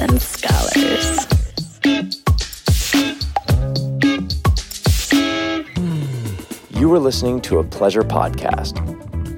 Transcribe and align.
and 0.00 0.20
Scholars. 0.20 1.26
You 6.70 6.88
were 6.88 6.98
listening 6.98 7.40
to 7.42 7.58
a 7.58 7.64
pleasure 7.64 8.02
podcast. 8.02 8.78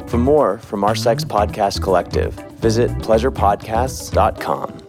For 0.09 0.19
more 0.19 0.59
from 0.59 0.85
our 0.85 0.95
sex 0.95 1.25
podcast 1.25 1.83
collective, 1.83 2.35
visit 2.61 2.91
pleasurepodcasts.com. 2.99 4.83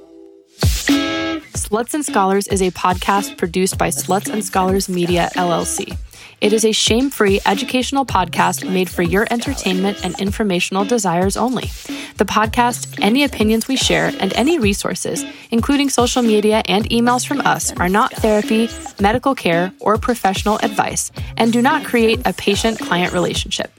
Sluts 1.53 1.93
and 1.95 2.05
Scholars 2.05 2.47
is 2.47 2.61
a 2.61 2.69
podcast 2.71 3.37
produced 3.37 3.77
by 3.79 3.89
Sluts 3.89 4.31
and 4.31 4.45
Scholars 4.45 4.87
Media, 4.87 5.29
LLC. 5.35 5.97
It 6.39 6.53
is 6.53 6.65
a 6.65 6.71
shame 6.73 7.09
free 7.09 7.39
educational 7.45 8.05
podcast 8.05 8.69
made 8.69 8.89
for 8.89 9.01
your 9.01 9.25
entertainment 9.31 10.03
and 10.03 10.19
informational 10.19 10.83
desires 10.83 11.37
only. 11.37 11.71
The 12.17 12.25
podcast, 12.25 12.99
any 13.01 13.23
opinions 13.23 13.67
we 13.67 13.75
share, 13.75 14.11
and 14.19 14.33
any 14.33 14.59
resources, 14.59 15.25
including 15.51 15.89
social 15.89 16.21
media 16.21 16.61
and 16.65 16.89
emails 16.89 17.25
from 17.25 17.41
us, 17.41 17.71
are 17.73 17.89
not 17.89 18.13
therapy, 18.13 18.69
medical 18.99 19.33
care, 19.35 19.73
or 19.79 19.97
professional 19.97 20.59
advice 20.61 21.11
and 21.37 21.51
do 21.51 21.61
not 21.61 21.85
create 21.85 22.21
a 22.25 22.33
patient 22.33 22.79
client 22.79 23.13
relationship. 23.13 23.71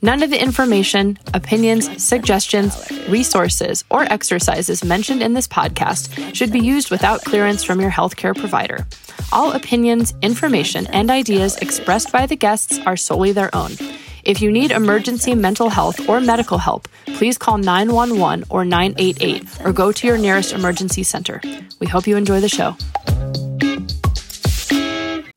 None 0.00 0.22
of 0.22 0.30
the 0.30 0.40
information, 0.40 1.18
opinions, 1.34 2.02
suggestions, 2.02 2.90
resources, 3.08 3.84
or 3.90 4.02
exercises 4.02 4.84
mentioned 4.84 5.22
in 5.22 5.34
this 5.34 5.48
podcast 5.48 6.34
should 6.34 6.52
be 6.52 6.60
used 6.60 6.90
without 6.90 7.24
clearance 7.24 7.64
from 7.64 7.80
your 7.80 7.90
healthcare 7.90 8.36
provider. 8.36 8.86
All 9.32 9.52
opinions, 9.52 10.14
information, 10.22 10.86
and 10.88 11.10
ideas 11.10 11.56
expressed 11.56 12.12
by 12.12 12.26
the 12.26 12.36
guests 12.36 12.78
are 12.86 12.96
solely 12.96 13.32
their 13.32 13.54
own. 13.54 13.72
If 14.28 14.42
you 14.42 14.52
need 14.52 14.72
emergency 14.72 15.34
mental 15.34 15.70
health 15.70 16.06
or 16.06 16.20
medical 16.20 16.58
help, 16.58 16.86
please 17.06 17.38
call 17.38 17.56
911 17.56 18.44
or 18.50 18.62
988 18.62 19.64
or 19.64 19.72
go 19.72 19.90
to 19.90 20.06
your 20.06 20.18
nearest 20.18 20.52
emergency 20.52 21.02
center. 21.02 21.40
We 21.80 21.86
hope 21.86 22.06
you 22.06 22.14
enjoy 22.18 22.40
the 22.40 22.48
show. 22.50 22.76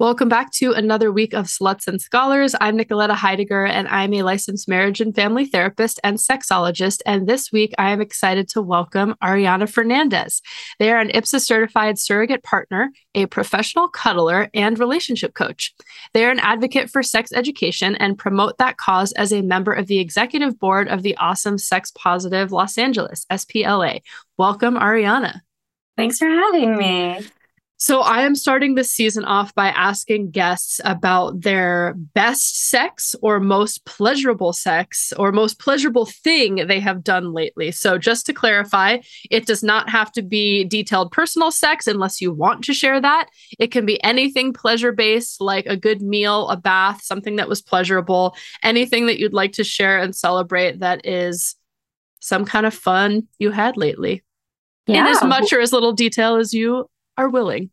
Welcome 0.02 0.30
back 0.30 0.50
to 0.54 0.72
another 0.72 1.12
week 1.12 1.36
of 1.36 1.46
Sluts 1.46 1.86
and 1.86 2.02
Scholars. 2.02 2.56
I'm 2.60 2.76
Nicoletta 2.76 3.14
Heidegger, 3.14 3.68
and 3.68 3.88
I'm 3.88 4.12
a 4.16 4.24
licensed 4.24 4.68
marriage 4.68 5.00
and 5.00 5.14
family 5.14 5.46
therapist 5.46 6.00
and 6.04 6.18
sexologist. 6.18 7.02
And 7.06 7.30
this 7.30 7.52
week, 7.52 7.76
I 7.78 7.92
am 7.92 8.02
excited 8.02 8.50
to 8.50 8.64
welcome 8.64 9.14
Arianna 9.24 9.70
Fernandez. 9.70 10.42
They 10.80 10.92
are 10.92 10.98
an 10.98 11.10
IPSA 11.10 11.42
certified 11.42 12.00
surrogate 12.00 12.42
partner, 12.42 12.90
a 13.14 13.28
professional 13.28 13.90
cuddler, 13.90 14.50
and 14.56 14.80
relationship 14.80 15.36
coach. 15.36 15.72
They 16.16 16.26
are 16.26 16.32
an 16.32 16.40
advocate 16.40 16.90
for 16.90 17.04
sex 17.04 17.32
education 17.32 17.94
and 17.94 18.18
promote 18.18 18.58
that 18.58 18.78
cause 18.78 19.12
as 19.12 19.32
a 19.32 19.44
member 19.44 19.72
of 19.72 19.86
the 19.86 20.00
executive 20.00 20.58
board 20.58 20.88
of 20.88 21.04
the 21.04 21.16
Awesome 21.18 21.60
Sex 21.60 21.92
Positive 21.92 22.52
Los 22.52 22.80
Angeles, 22.80 23.28
SPLA. 23.32 24.02
Welcome, 24.36 24.78
Arianna. 24.78 25.42
Thanks 25.96 26.18
for 26.18 26.26
having 26.26 26.76
me. 26.76 27.20
So 27.82 28.02
I 28.02 28.22
am 28.22 28.36
starting 28.36 28.76
this 28.76 28.92
season 28.92 29.26
off 29.26 29.56
by 29.56 29.70
asking 29.70 30.30
guests 30.30 30.80
about 30.86 31.42
their 31.42 31.96
best 32.14 32.70
sex 32.70 33.16
or 33.24 33.40
most 33.40 33.84
pleasurable 33.86 34.54
sex 34.54 35.12
or 35.18 35.32
most 35.32 35.58
pleasurable 35.58 36.06
thing 36.06 36.68
they 36.68 36.80
have 36.80 37.04
done 37.04 37.34
lately. 37.34 37.72
So 37.72 37.98
just 37.98 38.28
to 38.28 38.34
clarify, 38.34 39.00
it 39.32 39.48
does 39.48 39.64
not 39.64 39.90
have 39.90 40.12
to 40.12 40.22
be 40.22 40.64
detailed 40.64 41.12
personal 41.12 41.50
sex 41.50 41.88
unless 41.88 42.22
you 42.22 42.32
want 42.32 42.64
to 42.66 42.74
share 42.76 43.02
that. 43.02 43.30
It 43.58 43.72
can 43.72 43.88
be 43.88 44.02
anything 44.04 44.54
pleasure 44.54 44.92
based 44.92 45.42
like 45.42 45.66
a 45.66 45.76
good 45.76 46.04
meal, 46.04 46.50
a 46.50 46.58
bath, 46.58 47.02
something 47.02 47.38
that 47.38 47.50
was 47.50 47.64
pleasurable, 47.64 48.36
anything 48.62 49.08
that 49.08 49.18
you'd 49.18 49.34
like 49.34 49.54
to 49.54 49.64
share 49.64 49.98
and 49.98 50.16
celebrate 50.16 50.82
that 50.82 51.04
is 51.04 51.56
some 52.20 52.46
kind 52.46 52.68
of 52.68 52.76
fun 52.76 53.28
you 53.40 53.50
had 53.50 53.76
lately. 53.76 54.22
Yeah. 54.86 55.00
In 55.00 55.08
as 55.08 55.24
much 55.24 55.52
or 55.52 55.60
as 55.60 55.74
little 55.74 55.94
detail 55.94 56.36
as 56.36 56.54
you 56.54 56.88
are 57.22 57.30
willing. 57.30 57.70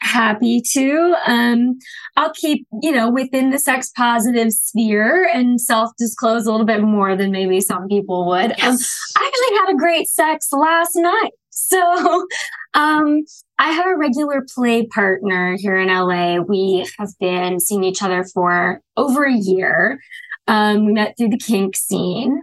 Happy 0.00 0.62
to. 0.72 1.14
Um 1.26 1.78
i'll 2.16 2.32
keep 2.32 2.66
you 2.82 2.92
know 2.92 3.10
within 3.10 3.50
the 3.50 3.58
sex 3.58 3.90
positive 3.96 4.52
sphere 4.52 5.28
and 5.32 5.60
self 5.60 5.90
disclose 5.98 6.46
a 6.46 6.50
little 6.50 6.66
bit 6.66 6.82
more 6.82 7.16
than 7.16 7.30
maybe 7.30 7.60
some 7.60 7.88
people 7.88 8.26
would. 8.28 8.52
Um, 8.52 8.56
yes. 8.58 9.14
um, 9.16 9.22
i 9.22 9.26
actually 9.26 9.56
had 9.58 9.74
a 9.74 9.78
great 9.78 10.08
sex 10.08 10.48
last 10.52 10.92
night. 10.96 11.30
So 11.58 12.26
um 12.74 13.24
i 13.58 13.70
have 13.72 13.86
a 13.86 13.96
regular 13.96 14.44
play 14.54 14.86
partner 14.86 15.56
here 15.58 15.76
in 15.76 15.88
la 15.88 16.36
we 16.40 16.86
have 16.98 17.08
been 17.18 17.58
seeing 17.60 17.82
each 17.82 18.02
other 18.02 18.24
for 18.24 18.82
over 18.98 19.24
a 19.24 19.32
year. 19.32 19.98
Um 20.46 20.84
we 20.84 20.92
met 20.92 21.16
through 21.16 21.30
the 21.30 21.38
kink 21.38 21.74
scene 21.74 22.42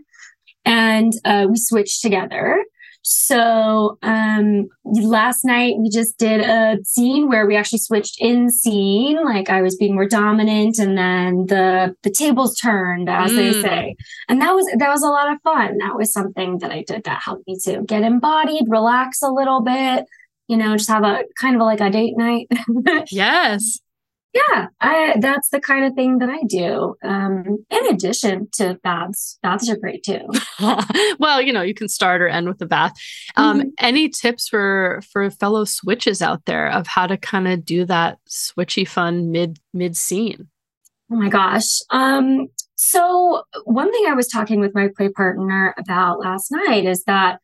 and 0.66 1.14
uh, 1.26 1.46
we 1.50 1.58
switched 1.58 2.02
together 2.02 2.64
so 3.04 3.98
um, 4.02 4.70
last 4.86 5.44
night 5.44 5.76
we 5.78 5.90
just 5.90 6.18
did 6.18 6.40
a 6.40 6.78
scene 6.86 7.28
where 7.28 7.46
we 7.46 7.58
actually 7.58 7.80
switched 7.80 8.16
in 8.20 8.50
scene. 8.50 9.24
Like 9.24 9.50
I 9.50 9.62
was 9.62 9.76
being 9.76 9.96
more 9.96 10.08
dominant, 10.08 10.80
and 10.80 10.98
then 10.98 11.46
the 11.48 11.96
the 12.04 12.10
tables 12.10 12.58
turned, 12.58 13.10
as 13.10 13.32
mm. 13.32 13.36
they 13.36 13.62
say. 13.62 13.96
And 14.30 14.42
that 14.42 14.54
was 14.54 14.66
that 14.78 14.90
was 14.90 15.04
a 15.04 15.08
lot 15.08 15.32
of 15.32 15.42
fun. 15.42 15.78
That 15.80 15.98
was 15.98 16.14
something 16.14 16.60
that 16.60 16.72
I 16.72 16.84
did 16.84 17.04
that 17.04 17.22
helped 17.22 17.46
me 17.46 17.58
to 17.66 17.84
get 17.84 18.04
embodied, 18.04 18.66
relax 18.68 19.22
a 19.22 19.30
little 19.30 19.62
bit. 19.62 20.06
You 20.48 20.58
know, 20.58 20.78
just 20.78 20.90
have 20.90 21.04
a 21.04 21.24
kind 21.40 21.56
of 21.56 21.62
like 21.62 21.82
a 21.82 21.90
date 21.90 22.18
night. 22.18 22.48
yes 23.12 23.80
yeah 24.34 24.68
i 24.82 25.16
that's 25.20 25.50
the 25.50 25.60
kind 25.60 25.86
of 25.86 25.94
thing 25.94 26.18
that 26.20 26.30
i 26.30 26.42
do 26.48 26.96
um 27.04 27.66
in 27.70 27.88
addition 27.94 28.48
to 28.54 28.80
baths. 28.84 29.40
Baths 29.42 29.70
are 29.70 29.78
great 29.78 30.04
too. 30.04 30.28
Well 31.20 31.42
you 31.42 31.54
know 31.54 31.62
you 31.62 31.74
can 31.74 31.88
start 31.88 32.22
or 32.22 32.28
end 32.28 32.48
with 32.48 32.62
a 32.62 32.66
bath. 32.66 32.94
Um 33.36 33.60
mm-hmm. 33.60 33.70
any 33.80 34.10
tips 34.10 34.48
for 34.48 35.02
for 35.12 35.30
fellow 35.30 35.66
switches 35.66 36.22
out 36.22 36.46
there 36.46 36.70
of 36.70 36.88
how 36.88 37.08
to 37.08 37.18
kind 37.18 37.48
of 37.48 37.66
do 37.66 37.86
that 37.86 38.20
switchy 38.30 38.88
fun 38.88 39.32
mid 39.32 39.60
mid 39.74 39.96
scene 39.98 40.48
oh 41.12 41.16
my 41.16 41.30
gosh 41.30 41.80
um 41.92 42.48
so 42.76 43.44
one 43.66 43.92
thing 43.92 44.06
i 44.08 44.14
was 44.14 44.28
talking 44.28 44.60
with 44.60 44.74
my 44.74 44.90
play 44.96 45.10
partner 45.10 45.74
about 45.78 46.20
last 46.20 46.52
night 46.52 46.86
is 46.86 47.04
that 47.06 47.40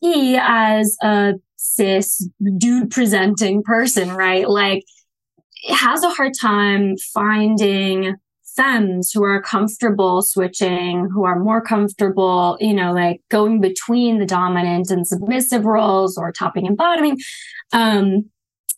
he 0.00 0.36
as 0.40 0.96
a 1.02 1.34
cis 1.56 2.26
dude 2.56 2.90
presenting 2.90 3.62
person 3.62 4.10
right 4.10 4.48
like 4.48 4.84
has 5.68 6.02
a 6.02 6.10
hard 6.10 6.32
time 6.38 6.96
finding 7.12 8.16
femmes 8.56 9.12
who 9.12 9.24
are 9.24 9.40
comfortable 9.40 10.22
switching, 10.22 11.08
who 11.12 11.24
are 11.24 11.38
more 11.38 11.60
comfortable, 11.60 12.56
you 12.60 12.74
know, 12.74 12.92
like 12.92 13.22
going 13.30 13.60
between 13.60 14.18
the 14.18 14.26
dominant 14.26 14.90
and 14.90 15.06
submissive 15.06 15.64
roles 15.64 16.18
or 16.18 16.32
topping 16.32 16.66
and 16.66 16.76
bottoming. 16.76 17.16
Um, 17.72 18.30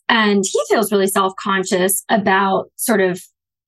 and 0.09 0.43
he 0.49 0.61
feels 0.69 0.91
really 0.91 1.07
self 1.07 1.33
conscious 1.41 2.03
about 2.09 2.71
sort 2.75 3.01
of 3.01 3.21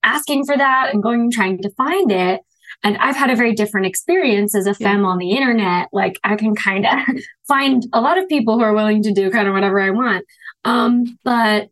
asking 0.03 0.46
for 0.46 0.56
that 0.56 0.94
and 0.94 1.02
going 1.02 1.22
and 1.22 1.32
trying 1.32 1.62
to 1.62 1.72
find 1.72 2.12
it. 2.12 2.42
And 2.84 2.97
I've 2.97 3.16
had 3.16 3.32
a 3.32 3.36
very 3.36 3.53
different 3.53 3.88
experience 3.88 4.53
as 4.53 4.68
a 4.68 4.74
femme 4.74 5.02
yeah. 5.02 5.08
on 5.08 5.18
the 5.18 5.32
internet. 5.32 5.88
Like 5.92 6.20
I 6.24 6.36
can 6.36 6.56
kind 6.56 6.86
of 6.86 7.00
find 7.47 7.84
a 7.94 8.02
lot 8.02 8.18
of 8.18 8.28
people 8.28 8.56
who 8.56 8.64
are 8.64 8.74
willing 8.74 9.02
to 9.03 9.14
do 9.14 9.32
kind 9.32 9.47
of 9.47 9.53
whatever 9.53 9.80
I 9.80 9.90
want. 9.90 10.26
Um, 10.66 11.18
but 11.24 11.70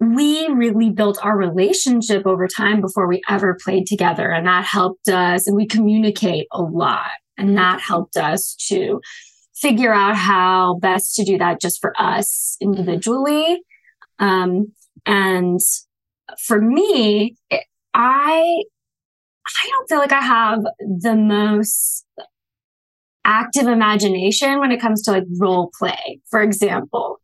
we 0.00 0.46
really 0.48 0.90
built 0.90 1.18
our 1.22 1.36
relationship 1.36 2.26
over 2.26 2.46
time 2.48 2.80
before 2.80 3.06
we 3.06 3.22
ever 3.28 3.56
played 3.62 3.86
together. 3.86 4.30
And 4.30 4.46
that 4.46 4.64
helped 4.64 5.08
us, 5.08 5.46
and 5.46 5.56
we 5.56 5.66
communicate 5.66 6.46
a 6.52 6.62
lot. 6.62 7.10
And 7.36 7.56
that 7.56 7.80
helped 7.80 8.16
us 8.16 8.54
to 8.68 9.00
figure 9.54 9.92
out 9.92 10.16
how 10.16 10.78
best 10.80 11.14
to 11.16 11.24
do 11.24 11.38
that 11.38 11.60
just 11.60 11.80
for 11.80 11.92
us 11.98 12.56
individually. 12.60 13.62
Um, 14.18 14.72
and 15.06 15.60
for 16.46 16.60
me, 16.60 17.36
it, 17.50 17.64
I, 17.92 18.62
I 19.46 19.68
don't 19.68 19.88
feel 19.88 19.98
like 19.98 20.12
I 20.12 20.20
have 20.20 20.60
the 20.80 21.16
most 21.16 22.04
active 23.24 23.66
imagination 23.66 24.60
when 24.60 24.70
it 24.70 24.80
comes 24.80 25.02
to 25.02 25.12
like 25.12 25.24
role 25.38 25.70
play, 25.78 26.20
for 26.28 26.42
example. 26.42 27.20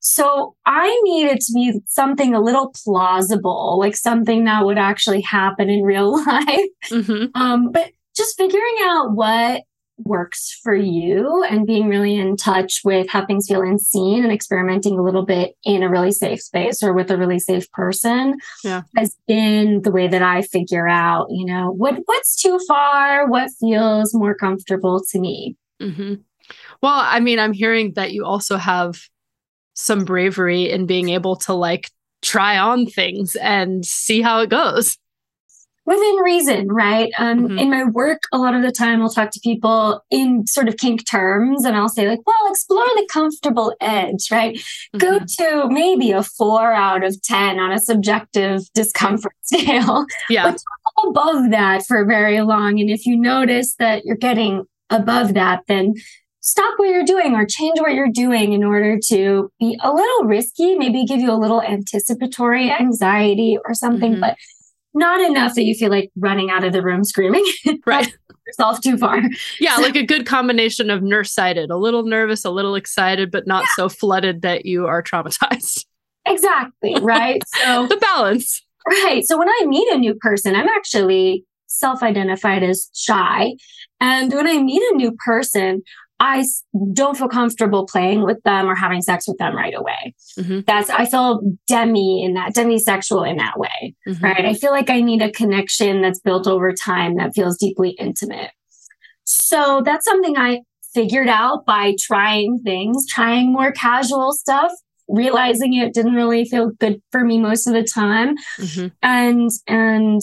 So 0.00 0.56
I 0.66 0.88
need 1.04 1.26
it 1.26 1.40
to 1.40 1.52
be 1.52 1.80
something 1.86 2.34
a 2.34 2.40
little 2.40 2.72
plausible, 2.84 3.78
like 3.78 3.96
something 3.96 4.44
that 4.44 4.64
would 4.64 4.78
actually 4.78 5.20
happen 5.20 5.68
in 5.68 5.82
real 5.82 6.16
life. 6.26 6.68
Mm-hmm. 6.90 7.40
Um, 7.40 7.70
but 7.70 7.92
just 8.16 8.36
figuring 8.36 8.76
out 8.82 9.12
what 9.12 9.62
works 10.04 10.58
for 10.62 10.74
you 10.74 11.44
and 11.48 11.66
being 11.66 11.88
really 11.88 12.16
in 12.16 12.36
touch 12.36 12.80
with 12.84 13.08
how 13.08 13.24
things 13.26 13.46
feel 13.46 13.60
and 13.60 13.80
seen 13.80 14.24
and 14.24 14.32
experimenting 14.32 14.98
a 14.98 15.02
little 15.02 15.24
bit 15.24 15.54
in 15.64 15.82
a 15.82 15.90
really 15.90 16.12
safe 16.12 16.40
space 16.40 16.82
or 16.82 16.92
with 16.92 17.10
a 17.10 17.18
really 17.18 17.38
safe 17.38 17.70
person 17.72 18.36
yeah. 18.64 18.82
has 18.96 19.16
been 19.28 19.82
the 19.82 19.90
way 19.90 20.08
that 20.08 20.22
I 20.22 20.42
figure 20.42 20.88
out, 20.88 21.26
you 21.30 21.44
know, 21.44 21.70
what 21.70 21.98
what's 22.06 22.40
too 22.40 22.58
far, 22.66 23.28
what 23.28 23.50
feels 23.60 24.14
more 24.14 24.34
comfortable 24.34 25.02
to 25.10 25.20
me. 25.20 25.56
Mm-hmm. 25.80 26.14
Well, 26.82 27.00
I 27.04 27.20
mean, 27.20 27.38
I'm 27.38 27.52
hearing 27.52 27.92
that 27.94 28.12
you 28.12 28.24
also 28.24 28.56
have 28.56 28.98
some 29.74 30.04
bravery 30.04 30.70
in 30.70 30.86
being 30.86 31.08
able 31.10 31.36
to 31.36 31.52
like 31.54 31.90
try 32.22 32.58
on 32.58 32.86
things 32.86 33.34
and 33.36 33.84
see 33.84 34.20
how 34.20 34.40
it 34.40 34.50
goes. 34.50 34.98
within 35.86 36.16
reason, 36.16 36.68
right? 36.68 37.10
Um, 37.18 37.48
mm-hmm. 37.48 37.58
In 37.58 37.70
my 37.70 37.84
work, 37.84 38.22
a 38.32 38.38
lot 38.38 38.54
of 38.54 38.62
the 38.62 38.70
time 38.70 39.02
I'll 39.02 39.10
talk 39.10 39.30
to 39.32 39.40
people 39.42 40.04
in 40.10 40.46
sort 40.46 40.68
of 40.68 40.76
kink 40.76 41.04
terms 41.06 41.64
and 41.64 41.76
I'll 41.76 41.88
say, 41.88 42.06
like, 42.06 42.20
well, 42.26 42.50
explore 42.50 42.84
the 42.84 43.08
comfortable 43.10 43.74
edge, 43.80 44.30
right? 44.30 44.56
Mm-hmm. 44.56 44.98
Go 44.98 45.18
to 45.18 45.68
maybe 45.68 46.12
a 46.12 46.22
four 46.22 46.72
out 46.72 47.02
of 47.02 47.20
10 47.22 47.58
on 47.58 47.72
a 47.72 47.80
subjective 47.80 48.60
discomfort 48.72 49.32
scale. 49.42 50.06
Yeah. 50.28 50.52
But 50.52 50.60
above 51.08 51.50
that 51.50 51.86
for 51.86 52.04
very 52.04 52.40
long. 52.42 52.78
And 52.78 52.90
if 52.90 53.06
you 53.06 53.16
notice 53.16 53.74
that 53.76 54.04
you're 54.04 54.16
getting 54.16 54.66
above 54.90 55.34
that, 55.34 55.62
then 55.66 55.94
stop 56.40 56.78
what 56.78 56.88
you're 56.88 57.04
doing 57.04 57.34
or 57.34 57.46
change 57.46 57.80
what 57.80 57.94
you're 57.94 58.10
doing 58.10 58.52
in 58.52 58.64
order 58.64 58.98
to 59.08 59.50
be 59.60 59.78
a 59.82 59.92
little 59.92 60.24
risky, 60.24 60.74
maybe 60.74 61.04
give 61.04 61.20
you 61.20 61.30
a 61.30 61.36
little 61.36 61.62
anticipatory 61.62 62.70
anxiety 62.70 63.58
or 63.64 63.74
something, 63.74 64.12
mm-hmm. 64.12 64.20
but 64.20 64.36
not 64.94 65.20
enough 65.20 65.54
that 65.54 65.64
you 65.64 65.74
feel 65.74 65.90
like 65.90 66.10
running 66.16 66.50
out 66.50 66.64
of 66.64 66.72
the 66.72 66.82
room 66.82 67.04
screaming. 67.04 67.44
Right. 67.86 68.12
yourself 68.46 68.80
too 68.80 68.98
far. 68.98 69.22
Yeah, 69.60 69.76
like 69.76 69.96
a 69.96 70.04
good 70.04 70.26
combination 70.26 70.90
of 70.90 71.02
nurse 71.02 71.32
sighted, 71.32 71.70
a 71.70 71.76
little 71.76 72.04
nervous, 72.04 72.44
a 72.44 72.50
little 72.50 72.74
excited, 72.74 73.30
but 73.30 73.46
not 73.46 73.62
yeah. 73.62 73.74
so 73.76 73.88
flooded 73.88 74.42
that 74.42 74.66
you 74.66 74.86
are 74.86 75.02
traumatized. 75.02 75.84
Exactly. 76.26 76.94
Right. 77.00 77.42
So 77.46 77.86
the 77.88 77.96
balance. 77.96 78.62
Right. 78.86 79.24
So 79.24 79.38
when 79.38 79.48
I 79.48 79.64
meet 79.66 79.90
a 79.90 79.96
new 79.96 80.14
person, 80.14 80.54
I'm 80.54 80.68
actually 80.68 81.44
self 81.66 82.02
identified 82.02 82.62
as 82.62 82.90
shy. 82.94 83.54
And 84.00 84.32
when 84.32 84.46
I 84.46 84.58
meet 84.58 84.82
a 84.92 84.96
new 84.96 85.12
person, 85.24 85.82
I 86.22 86.44
don't 86.92 87.16
feel 87.16 87.28
comfortable 87.28 87.86
playing 87.86 88.24
with 88.24 88.42
them 88.42 88.68
or 88.68 88.74
having 88.74 89.00
sex 89.00 89.26
with 89.26 89.38
them 89.38 89.56
right 89.56 89.72
away. 89.74 90.14
Mm-hmm. 90.38 90.60
That's, 90.66 90.90
I 90.90 91.06
feel 91.06 91.40
demi 91.66 92.22
in 92.22 92.34
that, 92.34 92.54
demisexual 92.54 93.28
in 93.28 93.38
that 93.38 93.58
way, 93.58 93.94
mm-hmm. 94.06 94.22
right? 94.22 94.44
I 94.44 94.52
feel 94.52 94.70
like 94.70 94.90
I 94.90 95.00
need 95.00 95.22
a 95.22 95.32
connection 95.32 96.02
that's 96.02 96.20
built 96.20 96.46
over 96.46 96.74
time 96.74 97.16
that 97.16 97.34
feels 97.34 97.56
deeply 97.56 97.90
intimate. 97.98 98.50
So 99.24 99.80
that's 99.82 100.04
something 100.04 100.36
I 100.36 100.60
figured 100.92 101.28
out 101.28 101.64
by 101.64 101.94
trying 101.98 102.60
things, 102.62 103.06
trying 103.08 103.50
more 103.50 103.72
casual 103.72 104.32
stuff, 104.32 104.72
realizing 105.08 105.72
it 105.72 105.94
didn't 105.94 106.14
really 106.14 106.44
feel 106.44 106.70
good 106.78 107.00
for 107.12 107.24
me 107.24 107.38
most 107.38 107.66
of 107.66 107.72
the 107.72 107.82
time. 107.84 108.36
Mm-hmm. 108.58 108.88
And, 109.02 109.50
and 109.66 110.20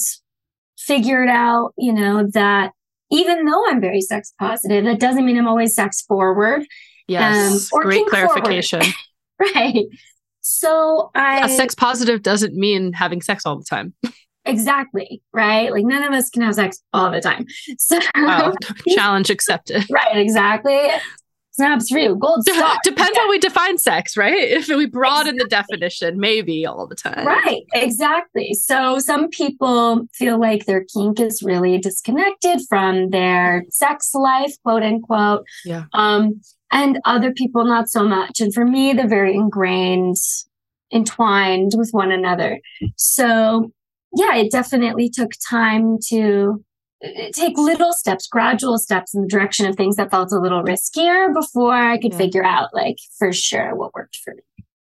figured 0.78 1.30
out, 1.30 1.74
you 1.76 1.92
know, 1.92 2.28
that 2.34 2.74
even 3.12 3.46
though 3.46 3.64
I'm 3.68 3.82
very 3.82 4.02
sex 4.02 4.34
positive, 4.40 4.86
that 4.86 5.00
doesn't 5.00 5.26
mean 5.26 5.38
I'm 5.38 5.48
always 5.48 5.76
sex 5.76 6.02
forward. 6.02 6.64
Yes. 7.08 7.72
Um, 7.74 7.82
great 7.82 8.06
clarification. 8.08 8.82
right. 9.40 9.86
So 10.42 11.12
I 11.14 11.40
yeah, 11.40 11.48
sex 11.48 11.76
positive 11.76 12.22
doesn't 12.22 12.54
mean 12.54 12.94
having 12.94 13.22
sex 13.22 13.46
all 13.46 13.58
the 13.58 13.66
time. 13.66 13.94
exactly. 14.46 15.22
Right. 15.34 15.72
Like 15.72 15.86
none 15.86 16.04
of 16.04 16.14
us 16.14 16.30
can 16.30 16.42
have 16.42 16.56
sex 16.56 16.82
all 16.94 17.12
the 17.12 17.22
time. 17.22 17.46
So 17.78 18.00
oh, 18.16 18.54
challenge 18.90 19.30
accepted. 19.30 19.86
Right, 19.90 20.18
exactly. 20.18 20.90
Snaps 21.58 21.90
for 21.90 21.98
you. 21.98 22.16
Gold 22.16 22.44
star. 22.48 22.78
Depends 22.84 23.18
how 23.18 23.28
we 23.30 23.40
define 23.40 23.80
sex, 23.80 24.16
right? 24.16 24.38
If 24.38 24.68
we 24.68 24.86
broaden 24.86 25.36
exactly. 25.36 25.44
the 25.44 25.50
definition, 25.50 26.20
maybe 26.20 26.68
all 26.68 26.86
the 26.86 26.94
time. 26.94 27.26
Right, 27.26 27.64
exactly. 27.74 28.54
So 28.54 29.00
some 29.00 29.30
people 29.30 30.08
feel 30.14 30.40
like 30.40 30.66
their 30.66 30.86
kink 30.86 31.20
is 31.20 31.42
really 31.42 31.80
disconnected 31.80 32.62
from 32.70 33.10
their 33.10 33.66
sex 33.72 34.14
life, 34.14 34.54
quote 34.64 34.84
unquote. 34.84 35.46
Yeah. 35.66 35.86
Um, 35.94 36.42
and 36.72 37.00
other 37.06 37.34
people 37.34 37.66
not 37.66 37.90
so 37.90 38.04
much. 38.04 38.40
And 38.40 38.54
for 38.54 38.64
me, 38.64 38.94
they're 38.94 39.08
very 39.08 39.34
ingrained, 39.34 40.18
entwined 40.94 41.72
with 41.76 41.90
one 41.92 42.12
another. 42.12 42.60
So 42.98 43.72
yeah, 44.16 44.36
it 44.36 44.52
definitely 44.52 45.10
took 45.10 45.32
time 45.50 45.98
to 46.10 46.64
take 47.34 47.58
little 47.58 47.94
steps, 47.94 48.28
gradual 48.28 48.78
steps 48.78 49.14
in 49.14 49.22
the 49.22 49.28
direction 49.28 49.66
of 49.66 49.76
things 49.76 49.96
that 49.98 50.12
felt 50.12 50.32
a 50.32 50.40
little 50.40 50.64
riskier 50.64 51.34
before 51.34 51.74
I 51.74 51.98
could 51.98 52.14
yeah. 52.14 52.18
figure 52.18 52.44
out, 52.44 52.74
like, 52.74 52.98
for 53.18 53.32
sure 53.32 53.76
what 53.76 53.94
worked 53.94 54.18
for 54.24 54.34
me. 54.34 54.42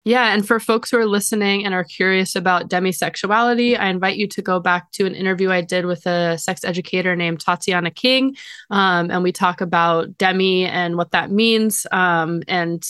Yeah. 0.04 0.32
And 0.32 0.46
for 0.46 0.60
folks 0.60 0.92
who 0.92 0.98
are 0.98 1.06
listening 1.06 1.64
and 1.64 1.74
are 1.74 1.82
curious 1.82 2.36
about 2.36 2.70
demisexuality, 2.70 3.76
I 3.76 3.88
invite 3.88 4.16
you 4.16 4.28
to 4.28 4.40
go 4.40 4.60
back 4.60 4.92
to 4.92 5.04
an 5.04 5.16
interview 5.16 5.50
I 5.50 5.62
did 5.62 5.84
with 5.84 6.06
a 6.06 6.38
sex 6.38 6.62
educator 6.62 7.16
named 7.16 7.40
Tatiana 7.40 7.90
King. 7.90 8.36
Um, 8.70 9.10
and 9.10 9.24
we 9.24 9.32
talk 9.32 9.60
about 9.60 10.16
demi 10.16 10.64
and 10.64 10.96
what 10.96 11.10
that 11.10 11.32
means 11.32 11.88
um, 11.90 12.44
and 12.46 12.86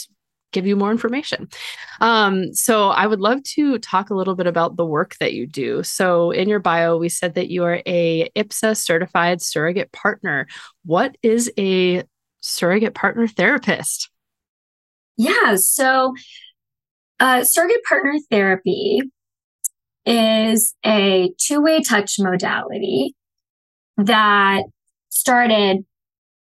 give 0.53 0.67
you 0.67 0.77
more 0.77 0.91
information. 0.91 1.49
Um, 2.01 2.55
so 2.55 2.89
I 2.89 3.07
would 3.07 3.21
love 3.21 3.43
to 3.55 3.79
talk 3.79 4.11
a 4.11 4.15
little 4.15 4.35
bit 4.35 4.47
about 4.47 4.77
the 4.77 4.87
work 4.87 5.17
that 5.21 5.35
you 5.35 5.47
do. 5.47 5.83
So 5.83 6.31
in 6.31 6.49
your 6.49 6.61
bio, 6.61 6.97
we 6.97 7.09
said 7.09 7.35
that 7.35 7.51
you 7.51 7.65
are 7.65 7.83
a 7.85 8.31
IPSA 8.37 8.77
certified 8.77 9.43
surrogate 9.43 9.93
partner. 9.93 10.47
What 10.85 11.17
is 11.23 11.51
a 11.59 12.05
surrogate 12.41 12.95
partner 12.95 13.27
therapist? 13.27 14.11
Yeah, 15.17 15.57
so 15.57 16.15
uh, 17.19 17.45
surrogate 17.45 17.85
partner 17.89 18.15
therapy 18.31 19.01
is 20.05 20.75
a 20.85 21.33
two 21.39 21.61
way 21.61 21.81
touch 21.81 22.17
modality 22.19 23.15
that 23.97 24.63
started 25.09 25.85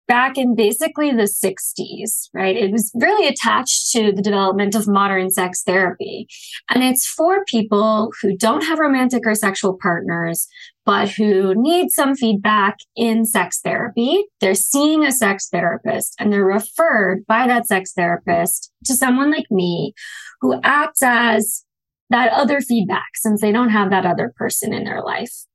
back 0.07 0.38
in 0.38 0.55
basically 0.55 1.11
the 1.11 1.23
60s, 1.23 2.29
right? 2.33 2.55
It 2.55 2.71
was 2.71 2.91
really 2.94 3.27
attached 3.27 3.91
to 3.91 4.11
the 4.11 4.21
development 4.21 4.75
of 4.75 4.88
modern 4.88 5.29
sex 5.29 5.63
therapy. 5.63 6.27
And 6.69 6.83
it's 6.83 7.07
for 7.07 7.45
people 7.45 8.11
who 8.21 8.35
don't 8.35 8.63
have 8.63 8.79
romantic 8.79 9.25
or 9.25 9.35
sexual 9.35 9.77
partners, 9.81 10.47
but 10.85 11.09
who 11.09 11.53
need 11.55 11.89
some 11.91 12.15
feedback 12.15 12.77
in 12.95 13.25
sex 13.25 13.61
therapy. 13.61 14.25
They're 14.41 14.55
seeing 14.55 15.05
a 15.05 15.11
sex 15.11 15.47
therapist 15.50 16.15
and 16.19 16.31
they're 16.31 16.45
referred 16.45 17.25
by 17.25 17.47
that 17.47 17.67
sex 17.67 17.94
therapist 17.94 18.71
to 18.85 18.94
someone 18.94 19.31
like 19.31 19.49
me 19.49 19.94
who 20.41 20.59
acts 20.63 21.01
as 21.01 21.63
that 22.09 22.31
other 22.33 22.59
feedback 22.59 23.15
since 23.15 23.41
they 23.41 23.51
don't 23.51 23.69
have 23.69 23.89
that 23.89 24.06
other 24.06 24.33
person 24.35 24.73
in 24.73 24.83
their 24.83 25.01
life. 25.01 25.45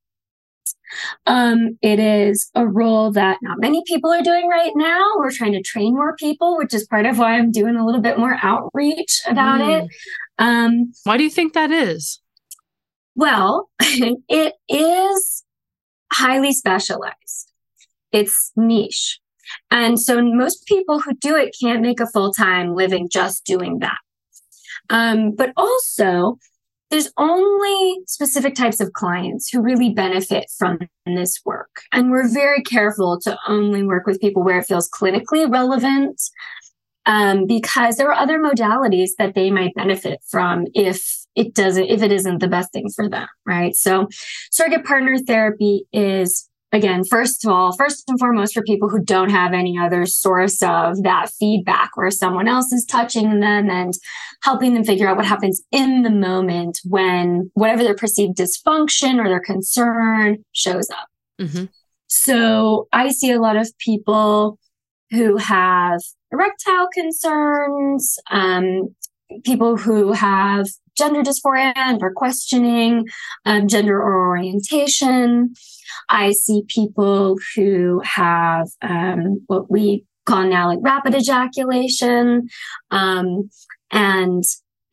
Um, 1.25 1.77
it 1.81 1.99
is 1.99 2.49
a 2.55 2.67
role 2.67 3.11
that 3.11 3.37
not 3.41 3.59
many 3.59 3.83
people 3.85 4.11
are 4.11 4.21
doing 4.21 4.47
right 4.47 4.71
now. 4.75 5.05
We're 5.17 5.31
trying 5.31 5.53
to 5.53 5.61
train 5.61 5.93
more 5.93 6.15
people, 6.15 6.57
which 6.57 6.73
is 6.73 6.87
part 6.87 7.05
of 7.05 7.17
why 7.17 7.33
I'm 7.37 7.51
doing 7.51 7.75
a 7.75 7.85
little 7.85 8.01
bit 8.01 8.17
more 8.17 8.37
outreach 8.41 9.21
about 9.27 9.61
mm. 9.61 9.83
it. 9.83 9.89
Um, 10.37 10.93
why 11.03 11.17
do 11.17 11.23
you 11.23 11.29
think 11.29 11.53
that 11.53 11.71
is? 11.71 12.21
Well, 13.15 13.69
it 13.79 14.53
is 14.69 15.43
highly 16.11 16.53
specialized. 16.53 17.51
It's 18.11 18.51
niche. 18.55 19.19
And 19.71 19.99
so 19.99 20.21
most 20.21 20.65
people 20.65 20.99
who 20.99 21.13
do 21.15 21.35
it 21.35 21.55
can't 21.59 21.81
make 21.81 21.99
a 21.99 22.07
full 22.07 22.31
time 22.31 22.75
living 22.75 23.09
just 23.11 23.45
doing 23.45 23.79
that. 23.79 23.97
Um, 24.89 25.35
but 25.35 25.51
also, 25.55 26.37
there's 26.89 27.11
only 27.17 27.99
specific 28.07 28.55
types 28.55 28.79
of 28.79 28.93
clients 28.93 29.49
who 29.49 29.61
really 29.61 29.91
benefit 29.91 30.45
from 30.57 30.79
this 31.05 31.39
work. 31.45 31.81
And 31.93 32.09
we're 32.09 32.27
very 32.27 32.63
careful 32.63 33.19
to 33.21 33.37
only 33.47 33.83
work 33.83 34.07
with 34.07 34.21
people 34.21 34.43
where 34.43 34.59
it 34.59 34.65
feels 34.65 34.89
clinically 34.89 35.51
relevant 35.51 36.19
um, 37.05 37.45
because 37.45 37.97
there 37.97 38.11
are 38.11 38.19
other 38.19 38.39
modalities 38.39 39.11
that 39.17 39.35
they 39.35 39.51
might 39.51 39.73
benefit 39.75 40.19
from 40.29 40.65
if 40.73 41.25
it 41.35 41.53
doesn't, 41.53 41.85
if 41.85 42.01
it 42.01 42.11
isn't 42.11 42.39
the 42.39 42.47
best 42.47 42.71
thing 42.71 42.89
for 42.95 43.07
them, 43.07 43.27
right? 43.45 43.75
So 43.75 44.07
surrogate 44.51 44.85
partner 44.85 45.17
therapy 45.17 45.85
is 45.93 46.48
again, 46.71 47.03
first 47.03 47.45
of 47.45 47.51
all, 47.51 47.75
first 47.75 48.03
and 48.07 48.19
foremost 48.19 48.53
for 48.53 48.61
people 48.61 48.89
who 48.89 49.03
don't 49.03 49.29
have 49.29 49.53
any 49.53 49.77
other 49.77 50.05
source 50.05 50.61
of 50.61 51.01
that 51.03 51.31
feedback 51.39 51.91
where 51.95 52.11
someone 52.11 52.47
else 52.47 52.71
is 52.71 52.85
touching 52.85 53.39
them 53.39 53.69
and 53.69 53.93
helping 54.43 54.73
them 54.73 54.83
figure 54.83 55.07
out 55.07 55.17
what 55.17 55.25
happens 55.25 55.61
in 55.71 56.03
the 56.03 56.09
moment 56.09 56.79
when 56.83 57.49
whatever 57.53 57.83
their 57.83 57.95
perceived 57.95 58.37
dysfunction 58.37 59.23
or 59.23 59.27
their 59.27 59.41
concern 59.41 60.37
shows 60.51 60.89
up. 60.89 61.07
Mm-hmm. 61.41 61.65
So 62.07 62.87
I 62.91 63.09
see 63.09 63.31
a 63.31 63.41
lot 63.41 63.55
of 63.55 63.71
people 63.77 64.57
who 65.11 65.37
have 65.37 65.99
erectile 66.31 66.87
concerns, 66.93 68.17
um, 68.29 68.95
people 69.43 69.77
who 69.77 70.11
have 70.11 70.67
gender 70.97 71.21
dysphoria 71.21 71.71
and 71.75 72.01
are 72.01 72.13
questioning 72.13 73.07
um, 73.45 73.67
gender 73.67 74.01
orientation. 74.01 75.53
I 76.09 76.31
see 76.31 76.63
people 76.67 77.37
who 77.55 78.01
have 78.03 78.67
um, 78.81 79.41
what 79.47 79.71
we 79.71 80.05
call 80.25 80.45
now 80.45 80.67
like 80.67 80.79
rapid 80.81 81.15
ejaculation 81.15 82.49
um, 82.91 83.49
and 83.91 84.43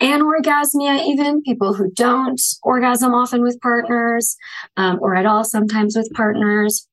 anorgasmia, 0.01 1.07
even 1.07 1.43
people 1.43 1.75
who 1.75 1.91
don't 1.93 2.41
orgasm 2.63 3.15
often 3.15 3.43
with 3.43 3.61
partners 3.61 4.37
um, 4.77 4.99
or 5.01 5.17
at 5.17 5.27
all 5.27 5.45
sometimes 5.45 5.97
with 5.97 6.11
partners. 6.15 6.87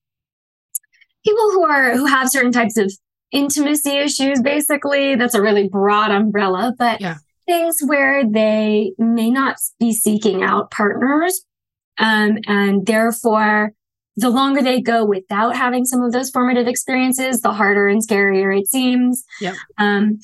People 1.26 1.52
who 1.52 1.64
are 1.64 1.96
who 1.96 2.06
have 2.06 2.30
certain 2.30 2.52
types 2.52 2.78
of 2.78 2.92
intimacy 3.32 3.98
issues, 3.98 4.42
basically. 4.42 5.16
That's 5.16 5.36
a 5.36 5.42
really 5.42 5.68
broad 5.68 6.12
umbrella, 6.12 6.74
but 6.78 7.02
yeah. 7.02 7.18
Things 7.46 7.80
where 7.86 8.24
they 8.26 8.94
may 8.98 9.30
not 9.30 9.58
be 9.80 9.94
seeking 9.94 10.44
out 10.44 10.72
partners 10.72 11.46
um, 11.98 12.38
and 12.48 12.86
therefore 12.86 13.74
the 14.16 14.30
longer 14.30 14.62
they 14.62 14.82
go 14.82 15.04
without 15.04 15.56
having 15.56 15.86
some 15.86 16.02
of 16.02 16.12
those 16.12 16.30
formative 16.30 16.68
experiences, 16.68 17.42
the 17.42 17.52
harder 17.52 17.88
and 17.88 18.06
scarier 18.06 18.58
it 18.58 18.68
seems. 18.68 19.24
Yep. 19.42 19.56
Um, 19.78 20.20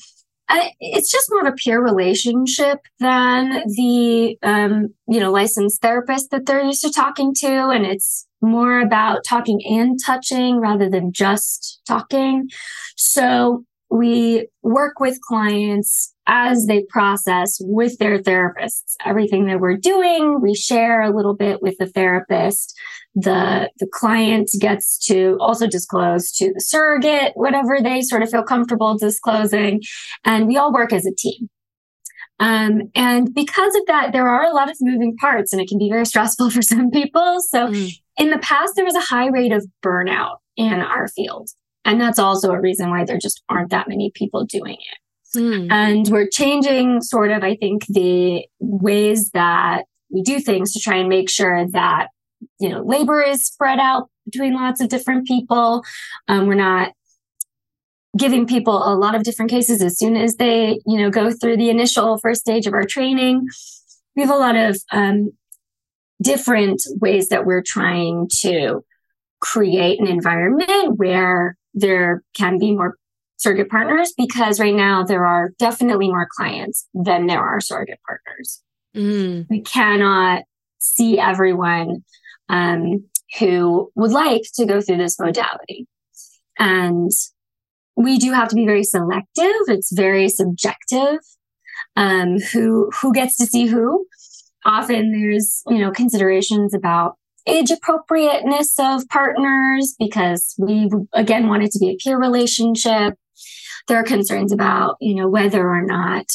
I, 0.48 0.72
it's 0.80 1.10
just 1.10 1.30
more 1.30 1.46
of 1.46 1.52
a 1.52 1.56
peer 1.56 1.80
relationship 1.80 2.80
than 2.98 3.62
the 3.76 4.36
um, 4.42 4.88
you 5.06 5.20
know 5.20 5.30
licensed 5.30 5.80
therapist 5.80 6.30
that 6.32 6.46
they're 6.46 6.64
used 6.64 6.82
to 6.82 6.92
talking 6.92 7.32
to, 7.36 7.68
and 7.68 7.86
it's 7.86 8.26
more 8.42 8.80
about 8.80 9.20
talking 9.24 9.60
and 9.64 9.98
touching 10.04 10.58
rather 10.58 10.90
than 10.90 11.12
just 11.12 11.80
talking. 11.86 12.48
So 12.96 13.64
we 13.90 14.46
work 14.62 15.00
with 15.00 15.20
clients 15.20 16.14
as 16.26 16.66
they 16.66 16.84
process 16.88 17.58
with 17.60 17.98
their 17.98 18.20
therapists. 18.20 18.94
Everything 19.04 19.46
that 19.46 19.58
we're 19.58 19.76
doing. 19.76 20.40
We 20.40 20.54
share 20.54 21.02
a 21.02 21.14
little 21.14 21.34
bit 21.34 21.60
with 21.60 21.76
the 21.78 21.88
therapist. 21.88 22.78
The 23.16 23.68
the 23.80 23.88
client 23.92 24.50
gets 24.60 24.96
to 25.06 25.36
also 25.40 25.66
disclose 25.66 26.30
to 26.32 26.52
the 26.54 26.60
surrogate 26.60 27.32
whatever 27.34 27.80
they 27.82 28.02
sort 28.02 28.22
of 28.22 28.30
feel 28.30 28.44
comfortable 28.44 28.96
disclosing. 28.96 29.80
And 30.24 30.46
we 30.46 30.56
all 30.56 30.72
work 30.72 30.92
as 30.92 31.04
a 31.04 31.14
team. 31.14 31.50
Um, 32.38 32.90
and 32.94 33.34
because 33.34 33.74
of 33.74 33.82
that 33.88 34.12
there 34.12 34.28
are 34.28 34.44
a 34.44 34.54
lot 34.54 34.70
of 34.70 34.76
moving 34.80 35.16
parts 35.16 35.52
and 35.52 35.60
it 35.60 35.68
can 35.68 35.78
be 35.78 35.90
very 35.90 36.06
stressful 36.06 36.50
for 36.50 36.62
some 36.62 36.90
people. 36.92 37.40
So 37.48 37.66
mm. 37.66 37.92
in 38.18 38.30
the 38.30 38.38
past 38.38 38.74
there 38.76 38.84
was 38.84 38.94
a 38.94 39.00
high 39.00 39.28
rate 39.28 39.52
of 39.52 39.66
burnout 39.84 40.36
in 40.56 40.74
our 40.74 41.08
field 41.08 41.50
and 41.90 42.00
that's 42.00 42.18
also 42.18 42.50
a 42.52 42.60
reason 42.60 42.90
why 42.90 43.04
there 43.04 43.18
just 43.18 43.42
aren't 43.48 43.70
that 43.70 43.88
many 43.88 44.10
people 44.14 44.44
doing 44.44 44.76
it 44.76 45.38
mm. 45.38 45.66
and 45.70 46.08
we're 46.08 46.28
changing 46.28 47.00
sort 47.00 47.30
of 47.30 47.42
i 47.42 47.54
think 47.56 47.86
the 47.86 48.44
ways 48.58 49.30
that 49.30 49.84
we 50.10 50.22
do 50.22 50.40
things 50.40 50.72
to 50.72 50.80
try 50.80 50.96
and 50.96 51.08
make 51.08 51.30
sure 51.30 51.66
that 51.68 52.08
you 52.58 52.68
know, 52.68 52.82
labor 52.82 53.20
is 53.20 53.46
spread 53.46 53.78
out 53.78 54.08
between 54.24 54.54
lots 54.54 54.80
of 54.80 54.88
different 54.88 55.26
people. 55.26 55.84
Um, 56.28 56.46
we're 56.46 56.54
not 56.54 56.92
giving 58.16 58.46
people 58.46 58.76
a 58.76 58.94
lot 58.94 59.14
of 59.14 59.22
different 59.22 59.50
cases 59.50 59.82
as 59.82 59.98
soon 59.98 60.16
as 60.16 60.36
they, 60.36 60.80
you 60.86 60.98
know, 60.98 61.10
go 61.10 61.30
through 61.30 61.56
the 61.56 61.70
initial 61.70 62.18
first 62.18 62.40
stage 62.40 62.66
of 62.66 62.74
our 62.74 62.84
training. 62.84 63.46
We 64.16 64.22
have 64.22 64.30
a 64.30 64.38
lot 64.38 64.56
of 64.56 64.78
um, 64.90 65.30
different 66.20 66.82
ways 67.00 67.28
that 67.28 67.46
we're 67.46 67.62
trying 67.62 68.28
to 68.40 68.84
create 69.40 70.00
an 70.00 70.06
environment 70.06 70.96
where 70.96 71.56
there 71.74 72.22
can 72.36 72.58
be 72.58 72.72
more 72.74 72.96
surrogate 73.36 73.70
partners 73.70 74.12
because 74.16 74.60
right 74.60 74.74
now 74.74 75.02
there 75.02 75.24
are 75.24 75.52
definitely 75.58 76.08
more 76.08 76.28
clients 76.36 76.86
than 76.92 77.26
there 77.26 77.40
are 77.40 77.60
surrogate 77.60 78.00
partners. 78.06 78.62
Mm. 78.94 79.46
We 79.48 79.62
cannot 79.62 80.42
see 80.78 81.18
everyone 81.18 82.04
um, 82.48 83.04
who 83.38 83.90
would 83.94 84.10
like 84.10 84.42
to 84.54 84.66
go 84.66 84.80
through 84.80 84.98
this 84.98 85.18
modality. 85.18 85.86
And 86.58 87.10
we 87.96 88.18
do 88.18 88.32
have 88.32 88.48
to 88.48 88.54
be 88.54 88.66
very 88.66 88.84
selective. 88.84 89.54
It's 89.68 89.92
very 89.92 90.28
subjective. 90.28 91.18
Um, 91.96 92.38
who 92.52 92.90
who 93.00 93.12
gets 93.12 93.36
to 93.38 93.46
see 93.46 93.66
who? 93.66 94.06
Often 94.64 95.12
there's 95.12 95.62
you 95.66 95.78
know 95.78 95.90
considerations 95.90 96.74
about 96.74 97.16
age 97.46 97.70
appropriateness 97.70 98.74
of 98.78 99.08
partners 99.08 99.94
because 99.98 100.54
we 100.58 100.90
again 101.12 101.48
want 101.48 101.62
it 101.62 101.70
to 101.72 101.78
be 101.78 101.90
a 101.90 101.96
peer 101.96 102.18
relationship. 102.18 103.14
There 103.88 103.98
are 103.98 104.04
concerns 104.04 104.52
about 104.52 104.96
you 105.00 105.14
know 105.14 105.28
whether 105.28 105.68
or 105.68 105.82
not 105.82 106.26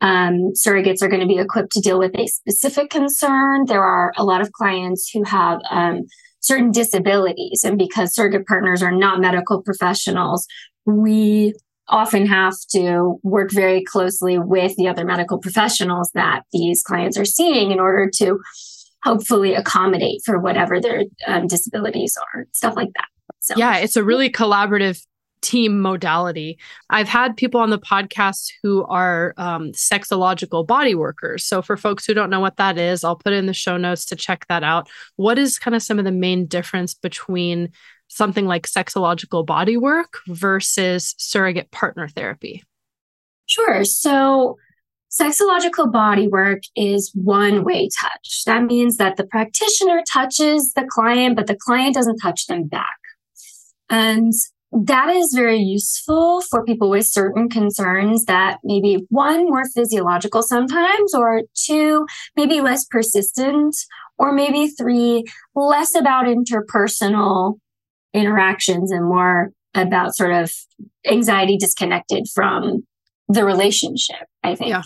um, 0.00 0.52
surrogates 0.54 1.02
are 1.02 1.08
going 1.08 1.20
to 1.20 1.26
be 1.26 1.38
equipped 1.38 1.72
to 1.72 1.80
deal 1.80 1.98
with 1.98 2.16
a 2.18 2.26
specific 2.26 2.90
concern. 2.90 3.66
There 3.66 3.84
are 3.84 4.12
a 4.16 4.24
lot 4.24 4.40
of 4.40 4.52
clients 4.52 5.10
who 5.12 5.22
have 5.24 5.60
um, 5.70 6.02
certain 6.40 6.72
disabilities, 6.72 7.62
and 7.64 7.78
because 7.78 8.14
surrogate 8.14 8.46
partners 8.46 8.82
are 8.82 8.92
not 8.92 9.20
medical 9.20 9.62
professionals, 9.62 10.46
we 10.84 11.54
often 11.88 12.26
have 12.26 12.54
to 12.70 13.18
work 13.22 13.50
very 13.52 13.84
closely 13.84 14.38
with 14.38 14.74
the 14.76 14.88
other 14.88 15.04
medical 15.04 15.38
professionals 15.38 16.10
that 16.14 16.42
these 16.52 16.82
clients 16.82 17.18
are 17.18 17.24
seeing 17.24 17.70
in 17.70 17.78
order 17.78 18.08
to 18.08 18.40
hopefully 19.02 19.54
accommodate 19.54 20.20
for 20.24 20.38
whatever 20.38 20.80
their 20.80 21.04
um, 21.26 21.46
disabilities 21.46 22.16
are, 22.34 22.46
stuff 22.52 22.76
like 22.76 22.90
that. 22.94 23.06
So, 23.40 23.54
yeah, 23.56 23.78
it's 23.78 23.96
a 23.96 24.04
really 24.04 24.30
collaborative 24.30 25.04
team 25.42 25.80
modality. 25.80 26.58
I've 26.88 27.08
had 27.08 27.36
people 27.36 27.60
on 27.60 27.70
the 27.70 27.78
podcast 27.78 28.52
who 28.62 28.84
are 28.84 29.34
um, 29.36 29.72
sexological 29.72 30.66
body 30.66 30.94
workers. 30.94 31.44
So, 31.44 31.60
for 31.60 31.76
folks 31.76 32.06
who 32.06 32.14
don't 32.14 32.30
know 32.30 32.40
what 32.40 32.56
that 32.56 32.78
is, 32.78 33.04
I'll 33.04 33.16
put 33.16 33.32
in 33.32 33.46
the 33.46 33.52
show 33.52 33.76
notes 33.76 34.04
to 34.06 34.16
check 34.16 34.46
that 34.48 34.62
out. 34.62 34.88
What 35.16 35.38
is 35.38 35.58
kind 35.58 35.74
of 35.74 35.82
some 35.82 35.98
of 35.98 36.04
the 36.04 36.12
main 36.12 36.46
difference 36.46 36.94
between 36.94 37.70
something 38.08 38.46
like 38.46 38.66
sexological 38.66 39.44
body 39.44 39.76
work 39.76 40.18
versus 40.28 41.14
surrogate 41.18 41.70
partner 41.70 42.08
therapy? 42.08 42.62
Sure. 43.46 43.84
So, 43.84 44.56
Sexological 45.20 45.92
body 45.92 46.26
work 46.26 46.62
is 46.74 47.12
one 47.14 47.64
way 47.64 47.88
touch. 48.00 48.44
That 48.46 48.64
means 48.64 48.96
that 48.96 49.16
the 49.16 49.26
practitioner 49.26 50.02
touches 50.10 50.72
the 50.74 50.86
client, 50.88 51.36
but 51.36 51.46
the 51.46 51.56
client 51.56 51.94
doesn't 51.94 52.18
touch 52.18 52.46
them 52.46 52.66
back. 52.66 52.96
And 53.90 54.32
that 54.72 55.10
is 55.10 55.34
very 55.34 55.58
useful 55.58 56.40
for 56.40 56.64
people 56.64 56.88
with 56.88 57.06
certain 57.06 57.50
concerns 57.50 58.24
that 58.24 58.56
maybe 58.64 59.04
one 59.10 59.44
more 59.44 59.64
physiological 59.68 60.42
sometimes 60.42 61.14
or 61.14 61.42
two 61.54 62.06
maybe 62.36 62.62
less 62.62 62.86
persistent 62.86 63.76
or 64.16 64.32
maybe 64.32 64.68
three 64.68 65.24
less 65.54 65.94
about 65.94 66.24
interpersonal 66.24 67.58
interactions 68.14 68.90
and 68.90 69.04
more 69.04 69.50
about 69.74 70.16
sort 70.16 70.32
of 70.32 70.50
anxiety 71.06 71.58
disconnected 71.58 72.26
from 72.34 72.86
the 73.28 73.44
relationship 73.44 74.26
i 74.42 74.54
think 74.54 74.70
yeah. 74.70 74.82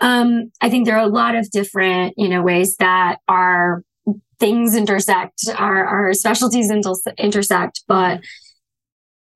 Um, 0.00 0.50
i 0.60 0.68
think 0.68 0.86
there 0.86 0.96
are 0.96 1.06
a 1.06 1.12
lot 1.12 1.34
of 1.34 1.50
different 1.50 2.14
you 2.16 2.28
know 2.28 2.42
ways 2.42 2.76
that 2.76 3.18
our 3.28 3.82
things 4.38 4.74
intersect 4.74 5.48
our, 5.56 5.84
our 5.84 6.14
specialties 6.14 6.70
intersect 7.18 7.82
but 7.86 8.20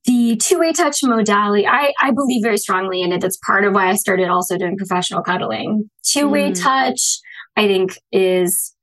the 0.04 0.36
two-way 0.36 0.72
touch 0.72 1.00
modality 1.02 1.66
I, 1.66 1.92
I 2.00 2.12
believe 2.12 2.42
very 2.42 2.56
strongly 2.56 3.02
in 3.02 3.12
it 3.12 3.20
that's 3.20 3.38
part 3.46 3.64
of 3.64 3.74
why 3.74 3.88
i 3.88 3.94
started 3.94 4.28
also 4.28 4.56
doing 4.56 4.76
professional 4.76 5.22
cuddling 5.22 5.90
two-way 6.02 6.52
mm. 6.52 6.62
touch 6.62 7.18
i 7.56 7.66
think 7.66 7.98
is 8.12 8.74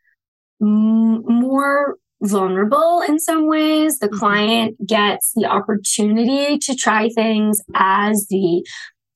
m- 0.61 1.23
more 1.25 1.95
vulnerable 2.21 3.03
in 3.07 3.19
some 3.19 3.47
ways 3.47 3.99
the 3.99 4.07
mm-hmm. 4.07 4.17
client 4.17 4.87
gets 4.87 5.31
the 5.35 5.45
opportunity 5.45 6.57
to 6.57 6.75
try 6.75 7.09
things 7.09 7.61
as 7.75 8.27
the 8.29 8.65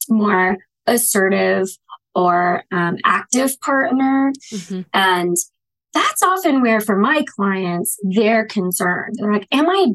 more 0.10 0.58
assertive 0.86 1.68
or 2.16 2.64
um, 2.72 2.98
active 3.06 3.60
partner 3.62 4.32
mm-hmm. 4.52 4.82
and 4.94 5.36
that's 5.94 6.22
often 6.22 6.62
where 6.62 6.82
for 6.82 6.98
my 6.98 7.24
clients 7.36 7.98
they're 8.04 8.46
concerned 8.46 9.16
they're 9.18 9.32
like 9.32 9.48
am 9.52 9.70
i 9.70 9.88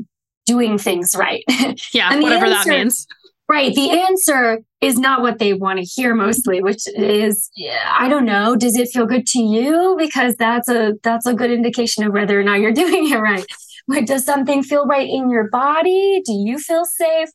doing 0.47 0.79
things 0.79 1.15
right. 1.17 1.45
Yeah, 1.93 2.15
whatever 2.21 2.47
answer, 2.47 2.71
that 2.71 2.79
means. 2.79 3.07
Right. 3.49 3.75
The 3.75 3.91
answer 3.91 4.61
is 4.81 4.99
not 4.99 5.21
what 5.21 5.39
they 5.39 5.53
want 5.53 5.79
to 5.79 5.85
hear 5.85 6.15
mostly, 6.15 6.63
which 6.63 6.87
is 6.95 7.51
I 7.91 8.09
don't 8.09 8.25
know, 8.25 8.57
does 8.57 8.77
it 8.77 8.89
feel 8.89 9.07
good 9.07 9.27
to 9.29 9.39
you? 9.39 9.97
Because 9.99 10.37
that's 10.37 10.69
a 10.69 10.95
that's 11.03 11.27
a 11.27 11.35
good 11.35 11.51
indication 11.51 12.05
of 12.05 12.13
whether 12.13 12.39
or 12.39 12.43
not 12.43 12.61
you're 12.61 12.73
doing 12.85 13.11
it 13.11 13.17
right. 13.17 13.45
But 13.87 14.07
does 14.07 14.25
something 14.25 14.63
feel 14.63 14.87
right 14.87 15.09
in 15.09 15.31
your 15.31 15.49
body? 15.51 16.23
Do 16.25 16.33
you 16.33 16.59
feel 16.59 16.85
safe? 16.87 17.29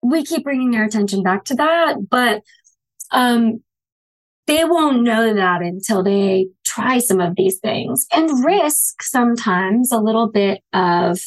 We 0.00 0.24
keep 0.24 0.44
bringing 0.44 0.70
their 0.70 0.84
attention 0.84 1.22
back 1.22 1.44
to 1.46 1.54
that, 1.56 2.08
but 2.08 2.42
um 3.10 3.62
they 4.52 4.64
won't 4.64 5.02
know 5.02 5.32
that 5.32 5.62
until 5.62 6.02
they 6.02 6.46
try 6.64 6.98
some 6.98 7.20
of 7.20 7.36
these 7.36 7.58
things 7.58 8.06
and 8.12 8.44
risk 8.44 9.02
sometimes 9.02 9.90
a 9.90 9.98
little 9.98 10.30
bit 10.30 10.60
of 10.74 11.18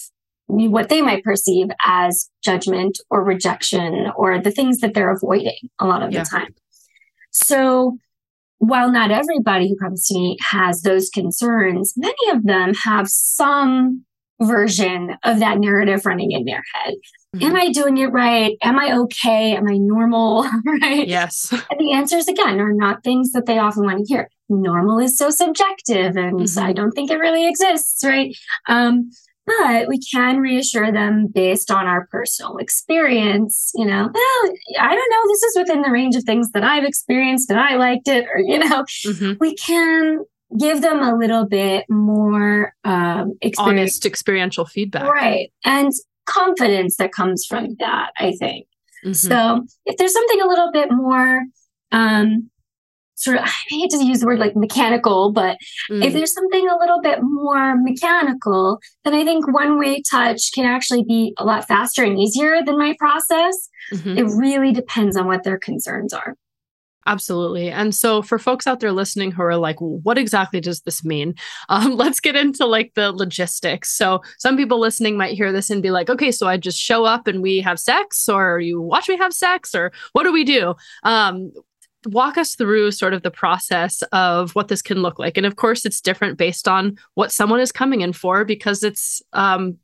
what 0.48 0.90
they 0.90 1.02
might 1.02 1.24
perceive 1.24 1.68
as 1.84 2.30
judgment 2.44 3.00
or 3.10 3.24
rejection 3.24 4.12
or 4.16 4.40
the 4.40 4.52
things 4.52 4.80
that 4.80 4.94
they're 4.94 5.12
avoiding 5.12 5.58
a 5.80 5.88
lot 5.88 6.04
of 6.04 6.12
yeah. 6.12 6.24
the 6.24 6.30
time. 6.30 6.54
So 7.32 7.98
while 8.60 8.92
not 8.92 9.10
everybody 9.10 9.70
who 9.70 9.76
comes 9.76 10.06
to 10.08 10.14
me 10.14 10.38
has 10.42 10.84
those 10.84 11.10
concerns, 11.10 11.94
many 11.98 12.30
of 12.32 12.44
them 12.44 12.74
have 12.84 13.08
some 13.08 14.06
version 14.40 15.16
of 15.24 15.40
that 15.40 15.58
narrative 15.58 16.06
running 16.06 16.32
in 16.32 16.46
their 16.46 16.62
head. 16.74 16.94
Mm-hmm. 17.36 17.46
Am 17.46 17.56
I 17.56 17.72
doing 17.72 17.98
it 17.98 18.08
right? 18.08 18.58
Am 18.62 18.80
I 18.80 18.96
okay? 18.98 19.56
Am 19.56 19.68
I 19.68 19.78
normal? 19.78 20.44
right? 20.82 21.08
Yes. 21.08 21.52
And 21.52 21.80
the 21.80 21.92
answers, 21.92 22.28
again, 22.28 22.60
are 22.60 22.74
not 22.74 23.04
things 23.04 23.32
that 23.32 23.46
they 23.46 23.60
often 23.60 23.84
want 23.84 24.00
to 24.00 24.06
hear. 24.06 24.30
Normal 24.48 25.00
is 25.00 25.18
so 25.18 25.30
subjective 25.30 26.16
and 26.16 26.40
mm-hmm. 26.40 26.60
I 26.60 26.72
don't 26.74 26.92
think 26.92 27.12
it 27.12 27.18
really 27.18 27.48
exists, 27.48 28.04
right? 28.06 28.36
Um, 28.68 29.10
but 29.48 29.88
we 29.88 30.00
can 30.00 30.40
reassure 30.40 30.92
them 30.92 31.28
based 31.32 31.70
on 31.70 31.86
our 31.86 32.08
personal 32.08 32.58
experience 32.58 33.72
you 33.76 33.86
know 33.86 34.10
well 34.12 34.54
i 34.80 34.96
don't 34.96 35.12
know 35.12 35.28
this 35.28 35.44
is 35.44 35.58
within 35.60 35.84
the 35.84 35.92
range 35.92 36.16
of 36.16 36.24
things 36.24 36.50
that 36.54 36.64
i've 36.64 36.84
experienced 36.84 37.52
and 37.52 37.60
i 37.60 37.76
liked 37.76 38.08
it 38.08 38.26
or 38.34 38.40
you 38.40 38.58
know 38.58 38.84
mm-hmm. 39.06 39.34
we 39.40 39.54
can 39.54 40.26
give 40.58 40.82
them 40.82 41.02
a 41.02 41.16
little 41.16 41.46
bit 41.46 41.86
more 41.90 42.74
um, 42.84 43.38
honest 43.58 44.06
experiential 44.06 44.66
feedback. 44.66 45.08
Right. 45.08 45.52
And 45.64 45.92
confidence 46.26 46.98
that 46.98 47.12
comes 47.12 47.46
from 47.46 47.76
that, 47.80 48.12
I 48.18 48.34
think. 48.40 48.68
Mm-hmm. 49.04 49.14
So 49.14 49.66
if 49.86 49.98
there's 49.98 50.14
something 50.14 50.42
a 50.42 50.48
little 50.48 50.72
bit 50.72 50.90
more 50.92 51.44
um, 51.92 52.50
sort 53.16 53.38
of 53.38 53.44
I 53.44 53.52
hate 53.70 53.90
to 53.92 54.04
use 54.04 54.20
the 54.20 54.28
word 54.28 54.40
like 54.40 54.56
mechanical, 54.56 55.32
but 55.32 55.58
mm. 55.90 56.04
if 56.04 56.14
there's 56.14 56.34
something 56.34 56.68
a 56.68 56.78
little 56.78 57.02
bit 57.02 57.20
more 57.22 57.76
mechanical, 57.78 58.80
then 59.04 59.14
I 59.14 59.24
think 59.24 59.52
one 59.52 59.80
way 59.80 60.02
touch 60.10 60.52
can 60.54 60.66
actually 60.66 61.04
be 61.04 61.34
a 61.38 61.46
lot 61.46 61.68
faster 61.68 62.04
and 62.04 62.20
easier 62.20 62.60
than 62.64 62.78
my 62.78 62.96
process. 63.00 63.70
Mm-hmm. 63.94 64.18
It 64.18 64.24
really 64.36 64.72
depends 64.72 65.18
on 65.18 65.28
what 65.28 65.44
their 65.44 65.58
concerns 65.58 66.14
are. 66.14 66.36
Absolutely. 67.08 67.70
And 67.70 67.94
so 67.94 68.22
for 68.22 68.40
folks 68.40 68.66
out 68.66 68.80
there 68.80 68.92
listening 68.92 69.32
who 69.32 69.44
are 69.44 69.58
like, 69.58 69.78
what 69.80 70.18
exactly 70.18 70.60
does 70.60 70.82
this 70.82 71.06
mean? 71.06 71.36
Um, 71.70 71.92
let's 71.96 72.20
get 72.20 72.36
into 72.36 72.66
like 72.66 72.94
the 72.96 73.12
logistics. 73.12 73.96
So 73.96 74.22
some 74.40 74.58
people 74.58 74.80
listening 74.80 75.18
might 75.18 75.36
hear 75.36 75.52
this 75.52 75.70
and 75.70 75.84
be 75.84 75.92
like, 75.92 76.10
okay, 76.10 76.32
so 76.32 76.48
I 76.48 76.58
just 76.58 76.80
show 76.80 77.06
up 77.06 77.28
and 77.28 77.42
we 77.42 77.60
have 77.62 77.80
sex 77.80 78.28
or 78.28 78.60
you 78.60 78.82
watch 78.82 79.08
me 79.08 79.18
have 79.18 79.34
sex 79.34 79.76
or 79.76 79.92
what 80.14 80.24
do 80.24 80.34
we 80.34 80.44
do? 80.44 80.76
Um, 81.04 81.52
walk 82.08 82.38
us 82.38 82.56
through 82.56 82.92
sort 82.92 83.14
of 83.14 83.24
the 83.24 83.32
process 83.32 84.02
of 84.12 84.54
what 84.56 84.68
this 84.68 84.82
can 84.82 85.02
look 85.02 85.20
like. 85.20 85.38
And 85.38 85.46
of 85.46 85.56
course, 85.56 85.86
it's 85.86 86.02
different 86.02 86.38
based 86.38 86.68
on 86.68 86.98
what 87.16 87.32
someone 87.32 87.60
is 87.60 87.72
coming 87.72 88.02
in 88.02 88.14
for 88.14 88.46
because 88.46 88.84
it's 88.84 89.22
um, 89.34 89.78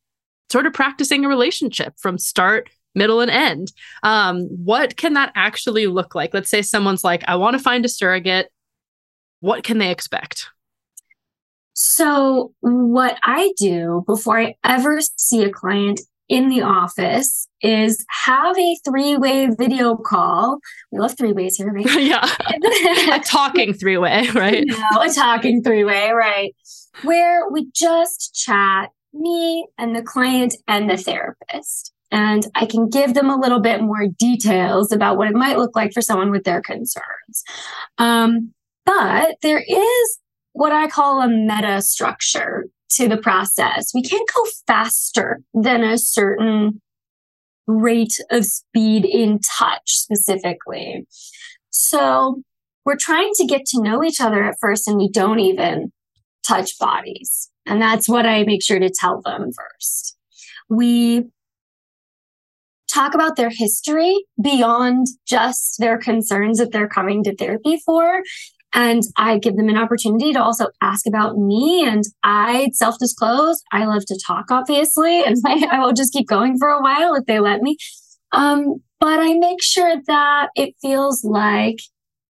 sort 0.52 0.66
of 0.66 0.74
practicing 0.74 1.26
a 1.26 1.30
relationship 1.30 1.94
from 1.98 2.18
start 2.18 2.70
middle 2.96 3.22
and 3.22 3.32
end. 3.32 3.72
Um, 4.04 4.44
what 4.64 4.98
can 4.98 5.14
that 5.14 5.32
actually 5.36 5.88
look 5.88 6.16
like? 6.16 6.34
Let's 6.34 6.50
say 6.50 6.62
someone's 6.62 7.04
like, 7.04 7.24
I 7.28 7.36
want 7.36 7.58
to 7.58 7.64
find 7.64 7.86
a 7.86 7.90
surrogate. 7.90 8.52
What 9.40 9.64
can 9.64 9.78
they 9.78 9.92
expect? 9.92 10.50
So, 11.74 12.54
what 12.60 13.18
I 13.24 13.54
do 13.58 14.04
before 14.06 14.40
I 14.40 14.56
ever 14.64 15.00
see 15.16 15.44
a 15.44 15.50
client 15.50 16.02
in 16.32 16.50
the 16.50 16.62
office 16.62 17.48
is 17.62 18.06
have 18.26 18.58
a 18.58 18.78
three 18.86 19.18
way 19.18 19.48
video 19.48 19.96
call. 19.96 20.60
We 20.92 21.00
love 21.00 21.18
three 21.18 21.34
ways 21.34 21.58
here, 21.58 21.72
right? 21.72 21.86
yeah. 22.00 22.26
a 23.14 23.20
talking 23.26 23.74
three 23.74 23.98
way, 23.98 24.30
right? 24.36 24.64
No, 24.66 25.02
a 25.02 25.10
talking 25.14 25.64
three 25.64 25.84
way, 25.84 26.12
right? 26.12 26.56
Where 27.04 27.50
we 27.50 27.70
just 27.74 28.34
chat, 28.34 28.92
me 29.14 29.68
and 29.78 29.96
the 29.96 30.02
client 30.02 30.56
and 30.68 30.90
the 30.90 30.98
therapist 30.98 31.94
and 32.12 32.46
I 32.56 32.66
can 32.66 32.90
give 32.90 33.14
them 33.14 33.30
a 33.30 33.38
little 33.38 33.62
bit 33.62 33.82
more 33.82 34.08
details 34.08 34.92
about 34.92 35.18
what 35.18 35.30
it 35.30 35.36
might 35.36 35.58
look 35.58 35.76
like 35.76 35.94
for 35.94 36.02
someone 36.02 36.32
with 36.32 36.44
their 36.44 36.62
concerns. 36.62 37.44
Um, 37.98 38.54
but 38.86 39.38
there 39.42 39.64
is 39.66 40.20
what 40.54 40.72
I 40.72 40.88
call 40.88 41.22
a 41.22 41.30
meta 41.30 41.82
structure 41.82 42.66
to 42.92 43.08
the 43.08 43.18
process. 43.18 43.94
We 43.94 44.04
can't 44.04 44.30
go 44.36 44.46
faster 44.68 45.42
than 45.54 45.84
a 45.84 45.98
certain 45.98 46.82
rate 47.68 48.20
of 48.30 48.46
speed 48.46 49.06
in 49.06 49.40
touch 49.40 49.92
specifically. 49.92 51.08
So 51.70 52.42
we're 52.84 52.98
trying 52.98 53.32
to 53.36 53.46
get 53.46 53.66
to 53.68 53.82
know 53.82 54.04
each 54.04 54.20
other 54.20 54.44
at 54.44 54.58
first 54.60 54.88
and 54.88 54.98
we 54.98 55.10
don't 55.10 55.40
even 55.40 55.94
touch 56.46 56.78
bodies. 56.80 57.50
And 57.66 57.82
that's 57.82 58.10
what 58.10 58.26
I 58.26 58.44
make 58.44 58.64
sure 58.64 58.80
to 58.80 58.90
tell 58.90 59.22
them 59.22 59.52
first. 59.54 60.18
We 60.68 61.26
talk 62.94 63.14
about 63.14 63.36
their 63.36 63.50
history 63.50 64.26
beyond 64.42 65.08
just 65.26 65.76
their 65.80 65.98
concerns 65.98 66.58
that 66.58 66.72
they're 66.72 66.90
coming 66.90 67.24
to 67.24 67.36
therapy 67.36 67.80
for. 67.86 68.22
And 68.74 69.04
I 69.18 69.38
give 69.38 69.58
them 69.58 69.68
an 69.68 69.78
opportunity 69.78 70.32
to 70.34 70.42
also 70.42 70.68
ask 70.82 71.06
about 71.06 71.38
me. 71.38 71.86
And 71.86 72.04
I 72.24 72.70
self 72.74 72.98
disclose. 73.00 73.62
I 73.72 73.86
love 73.86 74.06
to 74.06 74.20
talk, 74.26 74.46
obviously, 74.50 75.24
and 75.26 75.36
I, 75.46 75.68
I, 75.72 75.80
will 75.80 75.94
just 75.94 76.14
keep 76.14 76.28
going 76.28 76.58
for 76.58 76.70
a 76.70 76.82
while 76.82 77.16
if 77.16 77.26
they 77.26 77.40
let 77.40 77.62
me. 77.62 77.78
Um, 78.32 78.82
but 79.00 79.20
I 79.20 79.34
make 79.34 79.62
sure 79.62 79.96
that 80.08 80.50
it 80.56 80.76
feels 80.82 81.24
like 81.24 81.80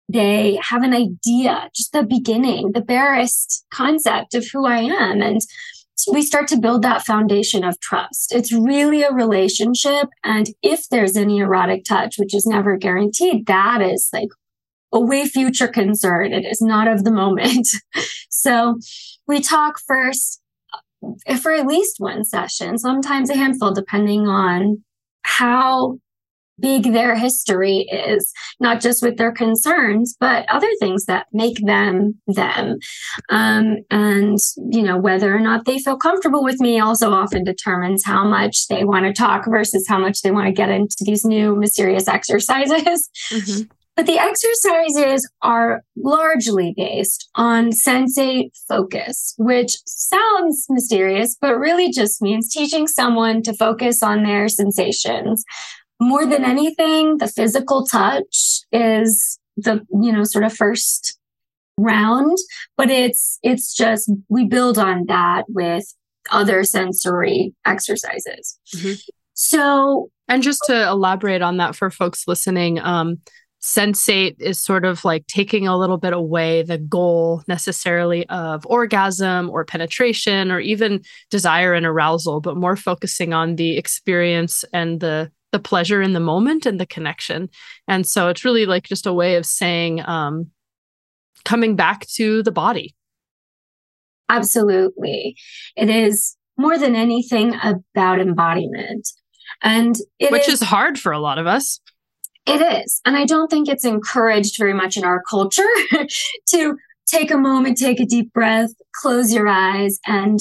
they 0.07 0.59
have 0.61 0.83
an 0.83 0.93
idea, 0.93 1.69
just 1.75 1.91
the 1.91 2.03
beginning, 2.03 2.71
the 2.73 2.81
barest 2.81 3.65
concept 3.71 4.33
of 4.33 4.45
who 4.51 4.65
I 4.65 4.79
am. 4.79 5.21
And 5.21 5.41
we 6.11 6.21
start 6.21 6.47
to 6.49 6.59
build 6.59 6.81
that 6.83 7.05
foundation 7.05 7.63
of 7.63 7.79
trust. 7.79 8.33
It's 8.33 8.51
really 8.51 9.03
a 9.03 9.11
relationship. 9.11 10.09
And 10.23 10.47
if 10.61 10.87
there's 10.89 11.17
any 11.17 11.39
erotic 11.39 11.83
touch, 11.83 12.15
which 12.17 12.35
is 12.35 12.45
never 12.45 12.77
guaranteed, 12.77 13.45
that 13.47 13.81
is 13.81 14.09
like 14.13 14.29
a 14.91 14.99
way 14.99 15.25
future 15.25 15.67
concern. 15.67 16.33
It 16.33 16.45
is 16.45 16.61
not 16.61 16.87
of 16.87 17.03
the 17.03 17.11
moment. 17.11 17.67
so 18.29 18.79
we 19.27 19.41
talk 19.41 19.79
first 19.85 20.41
uh, 21.27 21.37
for 21.37 21.51
at 21.51 21.67
least 21.67 21.95
one 21.99 22.25
session, 22.25 22.77
sometimes 22.77 23.29
a 23.29 23.35
handful, 23.35 23.73
depending 23.73 24.27
on 24.27 24.83
how 25.23 25.99
big 26.59 26.93
their 26.93 27.15
history 27.15 27.87
is, 27.91 28.31
not 28.59 28.81
just 28.81 29.01
with 29.03 29.17
their 29.17 29.31
concerns, 29.31 30.15
but 30.19 30.45
other 30.49 30.69
things 30.79 31.05
that 31.05 31.27
make 31.33 31.65
them 31.65 32.19
them. 32.27 32.77
Um, 33.29 33.77
and, 33.89 34.37
you 34.71 34.81
know, 34.81 34.97
whether 34.97 35.35
or 35.35 35.39
not 35.39 35.65
they 35.65 35.79
feel 35.79 35.97
comfortable 35.97 36.43
with 36.43 36.59
me 36.59 36.79
also 36.79 37.11
often 37.11 37.43
determines 37.43 38.03
how 38.03 38.27
much 38.27 38.67
they 38.67 38.83
want 38.83 39.05
to 39.05 39.13
talk 39.13 39.45
versus 39.47 39.85
how 39.87 39.99
much 39.99 40.21
they 40.21 40.31
want 40.31 40.47
to 40.47 40.53
get 40.53 40.69
into 40.69 40.97
these 41.01 41.25
new 41.25 41.55
mysterious 41.55 42.07
exercises. 42.07 43.09
Mm-hmm. 43.29 43.63
But 43.95 44.05
the 44.05 44.17
exercises 44.17 45.29
are 45.41 45.83
largely 45.97 46.73
based 46.77 47.29
on 47.35 47.71
sensate 47.71 48.51
focus, 48.69 49.35
which 49.37 49.75
sounds 49.85 50.67
mysterious, 50.69 51.35
but 51.41 51.57
really 51.57 51.91
just 51.91 52.21
means 52.21 52.49
teaching 52.49 52.87
someone 52.87 53.41
to 53.41 53.53
focus 53.53 54.01
on 54.01 54.23
their 54.23 54.47
sensations 54.47 55.43
more 55.99 56.25
than 56.25 56.43
anything, 56.43 57.17
the 57.17 57.27
physical 57.27 57.85
touch 57.85 58.61
is 58.71 59.39
the, 59.57 59.85
you 60.01 60.11
know, 60.11 60.23
sort 60.23 60.45
of 60.45 60.53
first 60.53 61.17
round, 61.77 62.37
but 62.77 62.89
it's, 62.89 63.39
it's 63.43 63.73
just, 63.73 64.11
we 64.29 64.45
build 64.45 64.77
on 64.77 65.05
that 65.07 65.45
with 65.49 65.93
other 66.31 66.63
sensory 66.63 67.53
exercises. 67.65 68.59
Mm-hmm. 68.75 68.93
So, 69.33 70.09
and 70.27 70.43
just 70.43 70.61
to 70.67 70.87
elaborate 70.87 71.41
on 71.41 71.57
that 71.57 71.75
for 71.75 71.89
folks 71.89 72.27
listening, 72.27 72.79
um, 72.79 73.19
sensate 73.61 74.35
is 74.39 74.61
sort 74.61 74.85
of 74.85 75.03
like 75.03 75.27
taking 75.27 75.67
a 75.67 75.77
little 75.77 75.97
bit 75.97 76.13
away 76.13 76.61
the 76.61 76.77
goal 76.77 77.43
necessarily 77.47 78.27
of 78.29 78.65
orgasm 78.65 79.49
or 79.49 79.65
penetration 79.65 80.51
or 80.51 80.59
even 80.59 81.01
desire 81.29 81.73
and 81.73 81.85
arousal, 81.85 82.39
but 82.39 82.55
more 82.55 82.77
focusing 82.77 83.33
on 83.33 83.57
the 83.57 83.77
experience 83.77 84.63
and 84.71 85.01
the 85.01 85.29
the 85.51 85.59
pleasure 85.59 86.01
in 86.01 86.13
the 86.13 86.19
moment 86.19 86.65
and 86.65 86.79
the 86.79 86.85
connection. 86.85 87.49
And 87.87 88.05
so 88.05 88.29
it's 88.29 88.45
really 88.45 88.65
like 88.65 88.83
just 88.83 89.07
a 89.07 89.13
way 89.13 89.35
of 89.35 89.45
saying, 89.45 90.01
um, 90.05 90.51
coming 91.45 91.75
back 91.75 92.05
to 92.15 92.43
the 92.43 92.51
body. 92.51 92.95
Absolutely. 94.29 95.35
It 95.75 95.89
is 95.89 96.35
more 96.57 96.77
than 96.77 96.95
anything 96.95 97.55
about 97.63 98.19
embodiment. 98.19 99.09
And 99.61 99.95
which 100.29 100.47
is, 100.47 100.61
is 100.61 100.67
hard 100.67 100.99
for 100.99 101.11
a 101.11 101.19
lot 101.19 101.39
of 101.39 101.47
us. 101.47 101.79
It 102.45 102.61
is. 102.61 103.01
And 103.05 103.15
I 103.15 103.25
don't 103.25 103.49
think 103.49 103.67
it's 103.67 103.85
encouraged 103.85 104.57
very 104.57 104.73
much 104.73 104.97
in 104.97 105.03
our 105.03 105.21
culture 105.29 105.67
to 106.49 106.77
take 107.07 107.31
a 107.31 107.37
moment, 107.37 107.77
take 107.77 107.99
a 107.99 108.05
deep 108.05 108.31
breath, 108.33 108.71
close 108.93 109.33
your 109.33 109.47
eyes, 109.47 109.99
and 110.05 110.39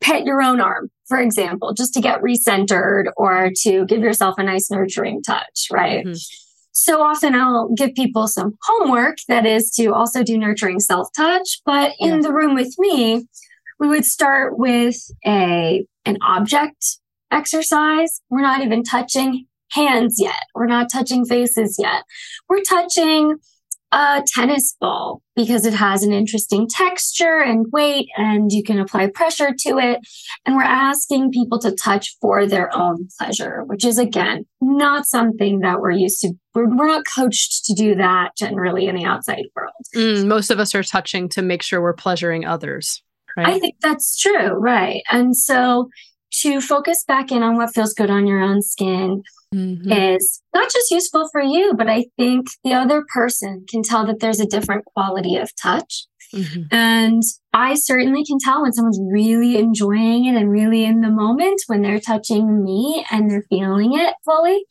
pet 0.00 0.24
your 0.24 0.42
own 0.42 0.60
arm, 0.60 0.90
for 1.06 1.18
example, 1.18 1.72
just 1.74 1.94
to 1.94 2.00
get 2.00 2.22
recentered 2.22 3.04
or 3.16 3.50
to 3.62 3.84
give 3.86 4.00
yourself 4.00 4.36
a 4.38 4.42
nice 4.42 4.70
nurturing 4.70 5.22
touch, 5.22 5.68
right? 5.70 6.04
Mm-hmm. 6.04 6.14
So 6.72 7.02
often 7.02 7.34
I'll 7.34 7.68
give 7.74 7.94
people 7.94 8.26
some 8.26 8.56
homework 8.62 9.18
that 9.28 9.44
is 9.44 9.70
to 9.72 9.92
also 9.92 10.22
do 10.22 10.38
nurturing 10.38 10.80
self 10.80 11.08
touch. 11.14 11.60
But 11.66 11.92
in 11.98 12.16
yeah. 12.16 12.20
the 12.22 12.32
room 12.32 12.54
with 12.54 12.74
me, 12.78 13.26
we 13.78 13.88
would 13.88 14.04
start 14.04 14.58
with 14.58 14.96
a 15.26 15.84
an 16.04 16.18
object 16.22 16.98
exercise. 17.30 18.20
We're 18.30 18.40
not 18.40 18.62
even 18.62 18.82
touching 18.82 19.46
hands 19.72 20.16
yet. 20.18 20.42
We're 20.54 20.66
not 20.66 20.90
touching 20.90 21.24
faces 21.24 21.76
yet. 21.78 22.04
We're 22.48 22.62
touching 22.62 23.36
a 23.92 24.22
tennis 24.26 24.76
ball 24.80 25.20
because 25.34 25.66
it 25.66 25.74
has 25.74 26.02
an 26.02 26.12
interesting 26.12 26.68
texture 26.68 27.40
and 27.40 27.66
weight 27.72 28.08
and 28.16 28.52
you 28.52 28.62
can 28.62 28.78
apply 28.78 29.08
pressure 29.08 29.52
to 29.58 29.78
it. 29.78 30.00
And 30.46 30.54
we're 30.54 30.62
asking 30.62 31.32
people 31.32 31.58
to 31.60 31.72
touch 31.72 32.16
for 32.20 32.46
their 32.46 32.74
own 32.76 33.08
pleasure, 33.18 33.64
which 33.64 33.84
is 33.84 33.98
again, 33.98 34.44
not 34.60 35.06
something 35.06 35.60
that 35.60 35.80
we're 35.80 35.90
used 35.90 36.20
to. 36.20 36.32
We're, 36.54 36.68
we're 36.68 36.86
not 36.86 37.04
coached 37.12 37.64
to 37.66 37.74
do 37.74 37.94
that 37.96 38.36
generally 38.36 38.86
in 38.86 38.94
the 38.94 39.04
outside 39.04 39.44
world. 39.56 39.72
Mm, 39.94 40.26
most 40.26 40.50
of 40.50 40.60
us 40.60 40.74
are 40.74 40.84
touching 40.84 41.28
to 41.30 41.42
make 41.42 41.62
sure 41.62 41.80
we're 41.80 41.92
pleasuring 41.92 42.44
others. 42.44 43.02
Right? 43.36 43.48
I 43.48 43.58
think 43.58 43.76
that's 43.80 44.16
true. 44.16 44.50
Right. 44.50 45.02
And 45.10 45.36
so 45.36 45.88
to 46.42 46.60
focus 46.60 47.04
back 47.06 47.32
in 47.32 47.42
on 47.42 47.56
what 47.56 47.74
feels 47.74 47.94
good 47.94 48.10
on 48.10 48.26
your 48.26 48.40
own 48.40 48.62
skin, 48.62 49.22
mm-hmm. 49.54 49.90
is 49.90 50.42
not 50.54 50.70
just 50.70 50.90
useful 50.90 51.28
for 51.30 51.40
you, 51.40 51.74
but 51.74 51.88
I 51.88 52.06
think 52.16 52.48
the 52.64 52.74
other 52.74 53.04
person 53.12 53.64
can 53.68 53.82
tell 53.82 54.06
that 54.06 54.20
there's 54.20 54.40
a 54.40 54.46
different 54.46 54.84
quality 54.84 55.36
of 55.36 55.54
touch 55.56 56.06
Mm-hmm. 56.34 56.62
And 56.70 57.22
I 57.52 57.74
certainly 57.74 58.24
can 58.24 58.38
tell 58.38 58.62
when 58.62 58.72
someone's 58.72 59.00
really 59.12 59.58
enjoying 59.58 60.26
it 60.26 60.36
and 60.36 60.50
really 60.50 60.84
in 60.84 61.00
the 61.00 61.10
moment 61.10 61.60
when 61.66 61.82
they're 61.82 62.00
touching 62.00 62.62
me 62.62 63.04
and 63.10 63.30
they're 63.30 63.44
feeling 63.48 63.98
it 63.98 64.14
fully. 64.24 64.64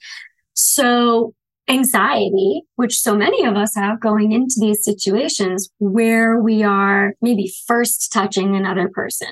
So 0.54 1.34
anxiety, 1.68 2.64
which 2.76 2.98
so 2.98 3.16
many 3.16 3.46
of 3.46 3.56
us 3.56 3.76
have 3.76 4.00
going 4.00 4.32
into 4.32 4.56
these 4.60 4.84
situations 4.84 5.70
where 5.78 6.42
we 6.42 6.64
are 6.64 7.14
maybe 7.22 7.52
first 7.68 8.12
touching 8.12 8.56
another 8.56 8.90
person, 8.90 9.30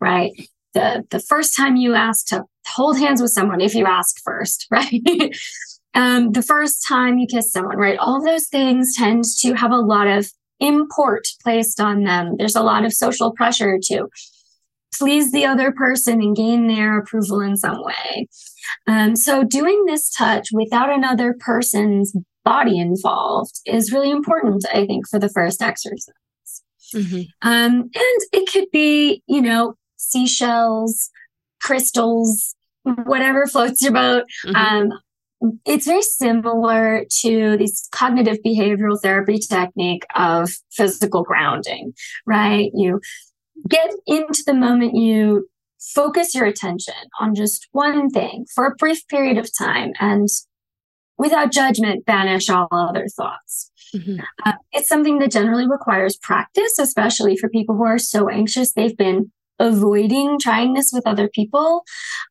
right? 0.00 0.32
The, 0.74 1.04
the 1.10 1.18
first 1.18 1.56
time 1.56 1.76
you 1.76 1.94
ask 1.94 2.26
to 2.28 2.44
hold 2.74 2.98
hands 2.98 3.20
with 3.20 3.30
someone, 3.30 3.60
if 3.60 3.74
you 3.74 3.86
ask 3.86 4.20
first, 4.22 4.66
right? 4.70 4.90
um, 5.94 6.32
the 6.32 6.42
first 6.42 6.86
time 6.86 7.18
you 7.18 7.26
kiss 7.26 7.52
someone, 7.52 7.76
right? 7.76 7.98
All 7.98 8.22
those 8.22 8.48
things 8.48 8.94
tend 8.96 9.24
to 9.40 9.54
have 9.54 9.72
a 9.72 9.76
lot 9.76 10.06
of 10.06 10.30
import 10.60 11.26
placed 11.42 11.80
on 11.80 12.04
them. 12.04 12.34
There's 12.36 12.56
a 12.56 12.62
lot 12.62 12.84
of 12.84 12.92
social 12.92 13.32
pressure 13.32 13.78
to 13.84 14.08
please 14.94 15.32
the 15.32 15.44
other 15.44 15.72
person 15.72 16.20
and 16.20 16.36
gain 16.36 16.66
their 16.66 16.98
approval 16.98 17.40
in 17.40 17.56
some 17.56 17.82
way. 17.84 18.28
Um, 18.86 19.16
so 19.16 19.44
doing 19.44 19.84
this 19.86 20.10
touch 20.10 20.48
without 20.52 20.90
another 20.90 21.36
person's 21.38 22.14
body 22.44 22.78
involved 22.78 23.60
is 23.66 23.92
really 23.92 24.10
important, 24.10 24.64
I 24.72 24.86
think, 24.86 25.08
for 25.08 25.18
the 25.18 25.28
first 25.28 25.62
exercise. 25.62 26.14
Mm-hmm. 26.94 27.22
Um, 27.42 27.90
and 27.94 28.20
it 28.32 28.50
could 28.50 28.70
be, 28.72 29.22
you 29.26 29.42
know, 29.42 29.74
seashells, 29.96 31.10
crystals, 31.62 32.54
whatever 32.82 33.46
floats 33.46 33.82
your 33.82 33.92
boat. 33.92 34.24
Mm-hmm. 34.46 34.56
Um, 34.56 34.98
it's 35.64 35.86
very 35.86 36.02
similar 36.02 37.04
to 37.20 37.56
this 37.56 37.88
cognitive 37.92 38.38
behavioral 38.44 39.00
therapy 39.00 39.38
technique 39.38 40.04
of 40.14 40.50
physical 40.72 41.22
grounding, 41.22 41.92
right? 42.26 42.70
You 42.74 43.00
get 43.68 43.90
into 44.06 44.42
the 44.46 44.54
moment, 44.54 44.96
you 44.96 45.48
focus 45.94 46.34
your 46.34 46.46
attention 46.46 46.94
on 47.20 47.34
just 47.34 47.68
one 47.72 48.10
thing 48.10 48.46
for 48.52 48.66
a 48.66 48.74
brief 48.74 49.06
period 49.08 49.38
of 49.38 49.48
time 49.56 49.92
and 50.00 50.28
without 51.18 51.52
judgment, 51.52 52.04
banish 52.04 52.48
all 52.48 52.68
other 52.72 53.06
thoughts. 53.16 53.70
Mm-hmm. 53.94 54.20
Uh, 54.44 54.52
it's 54.72 54.88
something 54.88 55.18
that 55.18 55.32
generally 55.32 55.68
requires 55.68 56.16
practice, 56.16 56.78
especially 56.78 57.36
for 57.36 57.48
people 57.48 57.76
who 57.76 57.84
are 57.84 57.98
so 57.98 58.28
anxious 58.28 58.72
they've 58.72 58.96
been 58.96 59.32
avoiding 59.58 60.38
trying 60.38 60.74
this 60.74 60.90
with 60.92 61.06
other 61.06 61.28
people, 61.28 61.82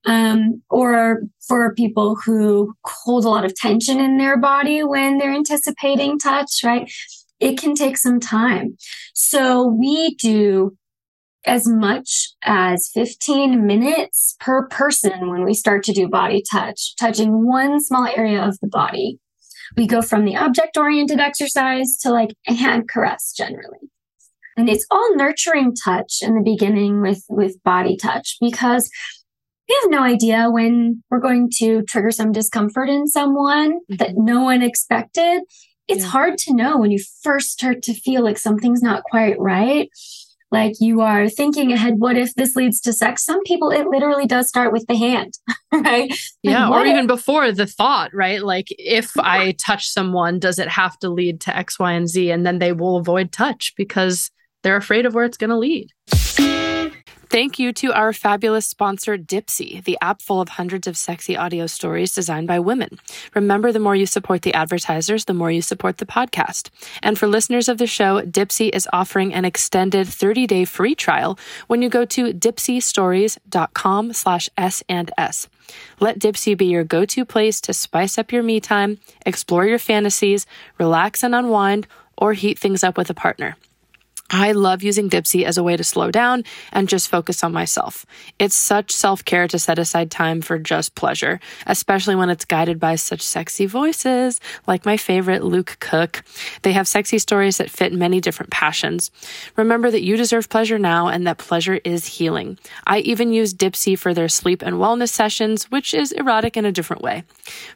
um, 0.06 0.62
or 0.70 1.24
for 1.48 1.74
people 1.74 2.18
who 2.26 2.74
hold 2.86 3.26
a 3.26 3.30
lot 3.30 3.46
of 3.46 3.56
tension 3.56 4.00
in 4.00 4.18
their 4.18 4.38
body 4.38 4.84
when 4.84 5.18
they're 5.18 5.34
anticipating 5.34 6.20
touch, 6.20 6.62
right? 6.64 6.92
It 7.40 7.60
can 7.60 7.76
take 7.76 7.98
some 7.98 8.20
time. 8.20 8.78
So 9.14 9.66
we 9.66 10.16
do 10.16 10.76
as 11.46 11.68
much 11.68 12.34
as 12.44 12.90
15 12.94 13.66
minutes 13.66 14.36
per 14.40 14.68
person 14.68 15.30
when 15.30 15.44
we 15.44 15.54
start 15.54 15.84
to 15.84 15.94
do 15.94 16.10
body 16.10 16.44
touch, 16.52 16.96
touching 16.98 17.46
one 17.46 17.82
small 17.82 18.08
area 18.16 18.44
of 18.46 18.60
the 18.60 18.68
body. 18.68 19.20
We 19.76 19.88
go 19.88 20.02
from 20.02 20.26
the 20.26 20.36
object 20.36 20.78
oriented 20.78 21.20
exercise 21.20 21.98
to 22.02 22.12
like 22.12 22.34
a 22.48 22.54
hand 22.54 22.90
caress 22.90 23.34
generally. 23.36 23.90
And 24.58 24.68
it's 24.70 24.86
all 24.90 25.16
nurturing 25.16 25.76
touch 25.76 26.20
in 26.22 26.36
the 26.36 26.42
beginning 26.42 27.02
with, 27.02 27.24
with 27.30 27.62
body 27.64 27.96
touch 27.96 28.38
because 28.42 28.90
we 29.70 29.78
have 29.82 29.92
no 29.92 30.04
idea 30.04 30.50
when 30.50 31.04
we're 31.10 31.20
going 31.20 31.50
to 31.58 31.84
trigger 31.84 32.12
some 32.12 32.32
discomfort 32.32 32.90
in 32.90 33.08
someone 33.08 33.74
mm-hmm. 33.74 33.96
that 33.98 34.16
no 34.16 34.42
one 34.42 34.64
expected. 34.64 35.42
It's 35.88 36.04
yeah. 36.04 36.10
hard 36.10 36.38
to 36.40 36.54
know 36.54 36.78
when 36.78 36.92
you 36.92 37.00
first 37.22 37.52
start 37.52 37.82
to 37.84 37.94
feel 37.94 38.24
like 38.24 38.38
something's 38.38 38.82
not 38.82 39.04
quite 39.04 39.40
right. 39.40 39.90
Like 40.50 40.76
you 40.80 41.02
are 41.02 41.28
thinking 41.28 41.74
ahead, 41.74 41.96
what 41.98 42.16
if 42.16 42.34
this 42.36 42.56
leads 42.56 42.80
to 42.82 42.94
sex? 42.94 43.26
Some 43.26 43.44
people, 43.44 43.70
it 43.70 43.88
literally 43.88 44.26
does 44.26 44.48
start 44.48 44.72
with 44.72 44.86
the 44.88 44.96
hand, 44.96 45.34
right? 45.74 46.12
Yeah. 46.42 46.70
or 46.70 46.86
even 46.86 47.06
before 47.06 47.52
the 47.52 47.68
thought, 47.68 48.14
right? 48.14 48.42
Like 48.42 48.68
if 48.70 49.12
I 49.20 49.52
touch 49.54 49.90
someone, 49.90 50.40
does 50.40 50.58
it 50.58 50.70
have 50.70 50.98
to 51.00 51.10
lead 51.10 51.42
to 51.42 51.56
X, 51.56 51.78
Y, 51.78 51.92
and 51.92 52.08
Z? 52.08 52.32
And 52.32 52.46
then 52.46 52.60
they 52.60 52.72
will 52.72 52.96
avoid 52.96 53.34
touch 53.34 53.74
because 53.76 54.32
they're 54.64 54.78
afraid 54.78 55.06
of 55.06 55.14
where 55.14 55.26
it's 55.26 55.38
going 55.38 55.50
to 55.50 55.58
lead. 55.58 55.92
Thank 57.30 57.60
you 57.60 57.74
to 57.74 57.92
our 57.92 58.14
fabulous 58.14 58.66
sponsor, 58.66 59.18
Dipsea, 59.18 59.84
the 59.84 59.98
app 60.02 60.22
full 60.22 60.40
of 60.40 60.48
hundreds 60.48 60.88
of 60.88 60.96
sexy 60.96 61.36
audio 61.36 61.68
stories 61.68 62.14
designed 62.14 62.48
by 62.48 62.60
women. 62.60 63.00
Remember, 63.36 63.74
the 63.74 63.82
more 63.82 63.98
you 63.98 64.06
support 64.06 64.44
the 64.44 64.54
advertisers, 64.54 65.26
the 65.26 65.34
more 65.34 65.52
you 65.52 65.62
support 65.62 65.98
the 65.98 66.06
podcast. 66.06 66.70
And 67.04 67.20
for 67.20 67.28
listeners 67.28 67.68
of 67.68 67.80
the 67.80 67.88
show, 67.88 68.22
Dipsea 68.22 68.74
is 68.74 68.88
offering 68.94 69.34
an 69.34 69.44
extended 69.44 70.08
30-day 70.08 70.64
free 70.64 70.96
trial 70.96 71.38
when 71.68 71.82
you 71.82 71.90
go 71.90 72.06
to 72.06 72.34
dipseastories.com 72.34 74.14
slash 74.14 74.50
S 74.58 74.82
and 74.88 75.12
S. 75.18 75.50
Let 76.00 76.20
Dipsea 76.20 76.58
be 76.58 76.68
your 76.68 76.86
go-to 76.86 77.26
place 77.26 77.60
to 77.62 77.74
spice 77.74 78.18
up 78.18 78.32
your 78.32 78.42
me 78.44 78.62
time, 78.62 79.00
explore 79.26 79.66
your 79.66 79.80
fantasies, 79.80 80.46
relax 80.80 81.24
and 81.24 81.36
unwind, 81.36 81.88
or 82.18 82.32
heat 82.32 82.58
things 82.58 82.86
up 82.86 82.98
with 82.98 83.10
a 83.10 83.14
partner. 83.14 83.58
I 84.30 84.52
love 84.52 84.84
using 84.84 85.10
Dipsea 85.10 85.46
as 85.46 85.58
a 85.58 85.64
way 85.64 85.78
to 85.78 85.84
slow 85.84 86.12
down 86.12 86.44
and 86.74 86.90
just 86.90 87.10
focus 87.10 87.44
on 87.44 87.54
myself. 87.54 88.06
It's 88.40 88.56
such 88.56 88.92
self 88.92 89.24
care 89.24 89.48
to 89.48 89.58
set 89.58 89.80
aside 89.80 90.12
time 90.12 90.42
for 90.42 90.60
just 90.60 90.96
pleasure, 90.96 91.40
especially 91.66 92.16
when 92.16 92.30
it's 92.30 92.44
guided 92.44 92.78
by 92.80 92.96
such 92.96 93.22
sexy 93.22 93.66
voices, 93.66 94.42
like 94.68 94.86
my 94.86 94.98
favorite 94.98 95.44
Luke 95.44 95.78
Cook. 95.80 96.24
They 96.64 96.74
have 96.74 96.88
sexy 96.88 97.20
stories 97.20 97.58
that 97.58 97.70
fit 97.70 97.94
many 97.94 98.20
different 98.20 98.52
passions. 98.52 99.12
Remember 99.56 99.90
that 99.90 100.04
you 100.04 100.18
deserve 100.18 100.50
pleasure 100.50 100.78
now 100.78 101.08
and 101.08 101.26
that 101.26 101.38
pleasure 101.38 101.80
is 101.86 102.06
healing. 102.06 102.58
I 102.86 103.00
even 103.00 103.32
use 103.32 103.54
Dipsea 103.54 103.98
for 103.98 104.14
their 104.14 104.28
sleep 104.28 104.62
and 104.62 104.76
wellness 104.76 105.10
sessions, 105.10 105.72
which 105.72 105.94
is 105.94 106.12
erotic 106.12 106.58
in 106.58 106.66
a 106.66 106.72
different 106.72 107.02
way. 107.02 107.24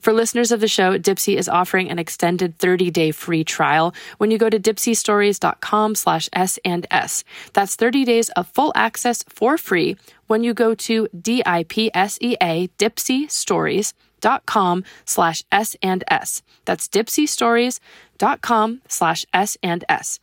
For 0.01 0.11
listeners 0.11 0.51
of 0.51 0.59
the 0.59 0.67
show, 0.67 0.97
Dipsea 0.97 1.37
is 1.37 1.47
offering 1.47 1.89
an 1.89 1.99
extended 1.99 2.57
30 2.57 2.91
day 2.91 3.11
free 3.11 3.45
trial 3.45 3.93
when 4.17 4.31
you 4.31 4.37
go 4.37 4.49
to 4.49 4.59
dipseastories.com 4.59 5.95
slash 5.95 6.29
S 6.41 6.59
and 6.65 6.87
S. 6.89 7.23
That's 7.53 7.75
30 7.75 8.05
days 8.05 8.29
of 8.29 8.47
full 8.47 8.71
access 8.75 9.23
for 9.29 9.57
free 9.57 9.95
when 10.27 10.43
you 10.43 10.53
go 10.53 10.73
to 10.87 11.07
D-I-P-S-E-A, 11.19 12.53
Dipsea 12.79 13.29
Stories 13.29 13.93
dot 14.21 14.45
com 14.45 14.83
slash 15.05 15.43
S 15.51 15.75
and 15.81 16.03
S. 16.07 16.41
That's 16.65 16.87
dipseastories.com 16.87 18.81
slash 18.87 19.25
S 19.33 19.57
and 19.63 19.83
S. 19.89 20.19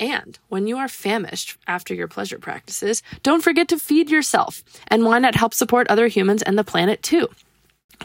And 0.00 0.38
when 0.48 0.66
you 0.66 0.76
are 0.76 0.88
famished 0.88 1.56
after 1.66 1.94
your 1.94 2.08
pleasure 2.08 2.38
practices, 2.38 3.02
don't 3.22 3.44
forget 3.44 3.68
to 3.68 3.78
feed 3.78 4.10
yourself. 4.10 4.62
And 4.88 5.04
why 5.04 5.18
not 5.20 5.36
help 5.36 5.54
support 5.54 5.88
other 5.88 6.08
humans 6.08 6.42
and 6.42 6.58
the 6.58 6.64
planet 6.64 7.02
too? 7.02 7.28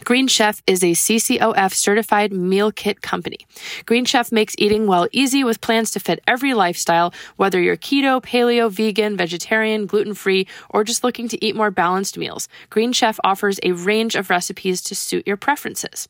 Green 0.03 0.27
Chef 0.27 0.61
is 0.65 0.83
a 0.83 0.91
CCOF 0.91 1.73
certified 1.73 2.31
meal 2.31 2.71
kit 2.71 3.01
company. 3.01 3.39
Green 3.85 4.05
Chef 4.05 4.31
makes 4.31 4.55
eating 4.57 4.87
well 4.87 5.07
easy 5.11 5.43
with 5.43 5.61
plans 5.61 5.91
to 5.91 5.99
fit 5.99 6.21
every 6.27 6.53
lifestyle, 6.53 7.13
whether 7.35 7.59
you're 7.59 7.77
keto, 7.77 8.21
paleo, 8.21 8.71
vegan, 8.71 9.17
vegetarian, 9.17 9.85
gluten 9.85 10.13
free, 10.13 10.47
or 10.69 10.83
just 10.83 11.03
looking 11.03 11.27
to 11.27 11.43
eat 11.43 11.55
more 11.55 11.71
balanced 11.71 12.17
meals. 12.17 12.47
Green 12.69 12.93
Chef 12.93 13.19
offers 13.23 13.59
a 13.63 13.71
range 13.71 14.15
of 14.15 14.29
recipes 14.29 14.81
to 14.81 14.95
suit 14.95 15.27
your 15.27 15.37
preferences. 15.37 16.07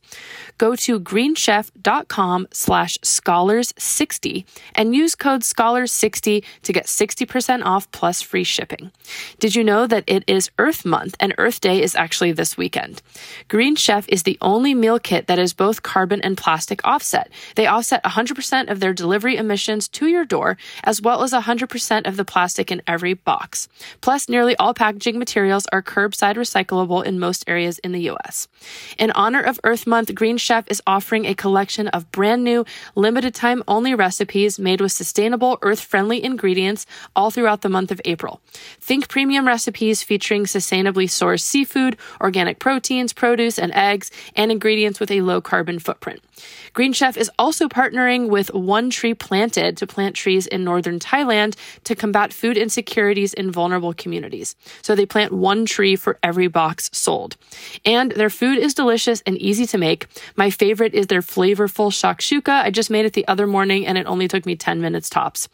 Go 0.57 0.75
to 0.75 0.99
greenchef.com 0.99 2.47
slash 2.51 2.97
scholars60 2.99 4.45
and 4.75 4.95
use 4.95 5.15
code 5.15 5.41
scholars60 5.41 6.43
to 6.63 6.73
get 6.73 6.85
60% 6.85 7.63
off 7.63 7.91
plus 7.91 8.21
free 8.21 8.43
shipping. 8.43 8.91
Did 9.39 9.55
you 9.55 9.63
know 9.63 9.87
that 9.87 10.03
it 10.07 10.23
is 10.27 10.51
Earth 10.57 10.85
Month 10.85 11.15
and 11.19 11.33
Earth 11.37 11.61
Day 11.61 11.81
is 11.81 11.95
actually 11.95 12.31
this 12.31 12.57
weekend? 12.57 13.01
Green 13.47 13.68
Green 13.69 13.75
Chef 13.75 14.09
is 14.09 14.23
the 14.23 14.39
only 14.41 14.73
meal 14.73 14.97
kit 14.97 15.27
that 15.27 15.37
is 15.37 15.53
both 15.53 15.83
carbon 15.83 16.21
and 16.21 16.35
plastic 16.35 16.81
offset. 16.83 17.29
They 17.53 17.67
offset 17.67 18.03
100% 18.03 18.67
of 18.67 18.79
their 18.79 18.93
delivery 18.93 19.37
emissions 19.37 19.87
to 19.89 20.07
your 20.07 20.25
door, 20.25 20.57
as 20.83 21.03
well 21.03 21.21
as 21.21 21.33
100% 21.33 22.07
of 22.07 22.17
the 22.17 22.25
plastic 22.25 22.71
in 22.71 22.81
every 22.87 23.13
box. 23.13 23.69
Plus, 24.01 24.27
nearly 24.27 24.55
all 24.57 24.73
packaging 24.73 25.19
materials 25.19 25.67
are 25.71 25.83
curbside 25.83 26.35
recyclable 26.35 27.05
in 27.05 27.19
most 27.19 27.43
areas 27.45 27.77
in 27.77 27.91
the 27.91 28.01
U.S. 28.13 28.47
In 28.97 29.11
honor 29.11 29.41
of 29.41 29.59
Earth 29.63 29.85
Month, 29.85 30.15
Green 30.15 30.37
Chef 30.37 30.65
is 30.67 30.81
offering 30.87 31.25
a 31.25 31.35
collection 31.35 31.89
of 31.89 32.11
brand 32.11 32.43
new, 32.43 32.65
limited 32.95 33.35
time 33.35 33.61
only 33.67 33.93
recipes 33.93 34.57
made 34.57 34.81
with 34.81 34.93
sustainable, 34.93 35.59
earth 35.61 35.81
friendly 35.81 36.23
ingredients 36.23 36.87
all 37.15 37.29
throughout 37.29 37.61
the 37.61 37.69
month 37.69 37.91
of 37.91 38.01
April. 38.03 38.41
Think 38.81 39.09
premium 39.09 39.45
recipes 39.45 40.01
featuring 40.01 40.45
sustainably 40.45 41.05
sourced 41.05 41.41
seafood, 41.41 41.97
organic 42.19 42.57
proteins, 42.57 43.13
produce, 43.13 43.48
and 43.57 43.73
eggs, 43.73 44.11
and 44.35 44.51
ingredients 44.51 44.99
with 44.99 45.09
a 45.09 45.21
low 45.21 45.41
carbon 45.41 45.79
footprint. 45.79 46.21
Green 46.73 46.93
Chef 46.93 47.17
is 47.17 47.31
also 47.37 47.67
partnering 47.67 48.29
with 48.29 48.53
One 48.53 48.89
Tree 48.89 49.13
Planted 49.13 49.77
to 49.77 49.87
plant 49.87 50.15
trees 50.15 50.47
in 50.47 50.63
northern 50.63 50.99
Thailand 50.99 51.55
to 51.83 51.95
combat 51.95 52.33
food 52.33 52.57
insecurities 52.57 53.33
in 53.33 53.51
vulnerable 53.51 53.93
communities. 53.93 54.55
So 54.81 54.95
they 54.95 55.05
plant 55.05 55.31
one 55.31 55.65
tree 55.65 55.95
for 55.95 56.17
every 56.23 56.47
box 56.47 56.89
sold. 56.93 57.35
And 57.85 58.11
their 58.11 58.29
food 58.29 58.57
is 58.57 58.73
delicious 58.73 59.21
and 59.25 59.37
easy 59.37 59.65
to 59.67 59.77
make. 59.77 60.07
My 60.35 60.49
favorite 60.49 60.93
is 60.93 61.07
their 61.07 61.21
flavorful 61.21 61.91
shakshuka. 61.91 62.63
I 62.63 62.71
just 62.71 62.89
made 62.89 63.05
it 63.05 63.13
the 63.13 63.27
other 63.27 63.47
morning 63.47 63.85
and 63.85 63.97
it 63.97 64.07
only 64.07 64.27
took 64.27 64.45
me 64.45 64.55
10 64.55 64.81
minutes 64.81 65.09
tops. 65.09 65.47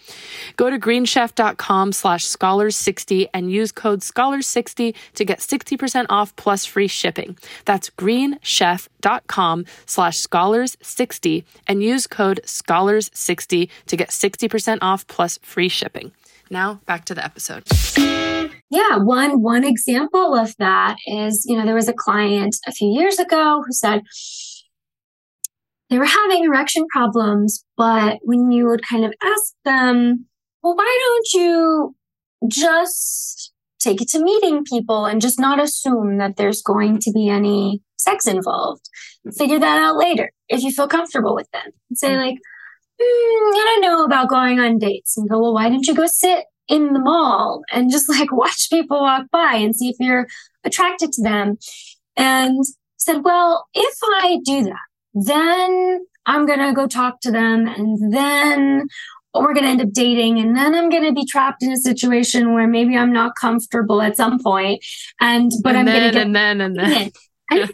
Go 0.57 0.69
to 0.69 0.79
greenchef.com 0.79 1.91
slash 1.91 2.25
scholars60 2.25 3.29
and 3.33 3.51
use 3.51 3.71
code 3.71 4.01
scholars60 4.01 4.95
to 5.15 5.25
get 5.25 5.39
60% 5.39 6.05
off 6.09 6.35
plus 6.35 6.65
free 6.65 6.87
shipping. 6.87 7.37
That's 7.65 7.89
greenchef.com 7.89 9.65
slash 9.85 10.17
scholars60 10.81 11.43
and 11.67 11.83
use 11.83 12.07
code 12.07 12.41
scholars60 12.45 13.69
to 13.87 13.97
get 13.97 14.09
60% 14.09 14.79
off 14.81 15.07
plus 15.07 15.37
free 15.41 15.69
shipping. 15.69 16.11
Now 16.49 16.79
back 16.85 17.05
to 17.05 17.15
the 17.15 17.23
episode. 17.23 17.63
Yeah, 18.69 18.97
one 18.97 19.41
one 19.41 19.63
example 19.63 20.35
of 20.35 20.55
that 20.57 20.97
is, 21.05 21.45
you 21.47 21.57
know, 21.57 21.65
there 21.65 21.75
was 21.75 21.87
a 21.87 21.93
client 21.93 22.55
a 22.67 22.71
few 22.71 22.89
years 22.89 23.19
ago 23.19 23.63
who 23.65 23.71
said 23.71 24.01
they 25.89 25.99
were 25.99 26.05
having 26.05 26.43
erection 26.43 26.85
problems, 26.91 27.63
but 27.77 28.19
when 28.23 28.51
you 28.51 28.67
would 28.67 28.85
kind 28.87 29.05
of 29.05 29.13
ask 29.23 29.53
them, 29.63 30.25
well, 30.63 30.75
why 30.75 30.99
don't 31.07 31.41
you 31.41 31.95
just 32.47 33.53
take 33.85 34.01
it 34.01 34.09
to 34.09 34.23
meeting 34.23 34.63
people 34.63 35.05
and 35.05 35.21
just 35.21 35.39
not 35.39 35.61
assume 35.61 36.17
that 36.17 36.35
there's 36.37 36.61
going 36.61 36.99
to 36.99 37.11
be 37.11 37.29
any 37.29 37.81
sex 37.97 38.27
involved. 38.27 38.89
Figure 39.37 39.59
that 39.59 39.81
out 39.81 39.97
later 39.97 40.31
if 40.49 40.63
you 40.63 40.71
feel 40.71 40.87
comfortable 40.87 41.35
with 41.35 41.49
them. 41.51 41.65
And 41.89 41.97
say, 41.97 42.17
like, 42.17 42.35
mm, 42.35 43.01
I 43.01 43.63
don't 43.65 43.81
know 43.81 44.03
about 44.03 44.29
going 44.29 44.59
on 44.59 44.77
dates. 44.77 45.17
And 45.17 45.29
go, 45.29 45.39
well, 45.39 45.53
why 45.53 45.69
don't 45.69 45.87
you 45.87 45.95
go 45.95 46.07
sit 46.07 46.45
in 46.67 46.93
the 46.93 46.99
mall 46.99 47.61
and 47.71 47.91
just 47.91 48.09
like 48.09 48.31
watch 48.35 48.69
people 48.69 49.01
walk 49.01 49.27
by 49.31 49.55
and 49.55 49.75
see 49.75 49.89
if 49.89 49.95
you're 49.99 50.27
attracted 50.63 51.11
to 51.13 51.23
them? 51.23 51.57
And 52.17 52.63
said, 52.97 53.23
well, 53.23 53.67
if 53.73 53.97
I 54.03 54.39
do 54.43 54.63
that, 54.63 54.75
then 55.13 56.05
I'm 56.25 56.45
going 56.45 56.59
to 56.59 56.73
go 56.73 56.87
talk 56.87 57.21
to 57.21 57.31
them 57.31 57.67
and 57.67 58.13
then 58.13 58.87
we're 59.41 59.53
going 59.53 59.63
to 59.65 59.69
end 59.69 59.81
up 59.81 59.91
dating 59.91 60.39
and 60.39 60.55
then 60.55 60.75
I'm 60.75 60.89
going 60.89 61.03
to 61.03 61.13
be 61.13 61.25
trapped 61.25 61.63
in 61.63 61.71
a 61.71 61.77
situation 61.77 62.53
where 62.53 62.67
maybe 62.67 62.97
I'm 62.97 63.13
not 63.13 63.35
comfortable 63.35 64.01
at 64.01 64.17
some 64.17 64.39
point. 64.41 64.83
and 65.19 65.51
but 65.63 65.75
and 65.75 65.89
I'm 65.89 65.95
going 65.95 66.07
to 66.07 66.11
get 66.11 66.21
and 66.21 66.35
then 66.35 66.61
and 66.61 66.75
then 66.75 67.11
I'm 67.51 67.69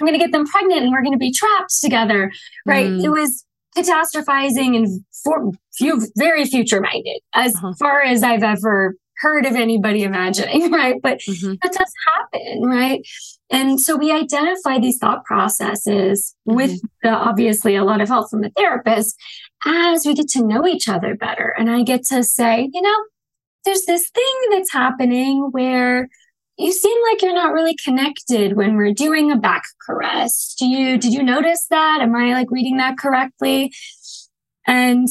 going 0.00 0.12
to 0.12 0.18
get 0.18 0.32
them 0.32 0.46
pregnant 0.46 0.82
and 0.82 0.92
we're 0.92 1.02
going 1.02 1.12
to 1.12 1.18
be 1.18 1.32
trapped 1.32 1.80
together 1.80 2.32
right 2.66 2.86
mm. 2.86 3.02
it 3.02 3.10
was 3.10 3.44
catastrophizing 3.76 4.76
and 4.76 5.04
for 5.24 5.52
few 5.74 6.06
very 6.16 6.44
future 6.44 6.80
minded 6.80 7.20
as 7.34 7.54
uh-huh. 7.56 7.74
far 7.78 8.02
as 8.02 8.22
I've 8.22 8.42
ever 8.42 8.94
heard 9.18 9.46
of 9.46 9.54
anybody 9.54 10.02
imagining 10.02 10.70
right 10.72 11.00
but 11.02 11.20
mm-hmm. 11.20 11.54
that 11.62 11.72
does 11.72 11.92
happen 12.14 12.62
right 12.62 13.06
and 13.50 13.80
so 13.80 13.96
we 13.96 14.10
identify 14.10 14.78
these 14.78 14.98
thought 14.98 15.24
processes 15.24 16.34
mm-hmm. 16.48 16.56
with 16.56 16.80
the, 17.02 17.10
obviously 17.10 17.76
a 17.76 17.84
lot 17.84 18.00
of 18.00 18.08
help 18.08 18.30
from 18.30 18.44
a 18.44 18.50
therapist 18.50 19.16
as 19.64 20.04
we 20.04 20.14
get 20.14 20.28
to 20.28 20.46
know 20.46 20.66
each 20.66 20.88
other 20.88 21.14
better. 21.14 21.54
And 21.56 21.70
I 21.70 21.82
get 21.82 22.04
to 22.06 22.22
say, 22.22 22.68
you 22.72 22.82
know, 22.82 22.96
there's 23.64 23.84
this 23.86 24.10
thing 24.10 24.34
that's 24.50 24.72
happening 24.72 25.48
where 25.50 26.08
you 26.56 26.72
seem 26.72 26.96
like 27.10 27.22
you're 27.22 27.34
not 27.34 27.52
really 27.52 27.76
connected 27.76 28.56
when 28.56 28.76
we're 28.76 28.94
doing 28.94 29.30
a 29.30 29.36
back 29.36 29.64
caress. 29.84 30.54
Do 30.58 30.66
you 30.66 30.98
did 30.98 31.12
you 31.12 31.22
notice 31.22 31.66
that? 31.70 32.00
Am 32.00 32.14
I 32.14 32.32
like 32.32 32.50
reading 32.50 32.78
that 32.78 32.98
correctly? 32.98 33.72
And 34.66 35.08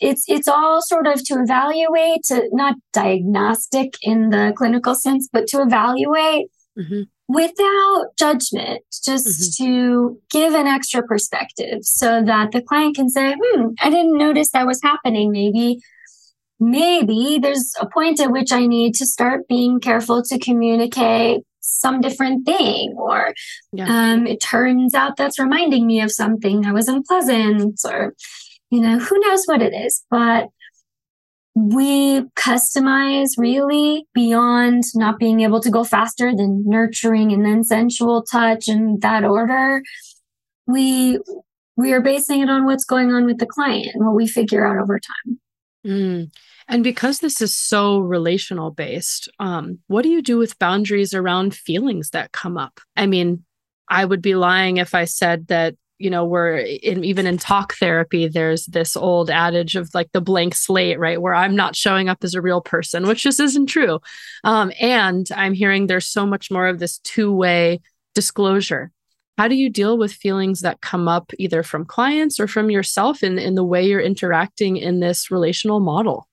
it's 0.00 0.24
it's 0.28 0.48
all 0.48 0.82
sort 0.82 1.06
of 1.06 1.22
to 1.24 1.34
evaluate, 1.34 2.24
to 2.26 2.48
not 2.52 2.74
diagnostic 2.92 3.94
in 4.02 4.30
the 4.30 4.52
clinical 4.56 4.94
sense, 4.94 5.28
but 5.32 5.46
to 5.48 5.62
evaluate 5.62 6.48
mm-hmm 6.78 7.02
without 7.28 8.16
judgment, 8.18 8.82
just 9.04 9.60
mm-hmm. 9.60 9.64
to 9.64 10.20
give 10.30 10.54
an 10.54 10.66
extra 10.66 11.02
perspective 11.02 11.80
so 11.82 12.22
that 12.24 12.52
the 12.52 12.62
client 12.62 12.96
can 12.96 13.10
say, 13.10 13.36
hmm, 13.38 13.68
I 13.80 13.90
didn't 13.90 14.16
notice 14.16 14.50
that 14.50 14.66
was 14.66 14.80
happening. 14.82 15.30
Maybe, 15.30 15.78
maybe 16.58 17.38
there's 17.40 17.74
a 17.80 17.86
point 17.86 18.20
at 18.20 18.32
which 18.32 18.50
I 18.50 18.66
need 18.66 18.94
to 18.94 19.06
start 19.06 19.46
being 19.46 19.78
careful 19.78 20.22
to 20.24 20.38
communicate 20.38 21.42
some 21.60 22.00
different 22.00 22.46
thing 22.46 22.94
or 22.96 23.34
yeah. 23.72 24.12
um, 24.12 24.26
it 24.26 24.40
turns 24.40 24.94
out 24.94 25.16
that's 25.16 25.38
reminding 25.38 25.86
me 25.86 26.00
of 26.00 26.10
something 26.10 26.62
that 26.62 26.72
was 26.72 26.88
unpleasant 26.88 27.78
or 27.84 28.14
you 28.70 28.80
know 28.80 28.98
who 28.98 29.18
knows 29.20 29.44
what 29.44 29.60
it 29.60 29.74
is 29.74 30.02
but 30.10 30.48
we 31.58 32.20
customize 32.36 33.30
really 33.36 34.06
beyond 34.14 34.84
not 34.94 35.18
being 35.18 35.40
able 35.40 35.60
to 35.60 35.70
go 35.70 35.82
faster 35.82 36.30
than 36.34 36.62
nurturing 36.64 37.32
and 37.32 37.44
then 37.44 37.64
sensual 37.64 38.22
touch 38.22 38.68
and 38.68 39.02
that 39.02 39.24
order. 39.24 39.82
We 40.66 41.18
we 41.76 41.92
are 41.92 42.00
basing 42.00 42.42
it 42.42 42.50
on 42.50 42.64
what's 42.64 42.84
going 42.84 43.12
on 43.12 43.24
with 43.24 43.38
the 43.38 43.46
client 43.46 43.88
and 43.94 44.06
what 44.06 44.14
we 44.14 44.28
figure 44.28 44.66
out 44.66 44.80
over 44.80 45.00
time. 45.00 45.40
Mm. 45.84 46.30
And 46.68 46.84
because 46.84 47.18
this 47.18 47.40
is 47.40 47.56
so 47.56 47.98
relational 47.98 48.70
based, 48.70 49.28
um, 49.40 49.78
what 49.88 50.02
do 50.02 50.10
you 50.10 50.22
do 50.22 50.38
with 50.38 50.58
boundaries 50.58 51.14
around 51.14 51.54
feelings 51.54 52.10
that 52.10 52.32
come 52.32 52.56
up? 52.56 52.80
I 52.96 53.06
mean, 53.06 53.44
I 53.88 54.04
would 54.04 54.22
be 54.22 54.34
lying 54.34 54.76
if 54.76 54.94
I 54.94 55.06
said 55.06 55.48
that 55.48 55.74
you 55.98 56.10
know 56.10 56.24
we're 56.24 56.58
in, 56.58 57.04
even 57.04 57.26
in 57.26 57.38
talk 57.38 57.74
therapy 57.74 58.28
there's 58.28 58.66
this 58.66 58.96
old 58.96 59.30
adage 59.30 59.76
of 59.76 59.90
like 59.94 60.10
the 60.12 60.20
blank 60.20 60.54
slate 60.54 60.98
right? 60.98 61.20
Where 61.20 61.34
i'm 61.34 61.56
not 61.56 61.76
showing 61.76 62.08
up 62.08 62.18
as 62.22 62.34
a 62.34 62.42
real 62.42 62.60
person 62.60 63.06
which 63.06 63.22
just 63.22 63.40
isn't 63.40 63.66
true. 63.66 64.00
Um, 64.44 64.72
and 64.80 65.26
i'm 65.34 65.54
hearing 65.54 65.86
there's 65.86 66.06
so 66.06 66.26
much 66.26 66.50
more 66.50 66.66
of 66.66 66.78
this 66.78 66.98
two-way 66.98 67.80
disclosure. 68.14 68.90
How 69.36 69.46
do 69.46 69.54
you 69.54 69.70
deal 69.70 69.96
with 69.96 70.12
feelings 70.12 70.60
that 70.60 70.80
come 70.80 71.06
up 71.06 71.32
either 71.38 71.62
from 71.62 71.84
clients 71.84 72.40
or 72.40 72.48
from 72.48 72.70
yourself 72.70 73.22
in, 73.22 73.38
in 73.38 73.54
the 73.54 73.62
way 73.62 73.86
you're 73.86 74.00
interacting 74.00 74.76
in 74.76 74.98
this 74.98 75.30
relational 75.30 75.78
model 75.78 76.27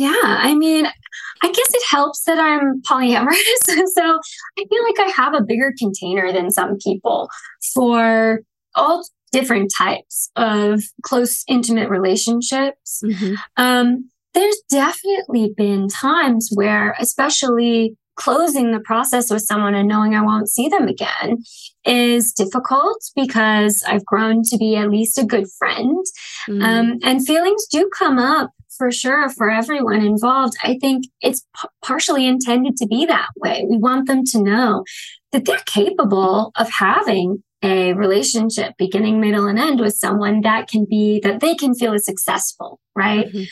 yeah, 0.00 0.16
I 0.22 0.54
mean, 0.54 0.86
I 0.86 1.52
guess 1.52 1.74
it 1.74 1.82
helps 1.90 2.24
that 2.24 2.38
I'm 2.38 2.80
polyamorous. 2.82 3.34
so 3.66 4.18
I 4.58 4.64
feel 4.68 4.82
like 4.84 4.98
I 4.98 5.12
have 5.14 5.34
a 5.34 5.42
bigger 5.42 5.74
container 5.78 6.32
than 6.32 6.50
some 6.50 6.78
people 6.78 7.28
for 7.74 8.40
all 8.74 9.06
different 9.30 9.70
types 9.76 10.30
of 10.36 10.82
close, 11.02 11.44
intimate 11.48 11.90
relationships. 11.90 13.02
Mm-hmm. 13.04 13.34
Um, 13.58 14.08
there's 14.32 14.56
definitely 14.70 15.52
been 15.54 15.88
times 15.88 16.50
where, 16.54 16.96
especially 16.98 17.96
closing 18.16 18.72
the 18.72 18.80
process 18.80 19.30
with 19.30 19.42
someone 19.42 19.74
and 19.74 19.88
knowing 19.88 20.14
I 20.14 20.22
won't 20.22 20.48
see 20.48 20.68
them 20.68 20.88
again 20.88 21.42
is 21.84 22.32
difficult 22.32 23.02
because 23.14 23.82
I've 23.86 24.04
grown 24.04 24.42
to 24.44 24.56
be 24.56 24.76
at 24.76 24.90
least 24.90 25.18
a 25.18 25.24
good 25.24 25.46
friend. 25.58 26.04
Mm. 26.48 26.62
Um, 26.62 26.98
and 27.02 27.26
feelings 27.26 27.66
do 27.70 27.90
come 27.98 28.18
up 28.18 28.50
for 28.80 28.90
sure 28.90 29.28
for 29.28 29.50
everyone 29.50 30.00
involved. 30.00 30.54
I 30.62 30.78
think 30.80 31.04
it's 31.20 31.42
p- 31.60 31.68
partially 31.84 32.26
intended 32.26 32.76
to 32.78 32.86
be 32.86 33.04
that 33.04 33.28
way. 33.36 33.66
We 33.68 33.76
want 33.76 34.06
them 34.06 34.24
to 34.32 34.42
know 34.42 34.84
that 35.32 35.44
they're 35.44 35.58
capable 35.66 36.50
of 36.56 36.70
having 36.70 37.44
a 37.62 37.92
relationship 37.92 38.72
beginning, 38.78 39.20
middle, 39.20 39.46
and 39.46 39.58
end 39.58 39.80
with 39.80 39.92
someone 39.92 40.40
that 40.40 40.66
can 40.66 40.86
be 40.88 41.20
that 41.20 41.40
they 41.40 41.54
can 41.54 41.74
feel 41.74 41.92
is 41.92 42.06
successful, 42.06 42.80
right? 42.96 43.26
Mm-hmm. 43.26 43.44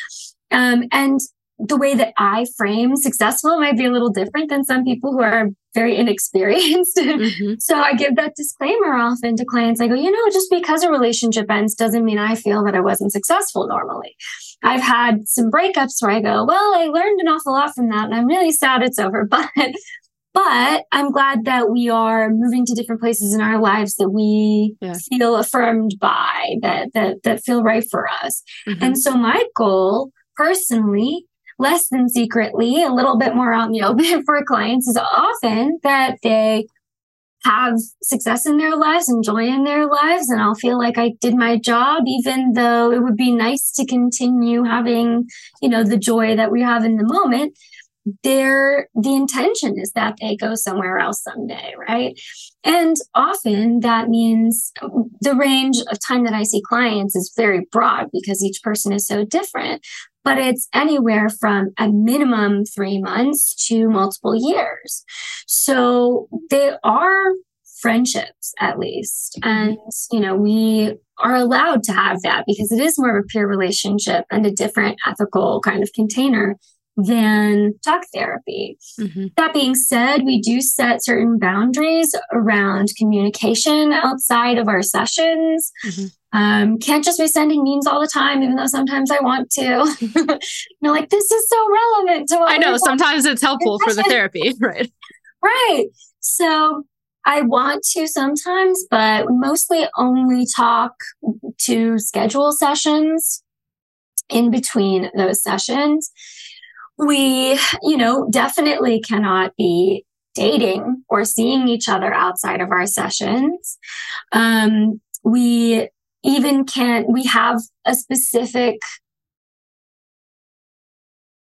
Um, 0.50 0.84
and 0.92 1.20
the 1.58 1.76
way 1.76 1.94
that 1.94 2.14
I 2.16 2.46
frame 2.56 2.96
successful 2.96 3.58
might 3.58 3.76
be 3.76 3.84
a 3.84 3.90
little 3.90 4.10
different 4.10 4.48
than 4.48 4.64
some 4.64 4.84
people 4.84 5.12
who 5.12 5.22
are 5.22 5.48
very 5.74 5.96
inexperienced. 6.02 6.96
Mm-hmm. 6.96 7.54
so 7.58 7.76
I 7.76 7.94
give 7.94 8.16
that 8.16 8.36
disclaimer 8.36 8.94
often 8.94 9.36
to 9.36 9.44
clients. 9.44 9.80
I 9.80 9.88
go, 9.88 9.94
you 9.94 10.10
know, 10.10 10.32
just 10.32 10.48
because 10.50 10.82
a 10.82 10.90
relationship 10.90 11.50
ends 11.50 11.74
doesn't 11.74 12.04
mean 12.04 12.18
I 12.18 12.34
feel 12.34 12.64
that 12.64 12.74
I 12.74 12.80
wasn't 12.80 13.12
successful 13.12 13.66
normally. 13.66 14.16
I've 14.62 14.82
had 14.82 15.28
some 15.28 15.50
breakups 15.50 16.00
where 16.00 16.10
I 16.10 16.20
go, 16.20 16.44
well, 16.44 16.74
I 16.74 16.86
learned 16.86 17.20
an 17.20 17.28
awful 17.28 17.52
lot 17.52 17.74
from 17.74 17.88
that 17.90 18.06
and 18.06 18.14
I'm 18.14 18.26
really 18.26 18.52
sad 18.52 18.82
it's 18.82 18.98
over. 18.98 19.28
But 19.38 19.50
but 20.34 20.84
I'm 20.92 21.10
glad 21.10 21.46
that 21.46 21.70
we 21.70 21.88
are 21.88 22.30
moving 22.30 22.64
to 22.66 22.74
different 22.74 23.00
places 23.00 23.34
in 23.34 23.40
our 23.40 23.60
lives 23.60 23.96
that 23.96 24.10
we 24.10 24.76
yeah. 24.80 24.94
feel 25.10 25.36
affirmed 25.36 25.96
by, 26.00 26.56
that 26.62 26.92
that 26.94 27.22
that 27.24 27.42
feel 27.42 27.64
right 27.64 27.84
for 27.90 28.06
us. 28.08 28.42
Mm-hmm. 28.68 28.84
And 28.84 28.98
so 28.98 29.16
my 29.16 29.42
goal 29.56 30.12
personally 30.36 31.24
less 31.58 31.88
than 31.88 32.08
secretly, 32.08 32.82
a 32.82 32.92
little 32.92 33.18
bit 33.18 33.34
more 33.34 33.52
out 33.52 33.66
in 33.66 33.72
the 33.72 33.82
open 33.86 34.24
for 34.24 34.44
clients 34.44 34.88
is 34.88 34.96
often 34.96 35.78
that 35.82 36.18
they 36.22 36.66
have 37.44 37.74
success 38.02 38.46
in 38.46 38.56
their 38.56 38.76
lives 38.76 39.08
and 39.08 39.22
joy 39.22 39.46
in 39.46 39.64
their 39.64 39.86
lives. 39.86 40.28
And 40.28 40.40
I'll 40.40 40.54
feel 40.54 40.78
like 40.78 40.98
I 40.98 41.12
did 41.20 41.34
my 41.34 41.56
job, 41.56 42.02
even 42.06 42.52
though 42.52 42.90
it 42.90 43.02
would 43.02 43.16
be 43.16 43.32
nice 43.32 43.70
to 43.72 43.86
continue 43.86 44.64
having, 44.64 45.26
you 45.62 45.68
know, 45.68 45.84
the 45.84 45.98
joy 45.98 46.36
that 46.36 46.50
we 46.50 46.62
have 46.62 46.84
in 46.84 46.96
the 46.96 47.04
moment. 47.04 47.56
they're 48.22 48.88
the 48.94 49.14
intention 49.14 49.78
is 49.78 49.92
that 49.92 50.16
they 50.18 50.34
go 50.34 50.54
somewhere 50.54 50.98
else 50.98 51.22
someday, 51.22 51.74
right? 51.76 52.18
And 52.64 52.96
often 53.14 53.80
that 53.80 54.08
means 54.08 54.72
the 55.20 55.34
range 55.34 55.76
of 55.90 55.98
time 56.06 56.24
that 56.24 56.32
I 56.32 56.42
see 56.42 56.62
clients 56.66 57.14
is 57.14 57.32
very 57.36 57.66
broad 57.70 58.06
because 58.12 58.42
each 58.42 58.62
person 58.62 58.92
is 58.92 59.06
so 59.06 59.24
different. 59.24 59.82
But 60.28 60.38
it's 60.38 60.68
anywhere 60.74 61.28
from 61.28 61.70
a 61.78 61.88
minimum 61.88 62.64
three 62.64 63.00
months 63.00 63.54
to 63.68 63.88
multiple 63.88 64.34
years. 64.34 65.04
So 65.46 66.28
they 66.50 66.72
are 66.84 67.32
friendships 67.80 68.52
at 68.58 68.78
least. 68.78 69.38
Mm-hmm. 69.42 69.48
And, 69.48 69.78
you 70.12 70.20
know, 70.20 70.36
we 70.36 70.96
are 71.18 71.34
allowed 71.34 71.82
to 71.84 71.92
have 71.92 72.22
that 72.22 72.44
because 72.46 72.72
it 72.72 72.80
is 72.80 72.98
more 72.98 73.16
of 73.16 73.24
a 73.24 73.26
peer 73.26 73.46
relationship 73.46 74.24
and 74.30 74.44
a 74.46 74.50
different 74.50 74.98
ethical 75.06 75.60
kind 75.60 75.82
of 75.82 75.90
container 75.94 76.56
than 76.96 77.74
talk 77.84 78.02
therapy. 78.12 78.76
Mm-hmm. 78.98 79.26
That 79.36 79.54
being 79.54 79.76
said, 79.76 80.24
we 80.24 80.40
do 80.40 80.60
set 80.60 81.04
certain 81.04 81.38
boundaries 81.38 82.12
around 82.32 82.88
communication 82.98 83.92
outside 83.92 84.58
of 84.58 84.66
our 84.66 84.82
sessions. 84.82 85.70
Mm-hmm. 85.86 86.06
Um, 86.32 86.78
can't 86.78 87.04
just 87.04 87.18
be 87.18 87.26
sending 87.26 87.64
memes 87.64 87.86
all 87.86 88.00
the 88.00 88.10
time, 88.12 88.42
even 88.42 88.56
though 88.56 88.66
sometimes 88.66 89.10
I 89.10 89.20
want 89.20 89.50
to. 89.52 89.60
You're 90.80 90.92
like, 90.92 91.08
this 91.08 91.30
is 91.30 91.48
so 91.48 91.68
relevant 91.70 92.28
to 92.28 92.36
what 92.36 92.52
I 92.52 92.58
know. 92.58 92.76
Sometimes 92.76 93.24
it's 93.24 93.42
helpful 93.42 93.78
for 93.78 93.94
the 93.94 94.02
therapy, 94.02 94.52
right? 94.60 94.92
Right. 95.42 95.86
So 96.20 96.84
I 97.24 97.42
want 97.42 97.82
to 97.92 98.06
sometimes, 98.06 98.84
but 98.90 99.26
mostly 99.30 99.86
only 99.96 100.46
talk 100.54 100.92
to 101.62 101.98
schedule 101.98 102.52
sessions 102.52 103.42
in 104.28 104.50
between 104.50 105.10
those 105.16 105.42
sessions 105.42 106.10
we, 106.98 107.58
you 107.82 107.96
know, 107.96 108.28
definitely 108.30 109.00
cannot 109.00 109.56
be 109.56 110.04
dating 110.34 111.04
or 111.08 111.24
seeing 111.24 111.68
each 111.68 111.88
other 111.88 112.12
outside 112.12 112.60
of 112.60 112.70
our 112.70 112.86
sessions. 112.86 113.78
Um, 114.32 115.00
we 115.24 115.88
even 116.24 116.64
can't, 116.64 117.08
we 117.08 117.24
have 117.24 117.60
a 117.84 117.94
specific 117.94 118.78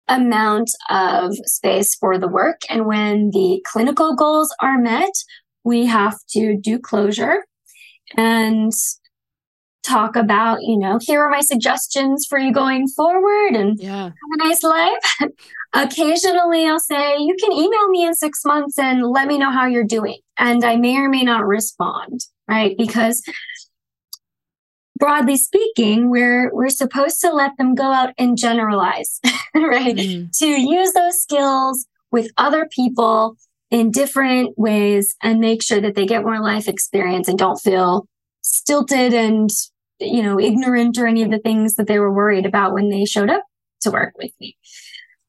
amount 0.07 0.69
of 0.89 1.35
space 1.45 1.95
for 1.95 2.17
the 2.17 2.27
work. 2.27 2.61
And 2.69 2.85
when 2.85 3.31
the 3.31 3.61
clinical 3.65 4.15
goals 4.15 4.53
are 4.61 4.77
met, 4.77 5.11
we 5.63 5.85
have 5.85 6.17
to 6.29 6.57
do 6.57 6.79
closure 6.79 7.43
and 8.15 8.71
talk 9.83 10.15
about, 10.15 10.59
you 10.61 10.77
know, 10.77 10.99
here 11.01 11.21
are 11.21 11.29
my 11.29 11.41
suggestions 11.41 12.25
for 12.27 12.37
you 12.37 12.53
going 12.53 12.87
forward 12.87 13.53
and 13.53 13.79
yeah. 13.79 14.03
have 14.05 14.13
a 14.33 14.47
nice 14.47 14.63
life. 14.63 15.31
Occasionally, 15.73 16.65
I'll 16.65 16.79
say, 16.79 17.17
you 17.17 17.35
can 17.39 17.51
email 17.51 17.87
me 17.89 18.05
in 18.05 18.15
six 18.15 18.43
months 18.45 18.79
and 18.79 19.05
let 19.05 19.27
me 19.27 19.37
know 19.37 19.51
how 19.51 19.65
you're 19.65 19.83
doing. 19.83 20.19
And 20.37 20.63
I 20.63 20.77
may 20.77 20.97
or 20.97 21.09
may 21.09 21.23
not 21.23 21.45
respond, 21.45 22.21
right? 22.47 22.75
Because 22.77 23.21
broadly 24.97 25.37
speaking, 25.37 26.09
we're 26.09 26.53
we're 26.53 26.69
supposed 26.69 27.21
to 27.21 27.31
let 27.31 27.57
them 27.57 27.75
go 27.75 27.91
out 27.91 28.13
and 28.17 28.37
generalize, 28.37 29.19
right? 29.55 29.95
Mm-hmm. 29.95 30.27
To 30.33 30.47
use 30.47 30.93
those 30.93 31.21
skills 31.21 31.85
with 32.11 32.31
other 32.37 32.67
people 32.71 33.35
in 33.69 33.91
different 33.91 34.57
ways 34.57 35.15
and 35.21 35.39
make 35.39 35.61
sure 35.61 35.81
that 35.81 35.95
they 35.95 36.05
get 36.05 36.23
more 36.23 36.39
life 36.39 36.67
experience 36.67 37.27
and 37.27 37.37
don't 37.37 37.57
feel 37.57 38.07
stilted 38.41 39.13
and 39.13 39.49
you 39.99 40.21
know, 40.21 40.39
ignorant 40.39 40.97
or 40.97 41.07
any 41.07 41.23
of 41.23 41.31
the 41.31 41.39
things 41.39 41.75
that 41.75 41.87
they 41.87 41.99
were 41.99 42.13
worried 42.13 42.45
about 42.45 42.73
when 42.73 42.89
they 42.89 43.05
showed 43.05 43.29
up 43.29 43.43
to 43.81 43.91
work 43.91 44.13
with 44.17 44.31
me. 44.39 44.55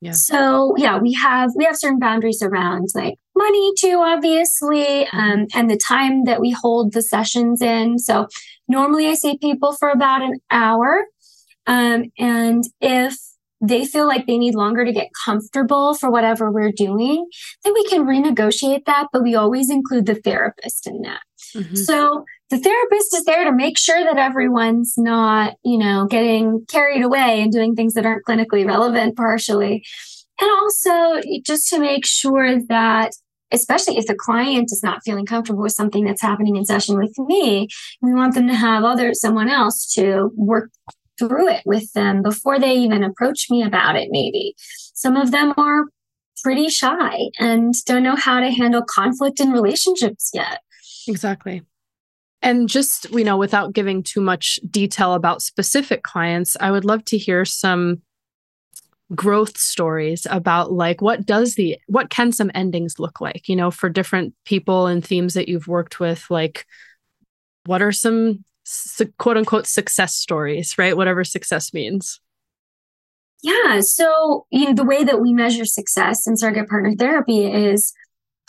Yeah. 0.00 0.12
So 0.12 0.74
yeah, 0.76 0.98
we 0.98 1.12
have 1.14 1.50
we 1.56 1.64
have 1.64 1.76
certain 1.76 1.98
boundaries 1.98 2.42
around 2.42 2.88
like 2.94 3.14
money 3.36 3.72
too, 3.78 4.00
obviously, 4.04 5.06
mm-hmm. 5.06 5.18
um, 5.18 5.46
and 5.54 5.70
the 5.70 5.76
time 5.76 6.24
that 6.24 6.40
we 6.40 6.50
hold 6.50 6.92
the 6.92 7.02
sessions 7.02 7.60
in. 7.60 7.98
So 7.98 8.28
normally 8.68 9.08
I 9.08 9.14
see 9.14 9.38
people 9.38 9.72
for 9.72 9.88
about 9.88 10.22
an 10.22 10.38
hour, 10.50 11.04
um, 11.66 12.04
and 12.18 12.64
if 12.80 13.16
they 13.60 13.84
feel 13.84 14.06
like 14.06 14.26
they 14.26 14.38
need 14.38 14.54
longer 14.54 14.84
to 14.84 14.92
get 14.92 15.08
comfortable 15.24 15.94
for 15.94 16.10
whatever 16.10 16.50
we're 16.50 16.72
doing, 16.72 17.26
then 17.64 17.74
we 17.74 17.84
can 17.88 18.04
renegotiate 18.04 18.84
that. 18.86 19.08
But 19.12 19.22
we 19.22 19.34
always 19.34 19.68
include 19.68 20.06
the 20.06 20.14
therapist 20.14 20.86
in 20.86 21.02
that. 21.02 21.20
Mm-hmm. 21.56 21.74
So 21.74 22.24
the 22.50 22.58
therapist 22.58 23.14
is 23.16 23.24
there 23.24 23.44
to 23.44 23.52
make 23.52 23.76
sure 23.76 24.02
that 24.04 24.16
everyone's 24.16 24.94
not, 24.96 25.54
you 25.64 25.78
know, 25.78 26.06
getting 26.06 26.64
carried 26.66 27.02
away 27.02 27.42
and 27.42 27.52
doing 27.52 27.74
things 27.74 27.94
that 27.94 28.06
aren't 28.06 28.24
clinically 28.24 28.66
relevant 28.66 29.16
partially. 29.16 29.84
And 30.40 30.50
also 30.50 31.20
just 31.44 31.68
to 31.68 31.80
make 31.80 32.06
sure 32.06 32.60
that 32.68 33.12
especially 33.52 33.96
if 33.96 34.06
the 34.06 34.14
client 34.14 34.70
is 34.72 34.82
not 34.82 35.00
feeling 35.04 35.26
comfortable 35.26 35.62
with 35.62 35.72
something 35.72 36.04
that's 36.04 36.22
happening 36.22 36.56
in 36.56 36.64
session 36.64 36.98
with 36.98 37.12
me, 37.18 37.68
we 38.02 38.14
want 38.14 38.34
them 38.34 38.46
to 38.48 38.54
have 38.54 38.84
other 38.84 39.14
someone 39.14 39.48
else 39.48 39.92
to 39.94 40.30
work 40.36 40.70
through 41.18 41.48
it 41.48 41.62
with 41.64 41.92
them 41.92 42.22
before 42.22 42.58
they 42.58 42.74
even 42.74 43.02
approach 43.02 43.46
me 43.50 43.62
about 43.62 43.96
it 43.96 44.08
maybe. 44.10 44.54
Some 44.94 45.16
of 45.16 45.30
them 45.30 45.52
are 45.56 45.84
pretty 46.42 46.68
shy 46.68 47.30
and 47.38 47.74
don't 47.84 48.02
know 48.02 48.16
how 48.16 48.40
to 48.40 48.50
handle 48.50 48.82
conflict 48.82 49.40
in 49.40 49.50
relationships 49.50 50.30
yet. 50.32 50.60
Exactly. 51.08 51.62
And 52.40 52.68
just, 52.68 53.10
you 53.10 53.24
know, 53.24 53.36
without 53.36 53.72
giving 53.72 54.02
too 54.02 54.20
much 54.20 54.60
detail 54.70 55.14
about 55.14 55.42
specific 55.42 56.04
clients, 56.04 56.56
I 56.60 56.70
would 56.70 56.84
love 56.84 57.04
to 57.06 57.18
hear 57.18 57.44
some 57.44 58.00
growth 59.14 59.56
stories 59.56 60.26
about 60.30 60.72
like 60.72 61.00
what 61.00 61.24
does 61.24 61.54
the 61.54 61.78
what 61.86 62.10
can 62.10 62.30
some 62.30 62.50
endings 62.54 62.98
look 62.98 63.20
like, 63.20 63.48
you 63.48 63.56
know, 63.56 63.70
for 63.70 63.88
different 63.88 64.34
people 64.44 64.86
and 64.86 65.04
themes 65.04 65.34
that 65.34 65.48
you've 65.48 65.68
worked 65.68 65.98
with 65.98 66.26
like 66.30 66.66
what 67.64 67.82
are 67.82 67.92
some 67.92 68.44
su- 68.64 69.12
quote 69.18 69.36
unquote 69.36 69.66
success 69.66 70.14
stories, 70.14 70.76
right? 70.78 70.96
Whatever 70.96 71.24
success 71.24 71.72
means. 71.72 72.20
Yeah, 73.42 73.80
so 73.80 74.46
you 74.50 74.66
know 74.66 74.74
the 74.74 74.84
way 74.84 75.04
that 75.04 75.20
we 75.20 75.32
measure 75.32 75.64
success 75.64 76.26
in 76.26 76.36
surrogate 76.36 76.68
partner 76.68 76.94
therapy 76.98 77.46
is 77.46 77.92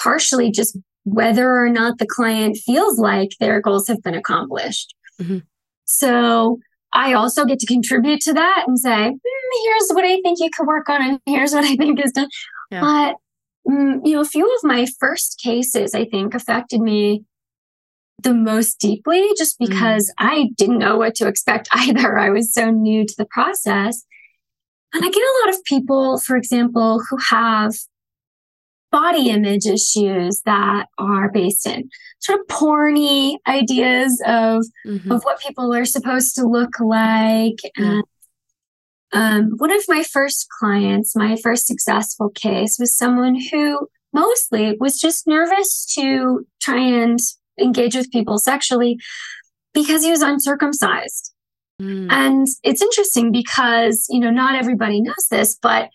partially 0.02 0.52
just 0.52 0.78
whether 1.04 1.58
or 1.58 1.70
not 1.70 1.98
the 2.00 2.08
client 2.08 2.58
feels 2.58 3.00
like 3.00 3.30
their 3.40 3.62
goals 3.62 3.88
have 3.88 4.02
been 4.04 4.16
accomplished. 4.16 4.96
Mm-hmm. 5.22 5.40
So 5.86 6.60
I 6.94 7.14
also 7.14 7.46
get 7.46 7.60
to 7.60 7.66
contribute 7.68 8.22
to 8.22 8.34
that 8.34 8.66
and 8.68 8.80
say, 8.80 8.90
mm, 8.90 9.39
here's 9.64 9.90
what 9.92 10.06
I 10.06 10.22
think 10.22 10.40
you 10.40 10.50
could 10.56 10.68
work 10.68 10.90
on, 10.90 11.02
and 11.02 11.20
here's 11.26 11.54
what 11.54 11.64
I 11.64 11.76
think 11.76 12.04
is 12.04 12.12
done. 12.12 12.30
Yeah. 12.72 12.82
But, 12.82 13.16
mm, 13.72 14.00
you 14.04 14.16
know, 14.16 14.22
a 14.22 14.26
few 14.26 14.46
of 14.46 14.64
my 14.64 14.86
first 15.00 15.40
cases, 15.44 15.94
I 15.94 16.06
think, 16.06 16.34
affected 16.34 16.82
me 16.82 17.24
the 18.22 18.34
most 18.34 18.80
deeply 18.80 19.30
just 19.38 19.60
mm. 19.60 19.68
because 19.68 20.10
mm. 20.10 20.14
I 20.18 20.50
didn't 20.58 20.80
know 20.80 20.98
what 20.98 21.16
to 21.16 21.28
expect 21.28 21.70
either. 21.74 22.18
I 22.18 22.30
was 22.30 22.54
so 22.54 22.70
new 22.70 23.06
to 23.06 23.16
the 23.18 23.26
process. 23.26 24.04
And 24.94 25.06
I 25.06 25.10
get 25.10 25.22
a 25.22 25.40
lot 25.46 25.56
of 25.56 25.64
people, 25.66 26.20
for 26.20 26.36
example, 26.36 27.02
who 27.10 27.18
have 27.18 27.76
body 28.92 29.30
image 29.30 29.68
issues 29.68 30.42
that 30.46 30.88
are 30.98 31.32
based 31.32 31.68
in 31.68 31.90
sort 32.20 32.40
of 32.40 32.48
porny 32.48 33.38
ideas 33.48 34.20
of 34.26 34.66
mm-hmm. 34.86 35.12
of 35.12 35.24
what 35.24 35.40
people 35.40 35.74
are 35.74 35.86
supposed 35.86 36.36
to 36.36 36.44
look 36.44 36.80
like 36.80 37.60
and 37.78 38.04
um, 39.12 39.54
one 39.58 39.72
of 39.72 39.84
my 39.88 40.04
first 40.04 40.48
clients 40.60 41.16
my 41.16 41.36
first 41.36 41.68
successful 41.68 42.30
case 42.30 42.78
was 42.80 42.98
someone 42.98 43.40
who 43.52 43.88
mostly 44.14 44.76
was 44.80 45.00
just 45.00 45.28
nervous 45.28 45.86
to 45.96 46.46
try 46.62 46.80
and 46.80 47.20
engage 47.60 47.96
with 47.96 48.12
people 48.12 48.38
sexually 48.38 48.98
because 49.74 50.04
he 50.04 50.12
was 50.12 50.22
uncircumcised 50.22 51.34
mm. 51.82 52.08
and 52.10 52.48
it's 52.64 52.82
interesting 52.82 53.32
because 53.32 54.06
you 54.10 54.20
know 54.20 54.32
not 54.32 54.56
everybody 54.56 55.02
knows 55.02 55.28
this 55.30 55.58
but 55.62 55.90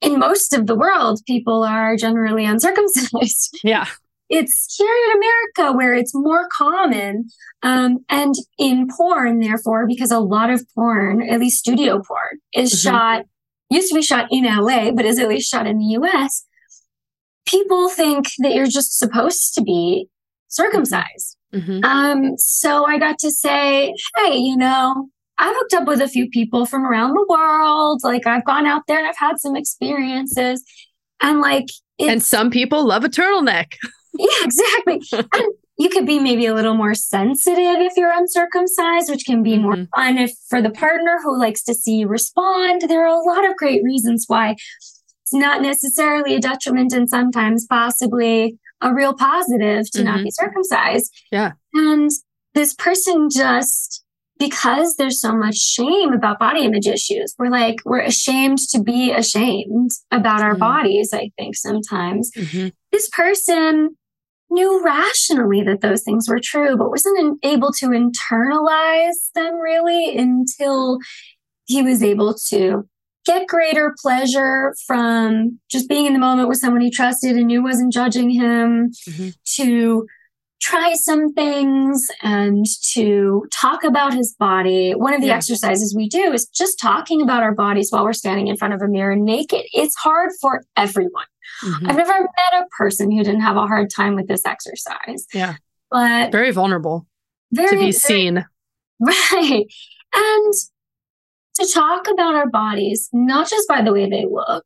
in 0.00 0.18
most 0.18 0.52
of 0.52 0.66
the 0.66 0.76
world, 0.76 1.20
people 1.26 1.64
are 1.64 1.96
generally 1.96 2.44
uncircumcised. 2.44 3.58
Yeah. 3.64 3.86
It's 4.28 4.74
here 4.76 4.94
in 5.06 5.18
America 5.18 5.76
where 5.76 5.94
it's 5.94 6.14
more 6.14 6.48
common. 6.52 7.28
Um, 7.62 7.98
and 8.08 8.34
in 8.58 8.88
porn, 8.88 9.40
therefore, 9.40 9.86
because 9.86 10.10
a 10.10 10.20
lot 10.20 10.50
of 10.50 10.64
porn, 10.74 11.28
at 11.28 11.40
least 11.40 11.58
studio 11.58 12.02
porn, 12.06 12.40
is 12.54 12.72
mm-hmm. 12.72 12.90
shot, 12.90 13.24
used 13.70 13.88
to 13.88 13.94
be 13.94 14.02
shot 14.02 14.26
in 14.30 14.44
LA, 14.44 14.90
but 14.90 15.04
is 15.04 15.18
at 15.18 15.28
least 15.28 15.50
shot 15.50 15.66
in 15.66 15.78
the 15.78 15.98
US. 16.00 16.44
People 17.46 17.88
think 17.88 18.26
that 18.38 18.54
you're 18.54 18.66
just 18.66 18.98
supposed 18.98 19.54
to 19.54 19.62
be 19.62 20.08
circumcised. 20.48 21.36
Mm-hmm. 21.54 21.84
Um, 21.84 22.36
so 22.36 22.86
I 22.86 22.98
got 22.98 23.18
to 23.20 23.30
say, 23.30 23.94
hey, 24.16 24.36
you 24.36 24.56
know, 24.56 25.08
I've 25.38 25.54
hooked 25.56 25.74
up 25.74 25.86
with 25.86 26.02
a 26.02 26.08
few 26.08 26.28
people 26.28 26.66
from 26.66 26.84
around 26.84 27.14
the 27.14 27.26
world. 27.28 28.00
Like 28.02 28.26
I've 28.26 28.44
gone 28.44 28.66
out 28.66 28.82
there 28.86 28.98
and 28.98 29.06
I've 29.06 29.16
had 29.16 29.38
some 29.38 29.56
experiences. 29.56 30.64
And 31.22 31.40
like 31.40 31.66
And 31.98 32.22
some 32.22 32.50
people 32.50 32.86
love 32.86 33.04
a 33.04 33.08
turtleneck. 33.08 33.74
yeah, 34.18 34.44
exactly. 34.44 35.00
and 35.12 35.54
you 35.78 35.88
could 35.88 36.06
be 36.06 36.18
maybe 36.18 36.46
a 36.46 36.54
little 36.54 36.74
more 36.74 36.94
sensitive 36.94 37.76
if 37.78 37.92
you're 37.96 38.12
uncircumcised, 38.12 39.10
which 39.10 39.24
can 39.24 39.42
be 39.42 39.52
mm-hmm. 39.52 39.62
more 39.62 39.86
fun 39.94 40.18
if 40.18 40.32
for 40.48 40.60
the 40.60 40.70
partner 40.70 41.18
who 41.22 41.38
likes 41.38 41.62
to 41.64 41.74
see 41.74 41.98
you 41.98 42.08
respond. 42.08 42.82
There 42.82 43.04
are 43.04 43.06
a 43.06 43.22
lot 43.22 43.48
of 43.48 43.56
great 43.56 43.82
reasons 43.84 44.24
why 44.26 44.52
it's 44.52 45.32
not 45.32 45.62
necessarily 45.62 46.34
a 46.34 46.40
detriment 46.40 46.92
and 46.92 47.08
sometimes 47.08 47.66
possibly 47.66 48.58
a 48.80 48.92
real 48.92 49.14
positive 49.14 49.90
to 49.92 49.98
mm-hmm. 49.98 50.04
not 50.04 50.24
be 50.24 50.30
circumcised. 50.30 51.12
Yeah. 51.30 51.52
And 51.74 52.10
this 52.54 52.74
person 52.74 53.28
just 53.30 54.04
because 54.38 54.96
there's 54.96 55.20
so 55.20 55.32
much 55.32 55.56
shame 55.56 56.12
about 56.12 56.38
body 56.38 56.64
image 56.64 56.86
issues. 56.86 57.34
We're 57.38 57.50
like, 57.50 57.76
we're 57.84 58.00
ashamed 58.00 58.58
to 58.70 58.82
be 58.82 59.12
ashamed 59.12 59.90
about 60.10 60.42
our 60.42 60.52
mm-hmm. 60.52 60.60
bodies, 60.60 61.10
I 61.12 61.30
think 61.36 61.56
sometimes. 61.56 62.30
Mm-hmm. 62.36 62.68
This 62.92 63.08
person 63.08 63.96
knew 64.50 64.82
rationally 64.84 65.62
that 65.62 65.80
those 65.80 66.02
things 66.02 66.28
were 66.28 66.40
true, 66.42 66.76
but 66.76 66.90
wasn't 66.90 67.38
able 67.44 67.72
to 67.72 67.86
internalize 67.86 69.30
them 69.34 69.54
really 69.56 70.16
until 70.16 70.98
he 71.66 71.82
was 71.82 72.02
able 72.02 72.34
to 72.48 72.88
get 73.26 73.46
greater 73.46 73.94
pleasure 74.00 74.74
from 74.86 75.58
just 75.70 75.88
being 75.88 76.06
in 76.06 76.14
the 76.14 76.18
moment 76.18 76.48
with 76.48 76.58
someone 76.58 76.80
he 76.80 76.90
trusted 76.90 77.36
and 77.36 77.48
knew 77.48 77.62
wasn't 77.62 77.92
judging 77.92 78.30
him 78.30 78.90
mm-hmm. 79.08 79.28
to 79.44 80.06
try 80.60 80.94
some 80.94 81.32
things 81.34 82.06
and 82.22 82.66
to 82.92 83.46
talk 83.52 83.84
about 83.84 84.14
his 84.14 84.34
body. 84.38 84.92
One 84.92 85.14
of 85.14 85.20
the 85.20 85.28
yeah. 85.28 85.36
exercises 85.36 85.94
we 85.96 86.08
do 86.08 86.32
is 86.32 86.46
just 86.46 86.78
talking 86.80 87.22
about 87.22 87.42
our 87.42 87.54
bodies 87.54 87.88
while 87.90 88.04
we're 88.04 88.12
standing 88.12 88.48
in 88.48 88.56
front 88.56 88.74
of 88.74 88.82
a 88.82 88.88
mirror 88.88 89.14
naked. 89.14 89.64
It's 89.72 89.96
hard 89.96 90.30
for 90.40 90.62
everyone. 90.76 91.24
Mm-hmm. 91.64 91.90
I've 91.90 91.96
never 91.96 92.20
met 92.20 92.62
a 92.62 92.66
person 92.76 93.10
who 93.10 93.22
didn't 93.24 93.40
have 93.40 93.56
a 93.56 93.66
hard 93.66 93.90
time 93.90 94.14
with 94.14 94.28
this 94.28 94.44
exercise. 94.44 95.26
Yeah. 95.32 95.56
But 95.90 96.32
very 96.32 96.50
vulnerable 96.50 97.06
very, 97.52 97.70
to 97.70 97.76
be 97.76 97.92
seen. 97.92 98.44
right. 99.00 99.64
And 100.14 100.54
to 101.56 101.68
talk 101.72 102.06
about 102.08 102.34
our 102.34 102.48
bodies, 102.48 103.08
not 103.12 103.48
just 103.48 103.68
by 103.68 103.82
the 103.82 103.92
way 103.92 104.08
they 104.08 104.26
look, 104.30 104.64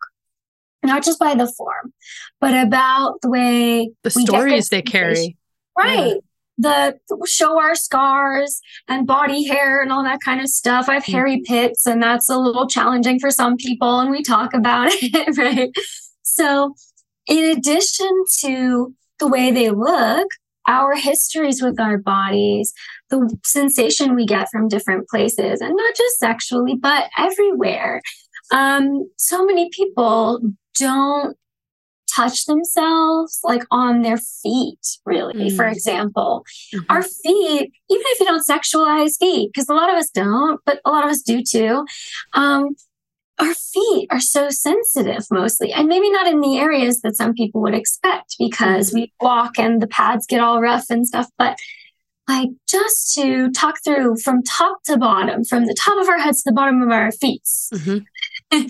not 0.82 1.04
just 1.04 1.18
by 1.18 1.34
the 1.34 1.50
form, 1.56 1.92
but 2.40 2.54
about 2.54 3.20
the 3.22 3.30
way 3.30 3.92
the 4.02 4.10
stories 4.10 4.68
they 4.68 4.82
carry. 4.82 5.36
Right. 5.76 6.06
Yeah. 6.06 6.14
The 6.58 6.98
show 7.26 7.58
our 7.58 7.74
scars 7.74 8.60
and 8.86 9.06
body 9.06 9.44
hair 9.48 9.80
and 9.80 9.90
all 9.90 10.04
that 10.04 10.20
kind 10.22 10.40
of 10.40 10.48
stuff. 10.48 10.88
I 10.88 10.94
have 10.94 11.02
mm-hmm. 11.04 11.12
hairy 11.12 11.42
pits, 11.44 11.86
and 11.86 12.02
that's 12.02 12.28
a 12.28 12.36
little 12.36 12.68
challenging 12.68 13.18
for 13.18 13.30
some 13.30 13.56
people, 13.56 14.00
and 14.00 14.10
we 14.10 14.22
talk 14.22 14.52
about 14.52 14.88
it, 14.92 15.38
right? 15.38 15.70
So, 16.34 16.74
in 17.26 17.56
addition 17.56 18.10
to 18.40 18.94
the 19.18 19.28
way 19.28 19.50
they 19.50 19.70
look, 19.70 20.28
our 20.66 20.96
histories 20.96 21.62
with 21.62 21.78
our 21.78 21.98
bodies, 21.98 22.72
the 23.10 23.36
sensation 23.44 24.14
we 24.14 24.26
get 24.26 24.48
from 24.50 24.68
different 24.68 25.08
places, 25.08 25.60
and 25.60 25.76
not 25.76 25.94
just 25.96 26.18
sexually, 26.18 26.74
but 26.74 27.10
everywhere. 27.18 28.00
Um, 28.52 29.10
so 29.16 29.44
many 29.44 29.68
people 29.70 30.40
don't 30.78 31.36
touch 32.14 32.44
themselves 32.46 33.40
like 33.42 33.64
on 33.70 34.02
their 34.02 34.18
feet, 34.18 34.98
really, 35.04 35.50
mm. 35.50 35.56
for 35.56 35.66
example. 35.66 36.44
Mm-hmm. 36.74 36.84
Our 36.90 37.02
feet, 37.02 37.72
even 37.90 38.04
if 38.06 38.20
you 38.20 38.26
don't 38.26 38.46
sexualize 38.46 39.18
feet, 39.18 39.50
because 39.52 39.68
a 39.68 39.74
lot 39.74 39.90
of 39.90 39.96
us 39.96 40.10
don't, 40.10 40.60
but 40.64 40.80
a 40.84 40.90
lot 40.90 41.04
of 41.04 41.10
us 41.10 41.22
do 41.22 41.42
too. 41.42 41.84
Um, 42.34 42.76
our 43.42 43.54
feet 43.54 44.08
are 44.10 44.20
so 44.20 44.50
sensitive 44.50 45.26
mostly, 45.30 45.72
and 45.72 45.88
maybe 45.88 46.10
not 46.10 46.26
in 46.26 46.40
the 46.40 46.58
areas 46.58 47.00
that 47.02 47.16
some 47.16 47.34
people 47.34 47.60
would 47.62 47.74
expect 47.74 48.36
because 48.38 48.90
mm. 48.90 48.94
we 48.94 49.12
walk 49.20 49.58
and 49.58 49.82
the 49.82 49.86
pads 49.86 50.26
get 50.26 50.40
all 50.40 50.60
rough 50.60 50.86
and 50.90 51.06
stuff. 51.06 51.28
But 51.38 51.58
like 52.28 52.50
just 52.68 53.14
to 53.14 53.50
talk 53.50 53.76
through 53.84 54.16
from 54.18 54.42
top 54.42 54.82
to 54.84 54.96
bottom, 54.96 55.44
from 55.44 55.66
the 55.66 55.74
top 55.74 56.00
of 56.00 56.08
our 56.08 56.18
heads 56.18 56.42
to 56.42 56.50
the 56.50 56.54
bottom 56.54 56.82
of 56.82 56.90
our 56.90 57.10
feet, 57.10 57.42
mm-hmm. 57.74 58.58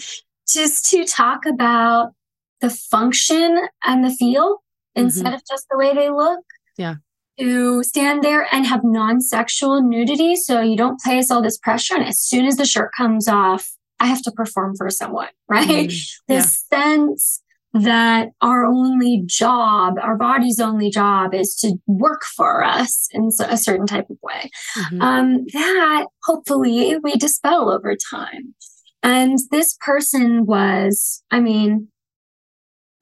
just 0.49 0.91
to 0.91 1.05
talk 1.05 1.45
about 1.47 2.13
the 2.61 2.71
function 2.71 3.69
and 3.85 4.05
the 4.05 4.11
feel 4.11 4.55
mm-hmm. 4.57 5.03
instead 5.03 5.35
of 5.35 5.43
just 5.49 5.67
the 5.71 5.77
way 5.77 5.95
they 5.95 6.09
look. 6.09 6.41
Yeah. 6.79 6.97
To 7.39 7.83
stand 7.83 8.23
there 8.23 8.47
and 8.53 8.67
have 8.67 8.83
non 8.85 9.21
sexual 9.21 9.83
nudity. 9.83 10.37
So 10.37 10.61
you 10.61 10.77
don't 10.77 11.01
place 11.01 11.31
all 11.31 11.43
this 11.43 11.59
pressure. 11.59 11.95
And 11.95 12.05
as 12.05 12.21
soon 12.21 12.45
as 12.47 12.57
the 12.57 12.67
shirt 12.67 12.91
comes 12.97 13.27
off, 13.27 13.71
I 14.03 14.07
have 14.07 14.23
to 14.23 14.33
perform 14.33 14.75
for 14.77 14.91
someone, 14.91 15.29
right? 15.49 15.89
Mm, 15.89 16.11
yeah. 16.29 16.37
This 16.37 16.65
sense 16.73 17.43
that 17.75 18.31
our 18.43 18.65
only 18.65 19.23
job, 19.25 19.95
our 20.03 20.17
body's 20.17 20.61
only 20.61 20.91
job 20.91 21.33
is 21.33 21.55
to 21.55 21.77
work 21.87 22.23
for 22.25 22.63
us 22.63 23.09
in 23.13 23.31
a 23.47 23.57
certain 23.57 23.87
type 23.87 24.11
of 24.11 24.19
way. 24.23 24.51
Mm-hmm. 24.77 25.01
Um, 25.01 25.45
that 25.55 26.07
hopefully 26.25 26.97
we 27.03 27.13
dispel 27.13 27.71
over 27.71 27.97
time. 28.11 28.55
And 29.03 29.39
this 29.51 29.79
person 29.81 30.45
was, 30.45 31.23
I 31.31 31.41
mean, 31.41 31.89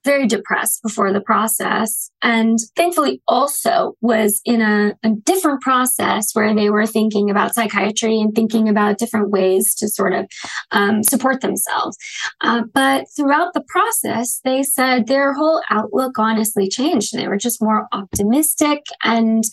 very 0.03 0.27
depressed 0.27 0.81
before 0.81 1.13
the 1.13 1.21
process. 1.21 2.09
And 2.21 2.57
thankfully 2.75 3.21
also 3.27 3.93
was 4.01 4.41
in 4.45 4.61
a, 4.61 4.95
a, 5.03 5.11
different 5.23 5.61
process 5.61 6.33
where 6.33 6.55
they 6.55 6.69
were 6.69 6.87
thinking 6.87 7.29
about 7.29 7.53
psychiatry 7.53 8.19
and 8.19 8.33
thinking 8.33 8.67
about 8.67 8.97
different 8.97 9.29
ways 9.29 9.75
to 9.75 9.87
sort 9.87 10.13
of 10.13 10.25
um, 10.71 11.03
support 11.03 11.41
themselves. 11.41 11.97
Uh, 12.41 12.63
but 12.73 13.05
throughout 13.15 13.53
the 13.53 13.63
process 13.67 14.39
they 14.43 14.63
said 14.63 15.07
their 15.07 15.33
whole 15.33 15.61
outlook 15.69 16.17
honestly 16.17 16.67
changed. 16.67 17.13
They 17.13 17.27
were 17.27 17.37
just 17.37 17.61
more 17.61 17.87
optimistic 17.91 18.85
and 19.03 19.43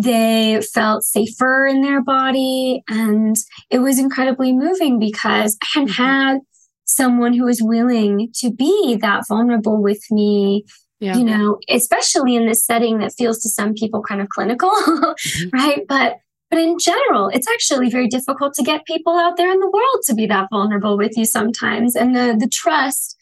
they 0.00 0.60
felt 0.72 1.02
safer 1.02 1.66
in 1.66 1.82
their 1.82 2.02
body. 2.02 2.82
And 2.88 3.36
it 3.70 3.80
was 3.80 3.98
incredibly 3.98 4.52
moving 4.52 4.98
because 4.98 5.56
i 5.62 5.66
had 5.78 5.88
mm-hmm. 5.88 6.02
had 6.02 6.38
someone 6.88 7.34
who 7.34 7.46
is 7.46 7.62
willing 7.62 8.30
to 8.34 8.50
be 8.50 8.96
that 9.00 9.24
vulnerable 9.28 9.82
with 9.82 10.02
me 10.10 10.64
yeah. 11.00 11.16
you 11.16 11.24
know 11.24 11.58
especially 11.68 12.34
in 12.34 12.46
this 12.46 12.64
setting 12.64 12.98
that 12.98 13.12
feels 13.16 13.38
to 13.40 13.48
some 13.48 13.74
people 13.74 14.02
kind 14.02 14.20
of 14.20 14.28
clinical 14.28 14.70
mm-hmm. 14.86 15.48
right 15.52 15.82
but 15.88 16.16
but 16.50 16.58
in 16.58 16.78
general 16.78 17.28
it's 17.28 17.48
actually 17.48 17.90
very 17.90 18.08
difficult 18.08 18.54
to 18.54 18.62
get 18.62 18.84
people 18.84 19.14
out 19.16 19.36
there 19.36 19.50
in 19.50 19.60
the 19.60 19.70
world 19.70 20.02
to 20.04 20.14
be 20.14 20.26
that 20.26 20.48
vulnerable 20.50 20.96
with 20.96 21.16
you 21.16 21.24
sometimes 21.24 21.94
and 21.94 22.14
the 22.14 22.36
the 22.38 22.48
trust 22.48 23.16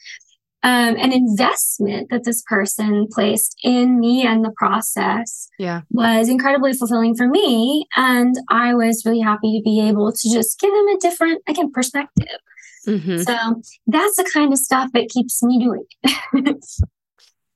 um, 0.63 0.97
and 0.99 1.13
investment 1.13 2.09
that 2.11 2.25
this 2.25 2.43
person 2.49 3.07
placed 3.13 3.57
in 3.63 4.01
me 4.01 4.27
and 4.27 4.45
the 4.45 4.53
process 4.57 5.49
yeah. 5.61 5.83
was 5.91 6.29
incredibly 6.29 6.73
fulfilling 6.73 7.15
for 7.15 7.29
me 7.29 7.87
and 7.97 8.37
i 8.51 8.75
was 8.75 9.03
really 9.05 9.21
happy 9.21 9.59
to 9.59 9.63
be 9.63 9.81
able 9.87 10.13
to 10.13 10.33
just 10.33 10.59
give 10.59 10.73
them 10.73 10.89
a 10.89 10.99
different 10.99 11.43
again 11.47 11.71
perspective 11.71 12.39
Mm-hmm. 12.87 13.19
So 13.19 13.63
that's 13.87 14.17
the 14.17 14.31
kind 14.33 14.53
of 14.53 14.59
stuff 14.59 14.91
that 14.93 15.09
keeps 15.09 15.43
me 15.43 15.59
doing. 15.59 16.57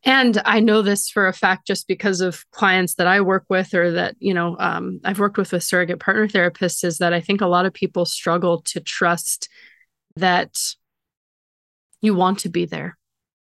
and 0.04 0.42
I 0.44 0.60
know 0.60 0.82
this 0.82 1.08
for 1.08 1.28
a 1.28 1.32
fact 1.32 1.66
just 1.66 1.86
because 1.86 2.20
of 2.20 2.44
clients 2.50 2.94
that 2.94 3.06
I 3.06 3.20
work 3.20 3.44
with 3.48 3.74
or 3.74 3.92
that, 3.92 4.16
you 4.18 4.34
know, 4.34 4.56
um, 4.58 5.00
I've 5.04 5.18
worked 5.18 5.38
with 5.38 5.52
with 5.52 5.62
surrogate 5.62 6.00
partner 6.00 6.26
therapists 6.26 6.84
is 6.84 6.98
that 6.98 7.12
I 7.12 7.20
think 7.20 7.40
a 7.40 7.46
lot 7.46 7.66
of 7.66 7.72
people 7.72 8.04
struggle 8.04 8.62
to 8.62 8.80
trust 8.80 9.48
that 10.16 10.58
you 12.00 12.14
want 12.14 12.40
to 12.40 12.48
be 12.48 12.64
there 12.64 12.96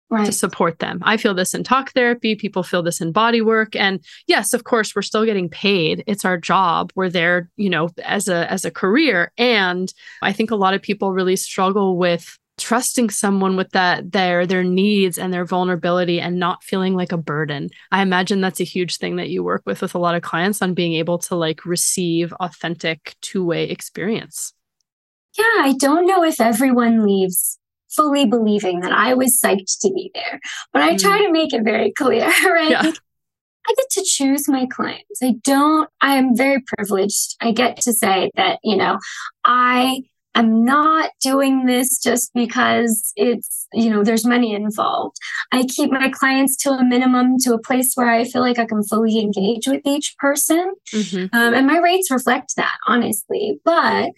right. 0.10 0.26
to 0.26 0.32
support 0.32 0.80
them. 0.80 1.00
I 1.04 1.18
feel 1.18 1.34
this 1.34 1.54
in 1.54 1.64
talk 1.64 1.92
therapy. 1.92 2.36
People 2.36 2.64
feel 2.64 2.84
this 2.84 3.02
in 3.02 3.12
body 3.12 3.42
work. 3.42 3.76
And 3.76 4.04
yes, 4.28 4.54
of 4.54 4.64
course, 4.64 4.96
we're 4.96 5.02
still 5.02 5.26
getting 5.26 5.50
paid. 5.50 6.04
It's 6.08 6.26
our 6.26 6.38
job. 6.38 6.92
We're 6.96 7.10
there, 7.10 7.50
you 7.58 7.70
know, 7.70 7.90
as 8.04 8.28
a 8.28 8.52
as 8.52 8.66
a 8.66 8.72
career. 8.72 9.32
And 9.38 9.94
I 10.22 10.34
think 10.34 10.52
a 10.52 10.56
lot 10.56 10.74
of 10.74 10.82
people 10.82 11.14
really 11.14 11.36
struggle 11.36 11.98
with 11.98 12.38
trusting 12.58 13.10
someone 13.10 13.58
with 13.58 13.70
that 13.72 14.14
their 14.14 14.46
their 14.46 14.64
needs 14.64 15.18
and 15.18 15.34
their 15.34 15.44
vulnerability 15.44 16.22
and 16.22 16.40
not 16.40 16.64
feeling 16.64 16.96
like 16.96 17.12
a 17.12 17.18
burden 17.18 17.70
i 17.92 18.02
imagine 18.02 18.40
that's 18.40 18.62
a 18.62 18.64
huge 18.64 18.96
thing 18.96 19.18
that 19.18 19.28
you 19.28 19.44
work 19.44 19.62
with 19.66 19.82
with 19.82 19.94
a 19.94 20.00
lot 20.00 20.16
of 20.16 20.22
clients 20.22 20.62
on 20.62 20.74
being 20.74 20.94
able 20.94 21.18
to 21.18 21.36
like 21.36 21.66
receive 21.66 22.32
authentic 22.40 23.18
two-way 23.22 23.66
experience 23.66 24.54
yeah 25.38 25.44
i 25.44 25.76
don't 25.78 26.08
know 26.08 26.24
if 26.24 26.40
everyone 26.40 27.06
leaves 27.06 27.60
fully 27.96 28.26
believing 28.26 28.82
that 28.82 28.92
I 28.92 29.14
was 29.14 29.40
psyched 29.44 29.80
to 29.82 29.92
be 29.94 30.12
there. 30.14 30.40
But 30.74 30.82
I 30.84 30.96
mm. 30.96 31.00
try 31.00 31.20
to 31.20 31.32
make 31.32 31.54
it 31.54 31.64
very 31.64 31.92
clear, 31.92 32.26
right? 32.46 32.72
Yeah. 32.72 32.92
I 33.68 33.74
get 33.76 33.90
to 33.92 34.04
choose 34.06 34.48
my 34.48 34.68
clients. 34.68 35.24
I 35.24 35.36
don't, 35.44 35.90
I 36.02 36.16
am 36.16 36.36
very 36.36 36.64
privileged. 36.76 37.36
I 37.42 37.52
get 37.52 37.82
to 37.82 37.94
say 37.94 38.30
that, 38.36 38.60
you 38.64 38.78
know, 38.78 39.00
I 39.44 40.04
am 40.36 40.64
not 40.64 41.10
doing 41.22 41.66
this 41.66 42.00
just 42.00 42.32
because 42.34 43.12
it's, 43.16 43.68
you 43.74 43.90
know, 43.90 44.04
there's 44.04 44.26
money 44.26 44.54
involved. 44.54 45.16
I 45.52 45.64
keep 45.64 45.92
my 45.92 46.10
clients 46.10 46.58
to 46.58 46.72
a 46.72 46.84
minimum 46.84 47.38
to 47.40 47.54
a 47.54 47.60
place 47.60 47.94
where 47.96 48.10
I 48.10 48.26
feel 48.26 48.42
like 48.42 48.60
I 48.60 48.66
can 48.66 48.84
fully 48.84 49.20
engage 49.20 49.68
with 49.68 49.82
each 49.86 50.16
person. 50.20 50.74
Mm-hmm. 50.94 51.36
Um, 51.36 51.54
and 51.54 51.66
my 51.66 51.80
rates 51.80 52.12
reflect 52.12 52.56
that, 52.58 52.76
honestly. 52.88 53.60
But 53.64 54.12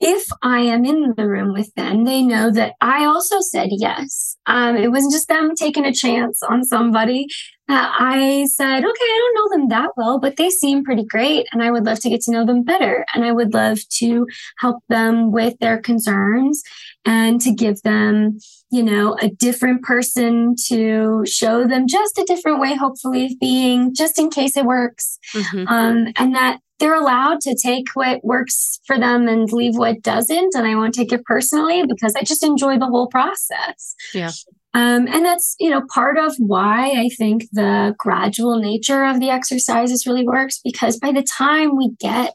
if 0.00 0.26
I 0.42 0.60
am 0.60 0.84
in 0.84 1.14
the 1.16 1.28
room 1.28 1.52
with 1.52 1.74
them, 1.74 2.04
they 2.04 2.22
know 2.22 2.50
that 2.52 2.74
I 2.80 3.04
also 3.04 3.40
said 3.40 3.70
yes. 3.72 4.36
Um, 4.46 4.76
it 4.76 4.90
wasn't 4.90 5.12
just 5.12 5.28
them 5.28 5.54
taking 5.54 5.84
a 5.84 5.92
chance 5.92 6.40
on 6.42 6.64
somebody. 6.64 7.26
I 7.68 8.46
said, 8.50 8.78
okay, 8.78 8.86
I 8.86 9.32
don't 9.34 9.34
know 9.34 9.56
them 9.56 9.68
that 9.68 9.90
well, 9.96 10.18
but 10.18 10.36
they 10.36 10.48
seem 10.50 10.84
pretty 10.84 11.04
great. 11.04 11.46
And 11.52 11.62
I 11.62 11.70
would 11.70 11.84
love 11.84 12.00
to 12.00 12.08
get 12.08 12.22
to 12.22 12.30
know 12.30 12.46
them 12.46 12.62
better. 12.62 13.04
And 13.14 13.24
I 13.24 13.32
would 13.32 13.52
love 13.52 13.80
to 13.98 14.26
help 14.58 14.82
them 14.88 15.32
with 15.32 15.58
their 15.58 15.78
concerns 15.78 16.62
and 17.04 17.40
to 17.42 17.52
give 17.52 17.82
them, 17.82 18.38
you 18.70 18.82
know, 18.82 19.16
a 19.20 19.28
different 19.28 19.82
person 19.82 20.54
to 20.66 21.24
show 21.26 21.66
them 21.66 21.86
just 21.88 22.18
a 22.18 22.24
different 22.24 22.60
way, 22.60 22.74
hopefully, 22.74 23.26
of 23.26 23.32
being, 23.40 23.94
just 23.94 24.18
in 24.18 24.30
case 24.30 24.56
it 24.56 24.64
works. 24.64 25.18
Mm-hmm. 25.34 25.68
Um, 25.68 26.12
and 26.16 26.34
that 26.34 26.60
they're 26.78 26.94
allowed 26.94 27.40
to 27.40 27.56
take 27.60 27.88
what 27.94 28.22
works 28.24 28.78
for 28.86 28.98
them 28.98 29.26
and 29.26 29.50
leave 29.52 29.76
what 29.76 30.02
doesn't. 30.02 30.54
And 30.54 30.66
I 30.66 30.76
won't 30.76 30.94
take 30.94 31.12
it 31.12 31.24
personally 31.24 31.84
because 31.86 32.14
I 32.14 32.22
just 32.22 32.44
enjoy 32.44 32.78
the 32.78 32.86
whole 32.86 33.08
process. 33.08 33.94
Yeah. 34.14 34.30
Um, 34.74 35.08
and 35.08 35.24
that's, 35.24 35.56
you 35.58 35.70
know, 35.70 35.82
part 35.92 36.18
of 36.18 36.34
why 36.38 36.90
I 36.90 37.08
think 37.16 37.48
the 37.52 37.94
gradual 37.98 38.58
nature 38.58 39.04
of 39.04 39.18
the 39.18 39.30
exercises 39.30 40.06
really 40.06 40.26
works 40.26 40.60
because 40.62 40.98
by 40.98 41.10
the 41.10 41.22
time 41.22 41.76
we 41.76 41.90
get 41.98 42.34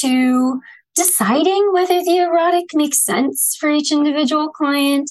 to 0.00 0.60
deciding 0.94 1.70
whether 1.72 2.02
the 2.02 2.18
erotic 2.18 2.66
makes 2.74 3.04
sense 3.04 3.56
for 3.58 3.70
each 3.70 3.92
individual 3.92 4.48
client, 4.48 5.10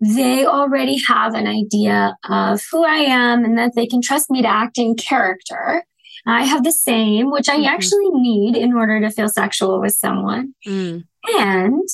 they 0.00 0.46
already 0.46 0.98
have 1.08 1.34
an 1.34 1.46
idea 1.46 2.16
of 2.28 2.62
who 2.70 2.84
I 2.84 2.96
am 2.96 3.44
and 3.44 3.58
that 3.58 3.72
they 3.74 3.86
can 3.86 4.00
trust 4.00 4.30
me 4.30 4.42
to 4.42 4.48
act 4.48 4.78
in 4.78 4.94
character. 4.96 5.84
I 6.26 6.44
have 6.44 6.64
the 6.64 6.72
same, 6.72 7.30
which 7.30 7.48
I 7.48 7.56
mm-hmm. 7.56 7.64
actually 7.66 8.10
need 8.10 8.56
in 8.56 8.74
order 8.74 9.00
to 9.00 9.10
feel 9.10 9.28
sexual 9.28 9.80
with 9.80 9.94
someone. 9.94 10.54
Mm. 10.66 11.04
And 11.34 11.88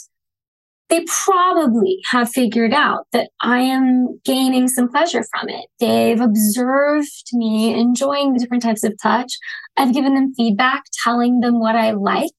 they 0.88 1.04
probably 1.24 2.00
have 2.10 2.30
figured 2.30 2.72
out 2.72 3.06
that 3.12 3.30
I 3.40 3.58
am 3.58 4.20
gaining 4.24 4.68
some 4.68 4.88
pleasure 4.88 5.24
from 5.30 5.48
it. 5.48 5.66
They've 5.80 6.20
observed 6.20 7.24
me 7.32 7.74
enjoying 7.74 8.32
the 8.32 8.38
different 8.38 8.62
types 8.62 8.84
of 8.84 8.94
touch. 9.02 9.32
I've 9.76 9.92
given 9.92 10.14
them 10.14 10.32
feedback, 10.34 10.84
telling 11.02 11.40
them 11.40 11.58
what 11.58 11.74
I 11.74 11.90
like. 11.90 12.30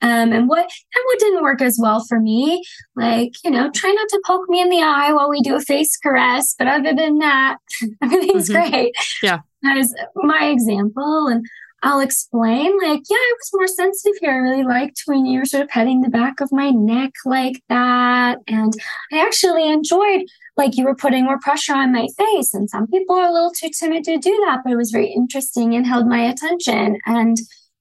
Um, 0.00 0.32
and 0.32 0.48
what 0.48 0.60
and 0.60 1.04
what 1.06 1.18
didn't 1.18 1.42
work 1.42 1.60
as 1.60 1.78
well 1.80 2.04
for 2.04 2.20
me, 2.20 2.62
like 2.94 3.32
you 3.44 3.50
know, 3.50 3.70
try 3.70 3.90
not 3.90 4.08
to 4.10 4.22
poke 4.24 4.48
me 4.48 4.60
in 4.60 4.70
the 4.70 4.82
eye 4.82 5.12
while 5.12 5.28
we 5.28 5.40
do 5.40 5.56
a 5.56 5.60
face 5.60 5.96
caress. 5.96 6.54
But 6.56 6.68
other 6.68 6.94
than 6.94 7.18
that, 7.18 7.58
everything's 8.02 8.48
mm-hmm. 8.48 8.70
great. 8.70 8.94
Yeah, 9.22 9.40
as 9.64 9.92
my 10.14 10.46
example, 10.46 11.26
and 11.26 11.44
I'll 11.82 12.00
explain, 12.00 12.76
like, 12.78 13.02
yeah, 13.08 13.16
I 13.16 13.34
was 13.38 13.50
more 13.54 13.66
sensitive 13.66 14.18
here. 14.20 14.32
I 14.32 14.36
really 14.36 14.64
liked 14.64 15.02
when 15.06 15.26
you 15.26 15.40
were 15.40 15.44
sort 15.44 15.62
of 15.62 15.68
petting 15.68 16.00
the 16.00 16.08
back 16.08 16.40
of 16.40 16.50
my 16.50 16.70
neck 16.70 17.12
like 17.24 17.62
that. 17.68 18.38
And 18.48 18.72
I 19.12 19.24
actually 19.24 19.68
enjoyed, 19.68 20.22
like, 20.56 20.76
you 20.76 20.84
were 20.84 20.96
putting 20.96 21.24
more 21.24 21.38
pressure 21.38 21.74
on 21.74 21.92
my 21.92 22.08
face. 22.16 22.52
And 22.52 22.68
some 22.68 22.88
people 22.88 23.14
are 23.14 23.28
a 23.28 23.32
little 23.32 23.52
too 23.52 23.70
timid 23.78 24.02
to 24.04 24.18
do 24.18 24.44
that, 24.46 24.60
but 24.64 24.72
it 24.72 24.76
was 24.76 24.90
very 24.90 25.12
interesting 25.12 25.74
and 25.74 25.86
held 25.86 26.08
my 26.08 26.20
attention 26.20 26.98
and 27.06 27.36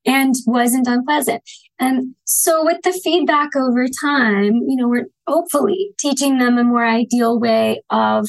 and 0.06 0.36
wasn't 0.46 0.88
unpleasant. 0.88 1.44
And 1.80 2.16
so 2.26 2.66
with 2.66 2.82
the 2.84 2.92
feedback 3.04 3.56
over 3.56 3.86
time, 3.88 4.56
you 4.68 4.76
know, 4.76 4.88
we're 4.88 5.10
hopefully 5.28 5.92
teaching 6.00 6.40
them 6.40 6.58
a 6.58 6.64
more 6.64 6.86
ideal 6.86 7.40
way 7.40 7.82
of 7.90 8.28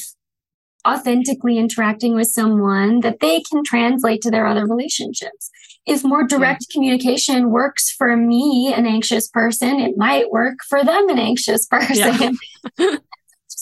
authentically 0.87 1.57
interacting 1.57 2.15
with 2.15 2.27
someone 2.27 3.01
that 3.01 3.19
they 3.19 3.41
can 3.41 3.63
translate 3.63 4.21
to 4.21 4.31
their 4.31 4.45
other 4.45 4.65
relationships. 4.65 5.49
If 5.85 6.03
more 6.03 6.25
direct 6.25 6.65
yeah. 6.69 6.73
communication 6.73 7.49
works 7.49 7.91
for 7.91 8.15
me, 8.15 8.71
an 8.75 8.85
anxious 8.85 9.27
person, 9.27 9.79
it 9.79 9.97
might 9.97 10.31
work 10.31 10.59
for 10.67 10.83
them, 10.83 11.09
an 11.09 11.19
anxious 11.19 11.65
person. 11.71 12.37
Yeah. 12.77 12.95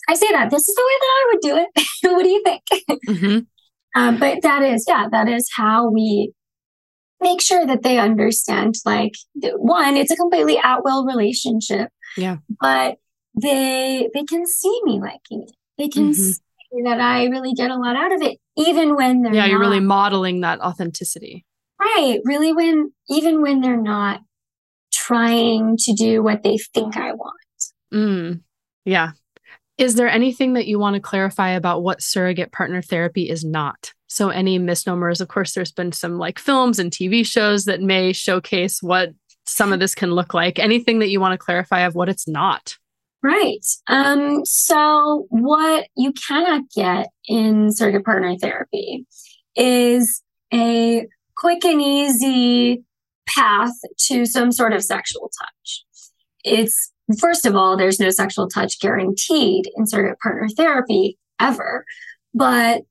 I 0.09 0.15
say 0.15 0.27
that 0.31 0.49
this 0.51 0.67
is 0.67 0.75
the 0.75 0.81
way 0.81 0.97
that 0.99 1.13
I 1.15 1.31
would 1.31 1.41
do 1.41 1.57
it. 1.57 1.87
what 2.13 2.23
do 2.23 2.29
you 2.29 2.43
think? 2.43 2.63
Mm-hmm. 3.07 3.39
Um, 3.99 4.19
but 4.19 4.41
that 4.43 4.61
is, 4.63 4.85
yeah, 4.87 5.07
that 5.11 5.27
is 5.27 5.49
how 5.55 5.89
we 5.89 6.31
make 7.21 7.41
sure 7.41 7.65
that 7.65 7.83
they 7.83 7.97
understand 7.97 8.75
like 8.85 9.13
one, 9.55 9.97
it's 9.97 10.11
a 10.11 10.15
completely 10.15 10.57
at 10.57 10.83
will 10.83 11.05
relationship. 11.05 11.89
Yeah. 12.15 12.37
But 12.61 12.97
they 13.39 14.09
they 14.13 14.23
can 14.23 14.45
see 14.45 14.79
me 14.83 14.99
liking 14.99 15.43
it. 15.47 15.55
They 15.77 15.89
can 15.89 16.11
mm-hmm 16.11 16.31
that 16.83 16.99
I 16.99 17.25
really 17.25 17.53
get 17.53 17.71
a 17.71 17.75
lot 17.75 17.95
out 17.95 18.13
of 18.13 18.21
it, 18.21 18.37
even 18.57 18.95
when 18.95 19.21
they're 19.21 19.33
yeah, 19.33 19.45
you're 19.45 19.59
really 19.59 19.79
modeling 19.79 20.41
that 20.41 20.59
authenticity, 20.59 21.45
right? 21.79 22.19
Really, 22.25 22.53
when 22.53 22.91
even 23.09 23.41
when 23.41 23.61
they're 23.61 23.81
not 23.81 24.21
trying 24.91 25.77
to 25.77 25.93
do 25.93 26.21
what 26.21 26.43
they 26.43 26.57
think 26.57 26.97
I 26.97 27.13
want. 27.13 27.33
Mm, 27.93 28.41
yeah. 28.85 29.11
Is 29.77 29.95
there 29.95 30.09
anything 30.09 30.53
that 30.53 30.67
you 30.67 30.79
want 30.79 30.95
to 30.95 30.99
clarify 30.99 31.51
about 31.51 31.83
what 31.83 32.01
surrogate 32.01 32.51
partner 32.51 32.81
therapy 32.81 33.29
is 33.29 33.45
not? 33.45 33.93
So, 34.07 34.29
any 34.29 34.57
misnomers? 34.57 35.21
Of 35.21 35.27
course, 35.27 35.53
there's 35.53 35.71
been 35.71 35.91
some 35.91 36.17
like 36.17 36.39
films 36.39 36.79
and 36.79 36.91
TV 36.91 37.25
shows 37.25 37.65
that 37.65 37.81
may 37.81 38.13
showcase 38.13 38.81
what 38.81 39.09
some 39.45 39.73
of 39.73 39.79
this 39.79 39.95
can 39.95 40.11
look 40.11 40.33
like. 40.33 40.59
Anything 40.59 40.99
that 40.99 41.09
you 41.09 41.19
want 41.19 41.33
to 41.33 41.37
clarify 41.37 41.81
of 41.81 41.95
what 41.95 42.09
it's 42.09 42.27
not? 42.27 42.75
Right. 43.21 43.65
Um, 43.87 44.45
so, 44.45 45.25
what 45.29 45.87
you 45.97 46.13
cannot 46.13 46.63
get 46.73 47.07
in 47.27 47.71
surrogate 47.73 48.05
partner 48.05 48.37
therapy 48.37 49.05
is 49.55 50.21
a 50.53 51.05
quick 51.35 51.65
and 51.65 51.81
easy 51.81 52.83
path 53.27 53.73
to 54.07 54.25
some 54.25 54.51
sort 54.51 54.73
of 54.73 54.83
sexual 54.83 55.29
touch. 55.37 55.85
It's, 56.43 56.93
first 57.19 57.45
of 57.45 57.55
all, 57.55 57.75
there's 57.75 57.99
no 57.99 58.09
sexual 58.09 58.47
touch 58.47 58.79
guaranteed 58.79 59.65
in 59.75 59.85
surrogate 59.85 60.19
partner 60.19 60.47
therapy 60.55 61.17
ever. 61.39 61.85
But 62.33 62.83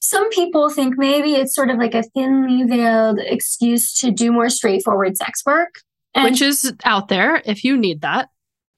some 0.00 0.28
people 0.30 0.70
think 0.70 0.94
maybe 0.96 1.34
it's 1.34 1.54
sort 1.54 1.70
of 1.70 1.78
like 1.78 1.94
a 1.94 2.02
thinly 2.02 2.64
veiled 2.64 3.18
excuse 3.20 3.92
to 4.00 4.10
do 4.10 4.32
more 4.32 4.48
straightforward 4.48 5.16
sex 5.16 5.42
work. 5.46 5.76
And 6.14 6.24
Which 6.24 6.42
is 6.42 6.72
out 6.84 7.08
there 7.08 7.40
if 7.44 7.62
you 7.62 7.76
need 7.76 8.00
that 8.00 8.28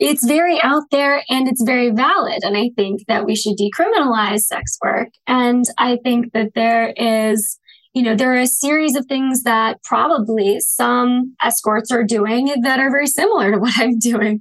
it's 0.02 0.26
very 0.26 0.60
out 0.60 0.82
there 0.90 1.22
and 1.28 1.46
it's 1.48 1.62
very 1.62 1.90
valid. 1.90 2.42
And 2.42 2.56
I 2.56 2.70
think 2.74 3.06
that 3.06 3.24
we 3.24 3.36
should 3.36 3.56
decriminalize 3.56 4.40
sex 4.40 4.76
work. 4.82 5.08
And 5.28 5.64
I 5.78 5.98
think 6.02 6.32
that 6.32 6.54
there 6.56 6.92
is, 6.96 7.58
you 7.94 8.02
know, 8.02 8.16
there 8.16 8.32
are 8.32 8.40
a 8.40 8.46
series 8.46 8.96
of 8.96 9.06
things 9.06 9.44
that 9.44 9.80
probably 9.84 10.58
some 10.58 11.36
escorts 11.40 11.92
are 11.92 12.02
doing 12.02 12.52
that 12.62 12.80
are 12.80 12.90
very 12.90 13.06
similar 13.06 13.52
to 13.52 13.58
what 13.58 13.74
I'm 13.76 13.98
doing. 14.00 14.40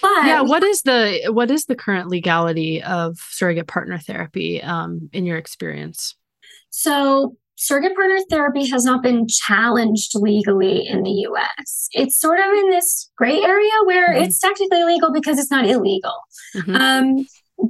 But 0.00 0.26
yeah, 0.26 0.40
what 0.42 0.62
is 0.62 0.82
the 0.82 1.30
what 1.30 1.50
is 1.50 1.66
the 1.66 1.76
current 1.76 2.08
legality 2.08 2.82
of 2.82 3.18
surrogate 3.30 3.66
partner 3.66 3.98
therapy 3.98 4.62
um, 4.62 5.10
in 5.12 5.26
your 5.26 5.36
experience? 5.36 6.16
So 6.70 7.36
surrogate 7.56 7.94
partner 7.94 8.18
therapy 8.30 8.66
has 8.68 8.84
not 8.84 9.02
been 9.02 9.26
challenged 9.28 10.12
legally 10.14 10.86
in 10.86 11.02
the 11.02 11.10
US. 11.28 11.88
It's 11.92 12.18
sort 12.18 12.38
of 12.40 12.46
in 12.46 12.70
this 12.70 13.10
gray 13.16 13.42
area 13.42 13.70
where 13.84 14.14
mm-hmm. 14.14 14.24
it's 14.24 14.38
technically 14.40 14.80
illegal 14.80 15.12
because 15.12 15.38
it's 15.38 15.50
not 15.50 15.66
illegal. 15.66 16.14
Mm-hmm. 16.56 16.74
Um, 16.74 17.26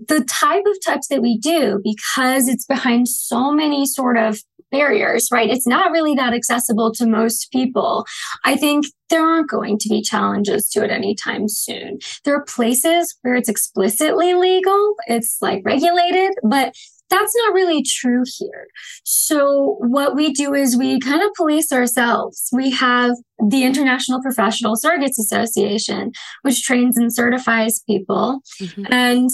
the 0.06 0.24
type 0.24 0.62
of 0.66 0.76
touch 0.84 1.06
that 1.10 1.22
we 1.22 1.38
do, 1.38 1.80
because 1.82 2.48
it's 2.48 2.66
behind 2.66 3.08
so 3.08 3.50
many 3.50 3.84
sort 3.86 4.16
of 4.16 4.38
barriers, 4.70 5.28
right? 5.32 5.50
It's 5.50 5.66
not 5.66 5.90
really 5.90 6.14
that 6.14 6.32
accessible 6.32 6.92
to 6.94 7.06
most 7.06 7.50
people. 7.52 8.06
I 8.44 8.56
think 8.56 8.86
there 9.08 9.26
aren't 9.26 9.50
going 9.50 9.78
to 9.78 9.88
be 9.88 10.02
challenges 10.02 10.68
to 10.70 10.84
it 10.84 10.90
anytime 10.90 11.48
soon. 11.48 11.98
There 12.24 12.34
are 12.34 12.44
places 12.44 13.16
where 13.22 13.34
it's 13.34 13.48
explicitly 13.48 14.34
legal, 14.34 14.94
it's 15.06 15.38
like 15.40 15.62
regulated, 15.64 16.32
but 16.42 16.74
that's 17.10 17.34
not 17.36 17.52
really 17.52 17.82
true 17.82 18.22
here. 18.38 18.68
So 19.04 19.76
what 19.80 20.14
we 20.14 20.32
do 20.32 20.54
is 20.54 20.76
we 20.76 21.00
kind 21.00 21.22
of 21.22 21.30
police 21.36 21.72
ourselves. 21.72 22.48
We 22.52 22.70
have 22.70 23.16
the 23.48 23.64
International 23.64 24.22
Professional 24.22 24.76
Surrogates 24.76 25.18
Association, 25.18 26.12
which 26.42 26.62
trains 26.62 26.96
and 26.96 27.12
certifies 27.12 27.80
people. 27.80 28.40
Mm-hmm. 28.60 28.92
And 28.92 29.28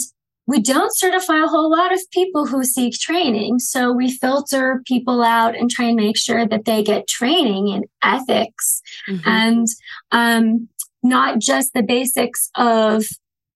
we 0.47 0.61
don't 0.61 0.97
certify 0.97 1.43
a 1.43 1.49
whole 1.49 1.71
lot 1.71 1.93
of 1.93 2.01
people 2.13 2.47
who 2.47 2.63
seek 2.65 2.95
training. 2.95 3.59
So 3.59 3.93
we 3.93 4.13
filter 4.13 4.83
people 4.87 5.23
out 5.23 5.57
and 5.57 5.69
try 5.69 5.87
and 5.87 5.97
make 5.97 6.17
sure 6.17 6.47
that 6.47 6.65
they 6.65 6.83
get 6.83 7.09
training 7.09 7.69
in 7.69 7.85
ethics 8.03 8.81
mm-hmm. 9.09 9.29
and 9.29 9.67
um, 10.13 10.69
not 11.03 11.41
just 11.41 11.73
the 11.75 11.83
basics 11.83 12.51
of 12.55 13.05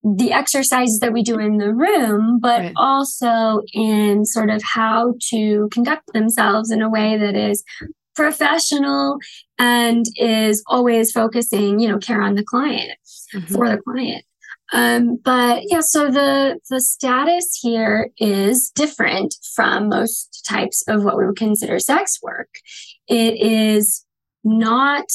the 0.02 0.32
exercises 0.32 0.98
that 1.00 1.12
we 1.12 1.22
do 1.22 1.38
in 1.38 1.58
the 1.58 1.74
room, 1.74 2.40
but 2.40 2.60
right. 2.60 2.72
also 2.76 3.62
in 3.72 4.24
sort 4.24 4.50
of 4.50 4.62
how 4.62 5.14
to 5.28 5.68
conduct 5.70 6.12
themselves 6.12 6.70
in 6.70 6.80
a 6.80 6.88
way 6.88 7.18
that 7.18 7.36
is 7.36 7.62
professional 8.16 9.18
and 9.58 10.06
is 10.16 10.62
always 10.66 11.12
focusing, 11.12 11.78
you 11.78 11.88
know, 11.88 11.98
care 11.98 12.22
on 12.22 12.34
the 12.34 12.44
client 12.44 12.98
mm-hmm. 13.34 13.54
for 13.54 13.68
the 13.68 13.78
client. 13.78 14.24
Um, 14.72 15.16
but 15.16 15.64
yeah, 15.66 15.80
so 15.80 16.10
the 16.10 16.58
the 16.70 16.80
status 16.80 17.58
here 17.60 18.10
is 18.18 18.70
different 18.70 19.34
from 19.54 19.88
most 19.88 20.44
types 20.48 20.84
of 20.86 21.02
what 21.02 21.16
we 21.16 21.26
would 21.26 21.36
consider 21.36 21.78
sex 21.78 22.18
work. 22.22 22.48
It 23.08 23.40
is 23.40 24.04
not 24.44 25.06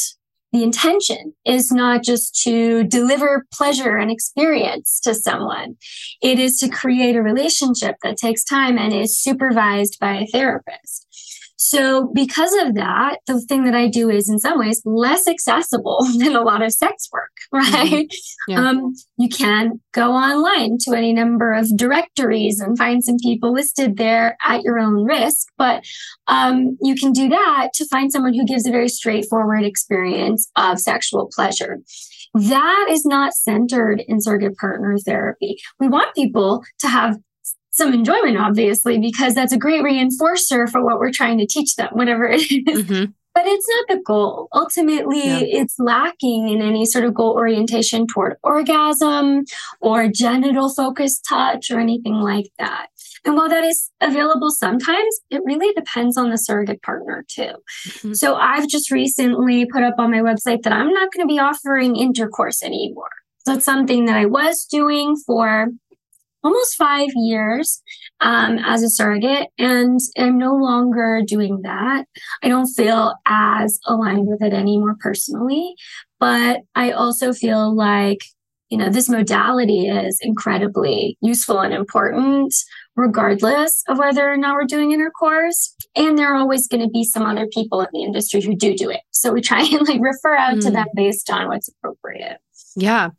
the 0.56 0.64
intention 0.64 1.34
is 1.45 1.70
not 1.70 2.01
just 2.01 2.41
to 2.43 2.86
deliver 2.86 3.45
pleasure 3.53 3.97
and 3.97 4.10
experience 4.10 5.01
to 5.01 5.14
someone. 5.14 5.76
It 6.22 6.39
is 6.39 6.58
to 6.60 6.70
create 6.70 7.18
a 7.18 7.22
relationship 7.22 7.97
that 8.03 8.16
takes 8.16 8.41
time 8.41 8.78
and 8.78 8.93
is 8.93 9.18
supervised 9.18 9.97
by 9.99 10.14
a 10.20 10.28
therapist. 10.28 11.05
So, 11.58 12.12
because 12.14 12.53
of 12.56 12.76
that, 12.76 13.18
the 13.28 13.39
thing 13.41 13.64
that 13.64 13.76
I 13.76 13.88
do 13.88 14.10
is 14.10 14.30
in 14.30 14.39
some 14.39 14.60
ways 14.60 14.82
less 14.86 15.28
accessible 15.28 16.06
than 16.18 16.36
a 16.36 16.41
lot 16.41 16.62
of 16.62 16.74
sex 16.74 17.10
work, 17.12 17.32
right? 17.51 18.10
Mm-hmm. 18.10 18.51
Yeah. 18.51 18.70
Um, 18.70 18.93
you 19.18 19.30
can 19.30 19.80
go 19.93 20.12
online 20.12 20.78
to 20.82 20.93
any 20.93 21.14
number 21.14 21.53
of 21.53 21.76
directories 21.78 22.60
and 22.60 22.78
find 22.78 23.03
some 23.03 23.18
people 23.22 23.53
listed 23.53 23.97
there 23.97 24.38
at 24.43 24.64
your 24.64 24.80
own 24.80 25.03
risk, 25.03 25.47
but 25.58 25.86
um, 26.28 26.78
you 26.82 26.95
can 26.95 27.12
do 27.12 27.30
that 27.30 27.70
to 27.76 27.86
find 27.86 28.12
someone 28.12 28.34
who 28.34 28.45
gives 28.45 28.68
a 28.68 28.72
very 28.72 28.89
straightforward 28.89 29.64
experience 29.64 30.49
of 30.56 30.80
sexual 30.80 31.30
pleasure. 31.34 31.80
That 32.34 32.88
is 32.89 33.06
not 33.06 33.34
centered 33.34 34.03
in 34.06 34.20
surrogate 34.20 34.58
partner 34.58 34.97
therapy. 34.97 35.58
We 35.80 35.88
want 35.88 36.14
people 36.16 36.64
to 36.80 36.88
have 36.89 37.18
some 37.76 37.93
enjoyment, 37.93 38.38
obviously, 38.38 38.99
because 38.99 39.36
that's 39.36 39.51
a 39.51 39.57
great 39.57 39.84
reinforcer 39.84 40.69
for 40.69 40.84
what 40.84 40.97
we're 40.97 41.11
trying 41.11 41.38
to 41.39 41.45
teach 41.45 41.76
them, 41.76 41.89
whatever 41.91 42.26
it 42.26 42.41
is. 42.41 42.84
Mm-hmm. 42.84 43.11
But 43.34 43.47
it's 43.47 43.67
not 43.67 43.97
the 43.97 44.01
goal. 44.01 44.47
Ultimately, 44.53 45.26
yeah. 45.26 45.41
it's 45.41 45.78
lacking 45.78 46.47
in 46.47 46.61
any 46.61 46.86
sort 46.86 47.03
of 47.03 47.13
goal 47.13 47.34
orientation 47.34 48.07
toward 48.07 48.38
orgasm 48.43 49.43
or 49.82 50.07
genital 50.07 50.73
focused 50.73 51.26
touch 51.28 51.69
or 51.69 51.82
anything 51.82 52.13
like 52.13 52.49
that. 52.59 52.88
And 53.26 53.36
while 53.36 53.49
that 53.49 53.65
is 53.65 53.91
available 53.99 54.51
sometimes, 54.51 55.19
it 55.30 55.41
really 55.43 55.73
depends 55.73 56.15
on 56.15 56.30
the 56.30 56.38
surrogate 56.38 56.82
partner 56.82 57.26
too. 57.28 57.51
Mm-hmm. 57.88 58.13
So 58.13 58.36
I've 58.36 58.69
just 58.69 58.89
recently 58.89 59.65
put 59.65 59.84
up 59.84 59.95
on 59.97 60.11
my 60.11 60.19
website 60.19 60.61
that 60.61 60.71
I'm 60.71 60.93
not 60.93 61.11
going 61.11 61.28
to 61.28 61.34
be 61.34 61.39
offering 61.39 61.97
intercourse 61.97 62.63
anymore. 62.63 63.09
So 63.45 63.53
it's 63.53 63.65
something 63.65 64.05
that 64.05 64.15
I 64.15 64.26
was 64.26 64.65
doing 64.65 65.15
for 65.26 65.67
almost 66.46 66.76
five 66.76 67.10
years 67.16 67.82
um, 68.22 68.58
as 68.60 68.84
a 68.84 68.89
surrogate, 68.89 69.50
and 69.58 70.00
I'm 70.18 70.38
no 70.38 70.54
longer 70.54 71.22
doing 71.26 71.62
that. 71.64 72.06
I 72.43 72.48
don't 72.48 72.68
feel 72.68 73.16
as 73.26 73.80
aligned 73.86 74.28
with 74.28 74.41
it 74.41 74.54
anymore 74.54 74.96
personally, 75.00 75.76
but 76.20 76.62
I 76.76 76.91
also 76.91 77.34
feel 77.34 77.76
like 77.76 78.20
you 78.70 78.78
know 78.78 78.89
this 78.89 79.10
modality 79.10 79.88
is 79.88 80.20
incredibly 80.22 81.18
useful 81.22 81.60
and 81.60 81.74
important 81.74 82.54
regardless 82.96 83.84
of 83.88 84.00
whether 84.00 84.32
or 84.32 84.38
not 84.38 84.56
we're 84.56 84.66
doing 84.66 84.91
intercourse 84.91 85.76
and 85.96 86.18
there 86.18 86.34
are 86.34 86.36
always 86.36 86.68
going 86.68 86.82
to 86.82 86.89
be 86.89 87.04
some 87.04 87.24
other 87.24 87.48
people 87.48 87.82
in 87.82 87.88
the 87.93 88.04
industry 88.04 88.41
who 88.41 88.56
do 88.56 88.76
do 88.76 88.89
it 88.89 89.02
so 89.12 89.32
we 89.32 89.41
try 89.41 89.62
and 89.62 89.88
like 89.88 90.02
refer 90.02 90.36
out 90.36 90.56
mm. 90.56 90.62
to 90.62 90.72
them 90.72 90.88
based 90.96 91.30
on 91.30 91.48
what's 91.48 91.68
appropriate 91.68 92.39
yeah 92.76 93.10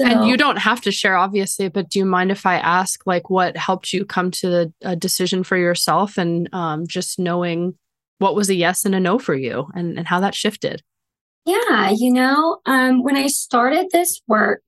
so, 0.00 0.06
and 0.06 0.26
you 0.26 0.36
don't 0.36 0.58
have 0.58 0.80
to 0.82 0.92
share, 0.92 1.16
obviously, 1.16 1.68
but 1.68 1.90
do 1.90 1.98
you 1.98 2.04
mind 2.04 2.30
if 2.30 2.46
I 2.46 2.56
ask, 2.56 3.06
like, 3.06 3.28
what 3.28 3.56
helped 3.56 3.92
you 3.92 4.04
come 4.04 4.30
to 4.32 4.48
the, 4.48 4.72
a 4.82 4.96
decision 4.96 5.44
for 5.44 5.56
yourself 5.56 6.16
and 6.16 6.48
um, 6.54 6.86
just 6.86 7.18
knowing 7.18 7.74
what 8.18 8.34
was 8.34 8.48
a 8.48 8.54
yes 8.54 8.84
and 8.84 8.94
a 8.94 9.00
no 9.00 9.18
for 9.18 9.34
you 9.34 9.68
and, 9.74 9.98
and 9.98 10.08
how 10.08 10.20
that 10.20 10.34
shifted? 10.34 10.82
Yeah, 11.44 11.90
you 11.90 12.12
know, 12.12 12.60
um, 12.66 13.02
when 13.02 13.16
I 13.16 13.26
started 13.26 13.86
this 13.92 14.22
work 14.26 14.62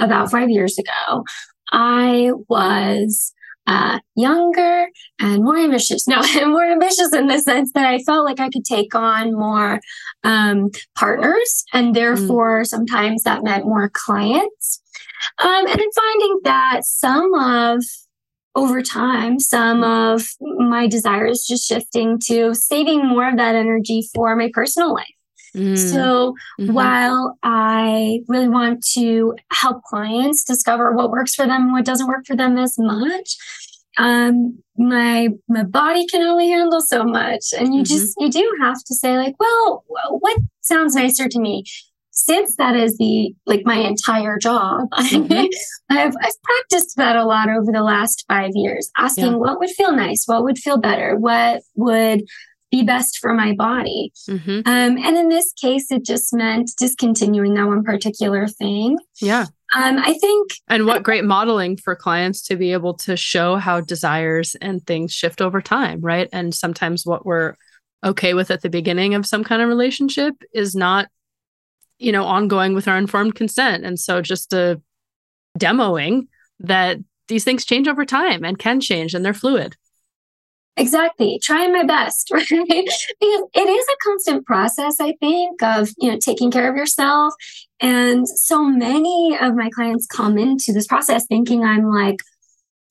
about 0.00 0.30
five 0.30 0.50
years 0.50 0.78
ago, 0.78 1.24
I 1.70 2.32
was 2.48 3.32
uh, 3.66 3.98
younger 4.14 4.88
and 5.18 5.42
more 5.42 5.58
ambitious. 5.58 6.06
No, 6.06 6.22
more 6.46 6.64
ambitious 6.64 7.12
in 7.12 7.26
the 7.26 7.38
sense 7.38 7.72
that 7.74 7.86
I 7.86 7.98
felt 7.98 8.24
like 8.24 8.40
I 8.40 8.48
could 8.50 8.64
take 8.64 8.94
on 8.94 9.34
more 9.34 9.80
um, 10.24 10.70
partners, 10.94 11.64
and 11.72 11.94
therefore 11.94 12.62
mm. 12.62 12.66
sometimes 12.66 13.22
that 13.24 13.44
meant 13.44 13.64
more 13.64 13.90
clients. 13.92 14.82
Um, 15.38 15.66
and 15.66 15.80
I'm 15.80 15.92
finding 15.92 16.40
that 16.44 16.84
some 16.84 17.34
of 17.34 17.82
over 18.54 18.80
time, 18.80 19.38
some 19.38 19.84
of 19.84 20.26
my 20.40 20.86
desires 20.86 21.44
just 21.46 21.68
shifting 21.68 22.18
to 22.26 22.54
saving 22.54 23.06
more 23.06 23.28
of 23.28 23.36
that 23.36 23.54
energy 23.54 24.08
for 24.14 24.34
my 24.34 24.50
personal 24.52 24.94
life. 24.94 25.15
Mm. 25.56 25.92
So 25.92 26.34
mm-hmm. 26.60 26.72
while 26.72 27.38
I 27.42 28.20
really 28.28 28.48
want 28.48 28.84
to 28.94 29.34
help 29.50 29.82
clients 29.84 30.44
discover 30.44 30.92
what 30.92 31.10
works 31.10 31.34
for 31.34 31.46
them 31.46 31.62
and 31.62 31.72
what 31.72 31.84
doesn't 31.84 32.08
work 32.08 32.26
for 32.26 32.36
them 32.36 32.58
as 32.58 32.76
much, 32.78 33.36
um, 33.98 34.58
my 34.76 35.28
my 35.48 35.64
body 35.64 36.06
can 36.06 36.22
only 36.22 36.50
handle 36.50 36.80
so 36.80 37.04
much, 37.04 37.46
and 37.56 37.74
you 37.74 37.82
mm-hmm. 37.82 37.94
just 37.94 38.14
you 38.18 38.30
do 38.30 38.56
have 38.60 38.82
to 38.84 38.94
say 38.94 39.16
like, 39.16 39.34
well, 39.40 39.84
what 40.10 40.38
sounds 40.60 40.94
nicer 40.94 41.28
to 41.28 41.40
me. 41.40 41.64
Since 42.10 42.56
that 42.56 42.76
is 42.76 42.96
the 42.96 43.34
like 43.44 43.62
my 43.66 43.76
entire 43.76 44.38
job, 44.38 44.88
mm-hmm. 44.92 45.46
I've 45.90 46.14
I've 46.22 46.42
practiced 46.42 46.96
that 46.96 47.16
a 47.16 47.24
lot 47.24 47.48
over 47.48 47.70
the 47.72 47.82
last 47.82 48.24
five 48.28 48.50
years, 48.54 48.90
asking 48.96 49.32
yeah. 49.32 49.36
what 49.36 49.58
would 49.58 49.70
feel 49.70 49.92
nice, 49.92 50.24
what 50.26 50.42
would 50.42 50.58
feel 50.58 50.78
better, 50.78 51.16
what 51.16 51.62
would 51.74 52.24
be 52.70 52.82
best 52.82 53.18
for 53.18 53.32
my 53.32 53.52
body. 53.52 54.12
Mm-hmm. 54.28 54.60
Um, 54.66 54.98
and 54.98 55.16
in 55.16 55.28
this 55.28 55.52
case, 55.52 55.90
it 55.90 56.04
just 56.04 56.32
meant 56.34 56.70
discontinuing 56.76 57.54
that 57.54 57.66
one 57.66 57.84
particular 57.84 58.48
thing. 58.48 58.98
Yeah. 59.20 59.46
Um, 59.74 59.98
I 59.98 60.14
think. 60.14 60.50
And 60.68 60.86
what 60.86 61.02
great 61.02 61.24
modeling 61.24 61.76
for 61.76 61.94
clients 61.94 62.42
to 62.42 62.56
be 62.56 62.72
able 62.72 62.94
to 62.94 63.16
show 63.16 63.56
how 63.56 63.80
desires 63.80 64.56
and 64.60 64.84
things 64.86 65.12
shift 65.12 65.40
over 65.40 65.60
time, 65.60 66.00
right? 66.00 66.28
And 66.32 66.54
sometimes 66.54 67.06
what 67.06 67.24
we're 67.24 67.54
okay 68.04 68.34
with 68.34 68.50
at 68.50 68.62
the 68.62 68.70
beginning 68.70 69.14
of 69.14 69.26
some 69.26 69.44
kind 69.44 69.62
of 69.62 69.68
relationship 69.68 70.34
is 70.52 70.74
not, 70.74 71.08
you 71.98 72.12
know, 72.12 72.24
ongoing 72.24 72.74
with 72.74 72.88
our 72.88 72.98
informed 72.98 73.34
consent. 73.34 73.84
And 73.84 73.98
so 73.98 74.20
just 74.22 74.52
a 74.52 74.80
demoing 75.58 76.28
that 76.60 76.98
these 77.28 77.44
things 77.44 77.64
change 77.64 77.88
over 77.88 78.04
time 78.04 78.44
and 78.44 78.58
can 78.58 78.80
change 78.80 79.14
and 79.14 79.24
they're 79.24 79.34
fluid. 79.34 79.76
Exactly. 80.76 81.40
Trying 81.42 81.72
my 81.72 81.84
best, 81.84 82.30
right? 82.32 82.46
because 82.48 83.46
it 83.54 83.68
is 83.68 83.86
a 83.88 83.96
constant 84.02 84.46
process, 84.46 84.96
I 85.00 85.14
think, 85.20 85.62
of, 85.62 85.90
you 85.98 86.10
know, 86.10 86.18
taking 86.18 86.50
care 86.50 86.70
of 86.70 86.76
yourself. 86.76 87.34
And 87.80 88.28
so 88.28 88.64
many 88.64 89.36
of 89.40 89.54
my 89.54 89.70
clients 89.70 90.06
come 90.06 90.38
into 90.38 90.72
this 90.72 90.86
process 90.86 91.26
thinking 91.26 91.64
I'm 91.64 91.90
like 91.90 92.16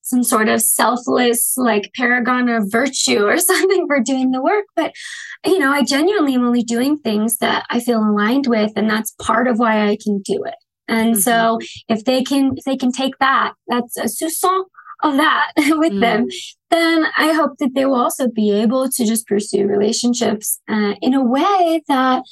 some 0.01 0.23
sort 0.23 0.49
of 0.49 0.61
selfless, 0.61 1.57
like 1.57 1.91
paragon 1.95 2.47
of 2.49 2.71
virtue 2.71 3.25
or 3.25 3.37
something 3.39 3.87
for 3.87 3.99
doing 3.99 4.31
the 4.31 4.41
work. 4.41 4.65
But, 4.75 4.93
you 5.45 5.59
know, 5.59 5.71
I 5.71 5.83
genuinely 5.83 6.35
am 6.35 6.45
only 6.45 6.63
doing 6.63 6.97
things 6.97 7.37
that 7.37 7.65
I 7.69 7.79
feel 7.79 7.99
aligned 7.99 8.47
with. 8.47 8.71
And 8.75 8.89
that's 8.89 9.15
part 9.21 9.47
of 9.47 9.59
why 9.59 9.87
I 9.87 9.97
can 10.01 10.21
do 10.23 10.43
it. 10.43 10.55
And 10.87 11.13
mm-hmm. 11.13 11.19
so 11.21 11.59
if 11.87 12.05
they 12.05 12.23
can, 12.23 12.53
if 12.55 12.63
they 12.65 12.77
can 12.77 12.91
take 12.91 13.17
that, 13.19 13.53
that's 13.67 13.97
a 13.97 14.03
soupçon 14.03 14.65
of 15.03 15.17
that 15.17 15.51
with 15.57 15.93
mm. 15.93 16.01
them, 16.01 16.27
then 16.71 17.05
I 17.17 17.33
hope 17.33 17.57
that 17.59 17.73
they 17.75 17.85
will 17.85 17.95
also 17.95 18.27
be 18.27 18.51
able 18.51 18.89
to 18.89 19.05
just 19.05 19.27
pursue 19.27 19.65
relationships 19.65 20.59
uh, 20.69 20.93
in 21.01 21.13
a 21.13 21.23
way 21.23 21.81
that 21.87 22.23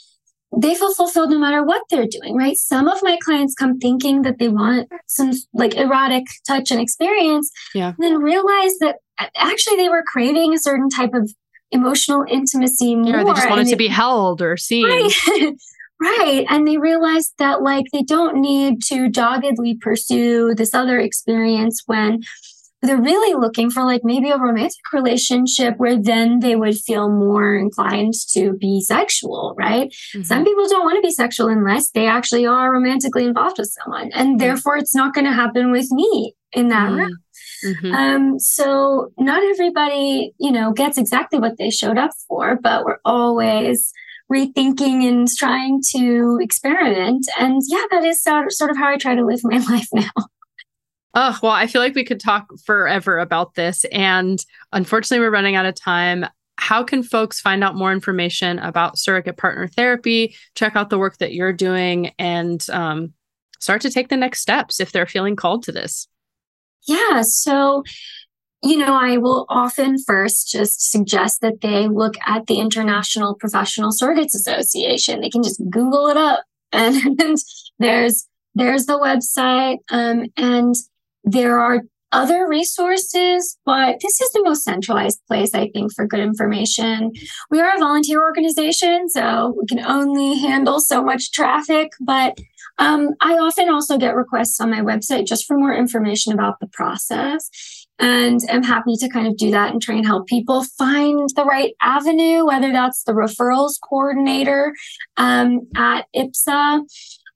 they 0.56 0.76
feel 0.76 0.94
fulfilled 0.94 1.32
no 1.32 1.40
matter 1.40 1.64
what 1.64 1.82
they're 1.90 2.08
doing, 2.08 2.36
right? 2.36 2.56
Some 2.56 2.88
of 2.88 3.00
my 3.02 3.18
clients 3.24 3.56
come 3.56 3.80
thinking 3.80 4.22
that 4.22 4.38
they 4.40 4.50
want 4.50 4.88
some 5.08 5.32
like 5.54 5.76
erotic 5.76 6.26
touch 6.46 6.72
and 6.72 6.80
experience, 6.80 7.52
yeah. 7.74 7.88
and 7.88 7.98
then 8.00 8.22
realize 8.22 8.78
that 8.80 8.98
actually 9.36 9.78
they 9.78 9.90
were 9.90 10.04
craving 10.06 10.54
a 10.54 10.60
certain 10.60 10.90
type 10.90 11.14
of 11.14 11.32
emotional 11.72 12.24
intimacy 12.30 12.96
more. 12.96 13.18
Yeah, 13.18 13.24
they 13.24 13.34
just 13.34 13.50
wanted 13.50 13.68
to 13.68 13.76
be 13.76 13.88
held 13.88 14.42
or 14.42 14.58
seen. 14.58 14.86
Right. 14.86 15.14
right. 16.02 16.46
And 16.50 16.68
they 16.68 16.78
realized 16.78 17.34
that 17.40 17.62
like 17.62 17.86
they 17.92 18.04
don't 18.04 18.40
need 18.40 18.84
to 18.84 19.10
doggedly 19.10 19.76
pursue 19.76 20.54
this 20.56 20.74
other 20.74 21.00
experience 21.00 21.82
when 21.86 22.22
they're 22.84 23.02
really 23.02 23.34
looking 23.34 23.72
for 23.72 23.84
like 23.84 24.02
maybe 24.04 24.30
a 24.30 24.38
romantic 24.38 24.92
relationship 24.92 25.76
where 25.78 25.98
then 26.00 26.40
they 26.40 26.56
would 26.56 26.76
feel 26.76 27.10
more 27.10 27.56
inclined 27.56 28.14
to 28.32 28.54
be 28.54 28.82
sexual, 28.82 29.56
right? 29.58 29.90
Mm-hmm. 29.90 30.24
Some 30.24 30.44
people 30.44 30.68
don't 30.68 30.84
want 30.84 30.98
to 30.98 31.08
be 31.08 31.12
sexual 31.12 31.48
unless 31.48 31.92
they 31.92 32.08
actually 32.08 32.46
are 32.46 32.74
romantically 32.74 33.24
involved 33.26 33.58
with 33.58 33.74
someone. 33.82 34.12
And 34.14 34.30
mm-hmm. 34.30 34.38
therefore, 34.38 34.78
it's 34.78 34.94
not 34.94 35.14
going 35.14 35.26
to 35.26 35.32
happen 35.32 35.72
with 35.72 35.88
me 35.92 36.36
in 36.52 36.68
that 36.70 36.90
mm-hmm. 36.90 36.98
room. 36.98 37.18
Mm-hmm. 37.66 37.94
Um, 37.94 38.40
so 38.40 39.12
not 39.18 39.42
everybody, 39.44 40.34
you 40.38 40.52
know, 40.52 40.74
gets 40.74 40.98
exactly 40.98 41.40
what 41.40 41.58
they 41.58 41.70
showed 41.70 41.98
up 41.98 42.12
for, 42.28 42.60
but 42.62 42.84
we're 42.84 43.00
always 43.06 43.94
rethinking 44.32 45.08
and 45.08 45.28
trying 45.28 45.82
to 45.96 46.40
experiment. 46.42 47.26
And 47.40 47.62
yeah, 47.68 47.84
that 47.92 48.04
is 48.04 48.22
sort 48.22 48.72
of 48.72 48.78
how 48.78 48.90
I 48.90 48.98
try 48.98 49.16
to 49.16 49.26
live 49.26 49.40
my 49.44 49.58
life 49.70 49.88
now. 49.94 50.12
Oh, 51.16 51.38
well, 51.44 51.52
I 51.52 51.68
feel 51.68 51.82
like 51.82 51.96
we 51.96 52.04
could 52.04 52.20
talk 52.20 52.48
forever 52.66 53.20
about 53.20 53.54
this. 53.56 53.86
And 53.92 54.44
unfortunately, 54.72 55.24
we're 55.24 55.32
running 55.32 55.56
out 55.56 55.66
of 55.66 55.76
time. 55.76 56.26
How 56.58 56.84
can 56.84 57.04
folks 57.04 57.40
find 57.40 57.64
out 57.64 57.76
more 57.76 57.92
information 57.92 58.58
about 58.60 58.98
surrogate 58.98 59.38
partner 59.38 59.68
therapy, 59.68 60.36
check 60.56 60.76
out 60.76 60.90
the 60.90 60.98
work 60.98 61.18
that 61.18 61.34
you're 61.34 61.54
doing, 61.54 62.12
and 62.18 62.66
um, 62.72 63.14
start 63.60 63.82
to 63.82 63.92
take 63.92 64.10
the 64.10 64.18
next 64.18 64.40
steps 64.40 64.80
if 64.80 64.92
they're 64.92 65.06
feeling 65.06 65.36
called 65.36 65.64
to 65.64 65.72
this? 65.72 66.08
Yeah. 66.88 67.22
So 67.22 67.84
you 68.64 68.78
know, 68.78 68.94
I 68.94 69.18
will 69.18 69.46
often 69.50 69.98
first 69.98 70.50
just 70.50 70.90
suggest 70.90 71.42
that 71.42 71.60
they 71.60 71.90
look 71.90 72.14
at 72.26 72.48
the 72.48 72.60
International 72.60 73.36
Professional 73.36 73.92
Surrogates 73.92 74.34
Association. 74.34 75.20
They 75.20 75.30
can 75.30 75.44
just 75.44 75.62
Google 75.70 76.08
it 76.08 76.16
up, 76.16 76.46
and, 76.72 76.96
and 77.20 77.38
there's 77.78 78.28
there's 78.56 78.86
the 78.86 78.98
website, 78.98 79.80
um, 79.90 80.28
and 80.38 80.76
there 81.24 81.60
are 81.60 81.82
other 82.14 82.48
resources, 82.48 83.58
but 83.66 83.98
this 84.02 84.22
is 84.22 84.32
the 84.32 84.44
most 84.44 84.64
centralized 84.64 85.20
place, 85.28 85.54
I 85.54 85.70
think, 85.74 85.94
for 85.94 86.06
good 86.06 86.20
information. 86.20 87.12
We 87.50 87.60
are 87.60 87.76
a 87.76 87.80
volunteer 87.80 88.22
organization, 88.22 89.10
so 89.10 89.56
we 89.60 89.66
can 89.66 89.84
only 89.84 90.40
handle 90.40 90.80
so 90.80 91.04
much 91.04 91.32
traffic, 91.32 91.92
but 92.00 92.38
um, 92.78 93.10
I 93.22 93.34
often 93.34 93.70
also 93.70 93.98
get 93.98 94.16
requests 94.16 94.60
on 94.60 94.70
my 94.70 94.82
website 94.82 95.26
just 95.26 95.46
for 95.46 95.58
more 95.58 95.74
information 95.74 96.34
about 96.34 96.60
the 96.60 96.68
process. 96.68 97.50
And 98.00 98.40
I'm 98.50 98.64
happy 98.64 98.96
to 98.98 99.10
kind 99.10 99.28
of 99.28 99.38
do 99.38 99.52
that 99.52 99.72
and 99.72 99.82
try 99.82 99.96
and 99.96 100.06
help 100.06 100.28
people 100.28 100.64
find 100.78 101.30
the 101.36 101.46
right 101.46 101.74
avenue, 101.82 102.46
whether 102.46 102.72
that's 102.72 103.04
the 103.04 103.14
referrals 103.14 103.74
coordinator 103.88 104.74
um, 105.18 105.68
at 105.76 106.08
IPSA 106.16 106.82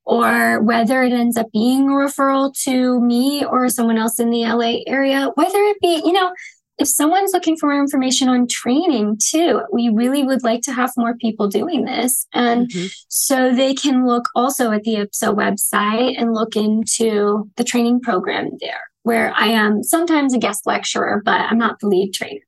or 0.08 0.62
whether 0.62 1.04
it 1.04 1.12
ends 1.12 1.36
up 1.36 1.52
being 1.52 1.90
a 1.90 1.94
referral 1.94 2.54
to 2.64 3.02
me 3.02 3.44
or 3.44 3.68
someone 3.68 3.98
else 3.98 4.20
in 4.20 4.30
the 4.30 4.46
LA 4.46 4.80
area, 4.88 5.30
whether 5.36 5.58
it 5.58 5.78
be, 5.82 6.02
you 6.06 6.14
know, 6.14 6.32
if 6.78 6.88
someone's 6.88 7.34
looking 7.34 7.58
for 7.58 7.68
more 7.68 7.82
information 7.82 8.30
on 8.30 8.48
training 8.48 9.20
too, 9.22 9.64
we 9.74 9.90
really 9.90 10.24
would 10.24 10.44
like 10.44 10.62
to 10.62 10.72
have 10.72 10.92
more 10.96 11.18
people 11.18 11.50
doing 11.50 11.84
this. 11.84 12.26
And 12.34 12.70
mm-hmm. 12.70 12.86
so 13.10 13.54
they 13.54 13.74
can 13.74 14.08
look 14.08 14.30
also 14.34 14.72
at 14.72 14.84
the 14.84 14.96
IPSA 14.96 15.36
website 15.36 16.16
and 16.18 16.34
look 16.34 16.56
into 16.56 17.52
the 17.58 17.66
training 17.66 18.00
program 18.00 18.52
there, 18.62 18.84
where 19.04 19.34
I 19.36 19.48
am 19.48 19.84
sometimes 19.84 20.34
a 20.34 20.40
guest 20.40 20.66
lecturer, 20.66 21.22
but 21.26 21.42
I'm 21.42 21.58
not 21.58 21.82
the 21.82 21.88
lead 21.88 22.14
trainer. 22.14 22.40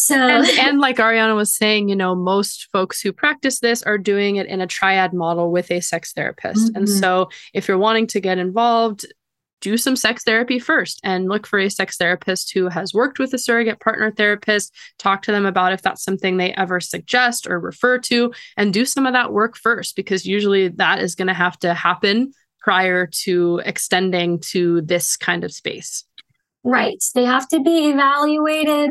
So, 0.00 0.14
and, 0.14 0.46
and, 0.60 0.78
like 0.78 0.98
Arianna 0.98 1.34
was 1.34 1.52
saying, 1.52 1.88
you 1.88 1.96
know, 1.96 2.14
most 2.14 2.68
folks 2.72 3.00
who 3.00 3.12
practice 3.12 3.58
this 3.58 3.82
are 3.82 3.98
doing 3.98 4.36
it 4.36 4.46
in 4.46 4.60
a 4.60 4.66
triad 4.66 5.12
model 5.12 5.50
with 5.50 5.72
a 5.72 5.80
sex 5.80 6.12
therapist. 6.12 6.68
Mm-hmm. 6.68 6.76
And 6.76 6.88
so, 6.88 7.30
if 7.52 7.66
you're 7.66 7.78
wanting 7.78 8.06
to 8.08 8.20
get 8.20 8.38
involved, 8.38 9.04
do 9.60 9.76
some 9.76 9.96
sex 9.96 10.22
therapy 10.22 10.60
first 10.60 11.00
and 11.02 11.28
look 11.28 11.48
for 11.48 11.58
a 11.58 11.68
sex 11.68 11.96
therapist 11.96 12.52
who 12.54 12.68
has 12.68 12.94
worked 12.94 13.18
with 13.18 13.34
a 13.34 13.38
surrogate 13.38 13.80
partner 13.80 14.12
therapist. 14.12 14.72
Talk 15.00 15.22
to 15.22 15.32
them 15.32 15.44
about 15.44 15.72
if 15.72 15.82
that's 15.82 16.04
something 16.04 16.36
they 16.36 16.52
ever 16.52 16.78
suggest 16.78 17.48
or 17.48 17.58
refer 17.58 17.98
to, 17.98 18.32
and 18.56 18.72
do 18.72 18.84
some 18.84 19.04
of 19.04 19.14
that 19.14 19.32
work 19.32 19.56
first, 19.56 19.96
because 19.96 20.24
usually 20.24 20.68
that 20.68 21.00
is 21.00 21.16
going 21.16 21.26
to 21.26 21.34
have 21.34 21.58
to 21.58 21.74
happen 21.74 22.32
prior 22.60 23.08
to 23.24 23.60
extending 23.64 24.38
to 24.52 24.80
this 24.82 25.16
kind 25.16 25.42
of 25.42 25.52
space. 25.52 26.04
Right. 26.64 27.02
They 27.14 27.24
have 27.24 27.48
to 27.48 27.60
be 27.60 27.88
evaluated 27.88 28.90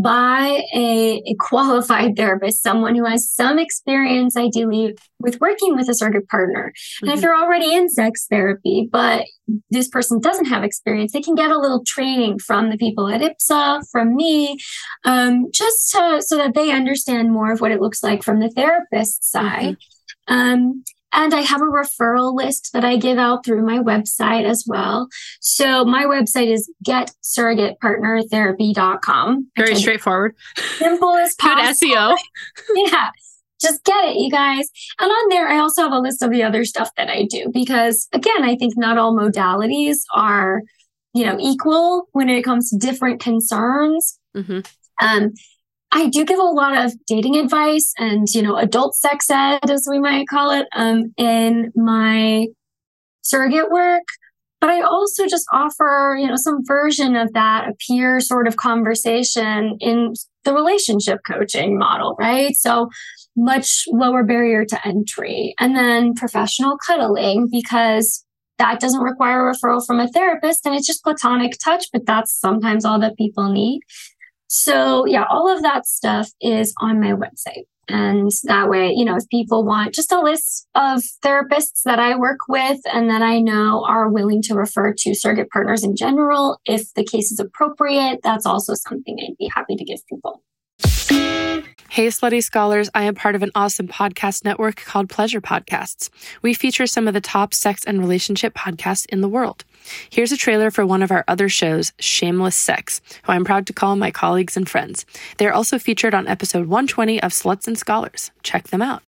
by 0.00 0.62
a, 0.74 1.22
a, 1.26 1.34
qualified 1.40 2.16
therapist, 2.16 2.62
someone 2.62 2.94
who 2.94 3.04
has 3.04 3.28
some 3.28 3.58
experience, 3.58 4.36
ideally, 4.36 4.96
with 5.18 5.40
working 5.40 5.74
with 5.74 5.88
a 5.88 5.94
surrogate 5.94 6.28
partner. 6.28 6.72
Mm-hmm. 6.72 7.04
And 7.04 7.12
if 7.12 7.18
mm-hmm. 7.18 7.24
you're 7.24 7.36
already 7.36 7.74
in 7.74 7.88
sex 7.88 8.26
therapy, 8.30 8.88
but 8.90 9.26
this 9.70 9.88
person 9.88 10.20
doesn't 10.20 10.46
have 10.46 10.62
experience, 10.62 11.12
they 11.12 11.20
can 11.20 11.34
get 11.34 11.50
a 11.50 11.58
little 11.58 11.82
training 11.84 12.38
from 12.38 12.70
the 12.70 12.78
people 12.78 13.08
at 13.08 13.20
IPSA, 13.20 13.82
from 13.90 14.14
me, 14.14 14.58
um, 15.04 15.46
just 15.52 15.90
to, 15.90 16.22
so 16.22 16.36
that 16.36 16.54
they 16.54 16.70
understand 16.70 17.32
more 17.32 17.50
of 17.50 17.60
what 17.60 17.72
it 17.72 17.80
looks 17.80 18.02
like 18.02 18.22
from 18.22 18.38
the 18.38 18.50
therapist 18.50 19.28
side. 19.28 19.76
Mm-hmm. 20.28 20.34
Um, 20.34 20.84
and 21.12 21.34
I 21.34 21.40
have 21.40 21.60
a 21.60 21.64
referral 21.64 22.32
list 22.34 22.72
that 22.72 22.84
I 22.84 22.96
give 22.96 23.18
out 23.18 23.44
through 23.44 23.64
my 23.64 23.78
website 23.78 24.44
as 24.44 24.64
well. 24.66 25.08
So 25.40 25.84
my 25.84 26.04
website 26.04 26.52
is 26.52 26.72
getsurrogatepartnertherapy.com. 26.86 29.48
Very 29.56 29.74
straightforward. 29.74 30.36
Simple 30.76 31.16
as 31.16 31.34
possible. 31.34 31.62
Good 31.62 31.76
SEO. 31.76 32.16
yeah. 32.92 33.10
Just 33.60 33.82
get 33.84 34.04
it, 34.04 34.14
you 34.16 34.30
guys. 34.30 34.68
And 35.00 35.10
on 35.10 35.28
there, 35.30 35.48
I 35.48 35.58
also 35.58 35.82
have 35.82 35.90
a 35.92 35.98
list 35.98 36.22
of 36.22 36.30
the 36.30 36.44
other 36.44 36.64
stuff 36.64 36.90
that 36.96 37.08
I 37.08 37.24
do 37.24 37.50
because 37.52 38.06
again, 38.12 38.44
I 38.44 38.54
think 38.56 38.74
not 38.76 38.98
all 38.98 39.16
modalities 39.16 39.96
are, 40.14 40.62
you 41.12 41.24
know, 41.24 41.36
equal 41.40 42.08
when 42.12 42.28
it 42.28 42.42
comes 42.42 42.70
to 42.70 42.76
different 42.76 43.20
concerns. 43.20 44.20
Mm-hmm. 44.36 44.60
Um, 45.04 45.32
I 45.90 46.08
do 46.08 46.24
give 46.24 46.38
a 46.38 46.42
lot 46.42 46.84
of 46.84 46.92
dating 47.06 47.36
advice 47.36 47.92
and, 47.98 48.28
you 48.34 48.42
know, 48.42 48.56
adult 48.56 48.94
sex 48.94 49.30
ed, 49.30 49.70
as 49.70 49.86
we 49.90 49.98
might 49.98 50.28
call 50.28 50.50
it, 50.50 50.66
um, 50.76 51.12
in 51.16 51.72
my 51.74 52.46
surrogate 53.22 53.70
work. 53.70 54.02
But 54.60 54.70
I 54.70 54.82
also 54.82 55.26
just 55.26 55.46
offer, 55.52 56.16
you 56.18 56.26
know, 56.26 56.36
some 56.36 56.64
version 56.66 57.14
of 57.16 57.32
that, 57.32 57.68
a 57.68 57.74
peer 57.86 58.20
sort 58.20 58.48
of 58.48 58.56
conversation 58.56 59.76
in 59.80 60.14
the 60.44 60.52
relationship 60.52 61.20
coaching 61.26 61.78
model, 61.78 62.16
right? 62.18 62.56
So 62.56 62.90
much 63.36 63.84
lower 63.88 64.24
barrier 64.24 64.64
to 64.64 64.86
entry. 64.86 65.54
And 65.60 65.76
then 65.76 66.14
professional 66.14 66.76
cuddling 66.84 67.48
because 67.50 68.24
that 68.58 68.80
doesn't 68.80 69.00
require 69.00 69.48
a 69.48 69.54
referral 69.54 69.86
from 69.86 70.00
a 70.00 70.08
therapist 70.08 70.66
and 70.66 70.74
it's 70.74 70.86
just 70.86 71.04
platonic 71.04 71.52
touch, 71.64 71.86
but 71.92 72.04
that's 72.04 72.32
sometimes 72.32 72.84
all 72.84 72.98
that 72.98 73.16
people 73.16 73.52
need. 73.52 73.82
So 74.48 75.06
yeah, 75.06 75.24
all 75.28 75.54
of 75.54 75.62
that 75.62 75.86
stuff 75.86 76.28
is 76.40 76.74
on 76.80 77.00
my 77.00 77.12
website. 77.12 77.64
And 77.90 78.30
that 78.44 78.68
way, 78.68 78.92
you 78.94 79.04
know, 79.04 79.16
if 79.16 79.26
people 79.30 79.64
want 79.64 79.94
just 79.94 80.12
a 80.12 80.20
list 80.20 80.68
of 80.74 81.02
therapists 81.24 81.82
that 81.84 81.98
I 81.98 82.16
work 82.16 82.40
with 82.46 82.80
and 82.92 83.08
that 83.08 83.22
I 83.22 83.40
know 83.40 83.84
are 83.88 84.10
willing 84.10 84.42
to 84.42 84.54
refer 84.54 84.92
to 84.92 85.14
surrogate 85.14 85.48
partners 85.50 85.82
in 85.82 85.96
general, 85.96 86.58
if 86.66 86.92
the 86.94 87.04
case 87.04 87.32
is 87.32 87.40
appropriate, 87.40 88.20
that's 88.22 88.44
also 88.44 88.74
something 88.74 89.16
I'd 89.20 89.38
be 89.38 89.50
happy 89.54 89.76
to 89.76 89.84
give 89.84 90.00
people. 90.06 90.42
Hey, 91.90 92.08
Slutty 92.08 92.44
Scholars, 92.44 92.90
I 92.94 93.04
am 93.04 93.14
part 93.14 93.34
of 93.34 93.42
an 93.42 93.50
awesome 93.54 93.88
podcast 93.88 94.44
network 94.44 94.76
called 94.76 95.08
Pleasure 95.08 95.40
Podcasts. 95.40 96.10
We 96.42 96.52
feature 96.52 96.86
some 96.86 97.08
of 97.08 97.14
the 97.14 97.20
top 97.20 97.54
sex 97.54 97.82
and 97.82 97.98
relationship 97.98 98.52
podcasts 98.52 99.06
in 99.06 99.22
the 99.22 99.28
world. 99.28 99.64
Here's 100.10 100.30
a 100.30 100.36
trailer 100.36 100.70
for 100.70 100.84
one 100.84 101.02
of 101.02 101.10
our 101.10 101.24
other 101.26 101.48
shows, 101.48 101.92
Shameless 101.98 102.56
Sex, 102.56 103.00
who 103.24 103.32
I'm 103.32 103.44
proud 103.44 103.66
to 103.68 103.72
call 103.72 103.96
my 103.96 104.10
colleagues 104.10 104.54
and 104.54 104.68
friends. 104.68 105.06
They're 105.38 105.54
also 105.54 105.78
featured 105.78 106.12
on 106.12 106.28
episode 106.28 106.66
120 106.66 107.22
of 107.22 107.32
Sluts 107.32 107.66
and 107.66 107.78
Scholars. 107.78 108.32
Check 108.42 108.68
them 108.68 108.82
out. 108.82 109.02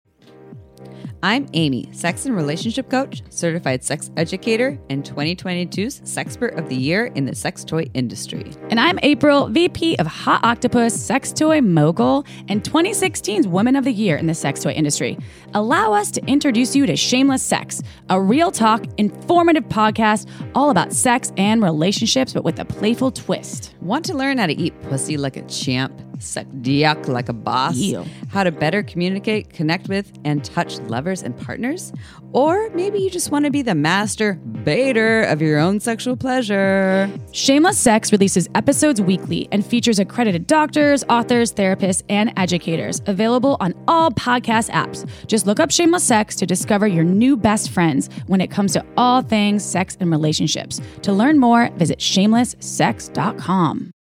I'm 1.23 1.47
Amy, 1.53 1.87
sex 1.93 2.25
and 2.25 2.35
relationship 2.35 2.89
coach, 2.89 3.23
certified 3.29 3.85
sex 3.85 4.11
educator, 4.16 4.81
and 4.89 5.05
2022's 5.05 6.01
Sexpert 6.01 6.57
of 6.57 6.71
the 6.71 6.77
Year 6.77 7.07
in 7.14 7.27
the 7.27 7.35
sex 7.35 7.62
toy 7.62 7.91
industry. 7.93 8.55
And 8.71 8.81
I'm 8.81 8.99
April, 9.03 9.49
VP 9.49 9.99
of 9.99 10.07
Hot 10.07 10.43
Octopus, 10.43 10.99
sex 10.99 11.31
toy 11.31 11.61
mogul, 11.61 12.25
and 12.49 12.64
2016's 12.64 13.47
Woman 13.47 13.77
of 13.77 13.85
the 13.85 13.93
Year 13.93 14.16
in 14.16 14.29
the 14.29 14.35
sex 14.35 14.62
toy 14.62 14.71
industry. 14.71 15.18
Allow 15.53 15.93
us 15.93 16.11
to 16.12 16.25
introduce 16.25 16.75
you 16.75 16.87
to 16.87 16.97
Shameless 16.97 17.43
Sex, 17.43 17.83
a 18.09 18.18
real 18.18 18.51
talk, 18.51 18.87
informative 18.97 19.64
podcast 19.64 20.27
all 20.55 20.71
about 20.71 20.91
sex 20.91 21.35
and 21.37 21.62
relationships, 21.62 22.33
but 22.33 22.45
with 22.45 22.59
a 22.61 22.64
playful 22.64 23.11
twist. 23.11 23.75
Want 23.83 24.07
to 24.07 24.14
learn 24.14 24.39
how 24.39 24.47
to 24.47 24.55
eat 24.55 24.81
pussy 24.85 25.18
like 25.18 25.37
a 25.37 25.43
champ? 25.43 25.93
Suck 26.21 26.47
dick 26.61 27.09
like 27.09 27.29
a 27.29 27.33
boss, 27.33 27.77
Ew. 27.77 28.05
how 28.31 28.45
to 28.45 28.53
better 28.53 28.83
communicate, 28.83 29.51
connect 29.51 29.89
with, 29.89 30.12
and 30.25 30.45
touch 30.45 30.79
lovers 30.81 31.23
and 31.23 31.37
partners. 31.39 31.93
Or 32.33 32.71
maybe 32.71 32.99
you 33.01 33.11
just 33.11 33.31
want 33.31 33.45
to 33.47 33.51
be 33.51 33.62
the 33.62 33.75
master 33.75 34.35
baiter 34.35 35.23
of 35.25 35.43
your 35.43 35.59
own 35.59 35.81
sexual 35.81 36.16
pleasure. 36.16 37.11
Shameless 37.33 37.79
Sex 37.79 38.12
releases 38.12 38.49
episodes 38.55 39.01
weekly 39.01 39.49
and 39.51 39.64
features 39.66 39.99
accredited 39.99 40.47
doctors, 40.47 41.03
authors, 41.09 41.53
therapists, 41.53 42.03
and 42.09 42.33
educators 42.37 43.03
available 43.07 43.57
on 43.61 43.75
all 43.89 44.11
podcast 44.12 44.71
apps. 44.71 45.09
Just 45.27 45.47
look 45.47 45.59
up 45.59 45.71
Shameless 45.71 46.05
Sex 46.05 46.37
to 46.37 46.47
discover 46.47 46.87
your 46.87 47.05
new 47.05 47.37
best 47.37 47.71
friends 47.71 48.09
when 48.27 48.41
it 48.41 48.51
comes 48.51 48.73
to 48.75 48.85
all 48.97 49.23
things 49.23 49.64
sex 49.64 49.97
and 50.01 50.11
relationships. 50.11 50.81
To 51.03 51.12
learn 51.12 51.39
more, 51.39 51.71
visit 51.77 51.99
shamelesssex.com. 51.99 53.93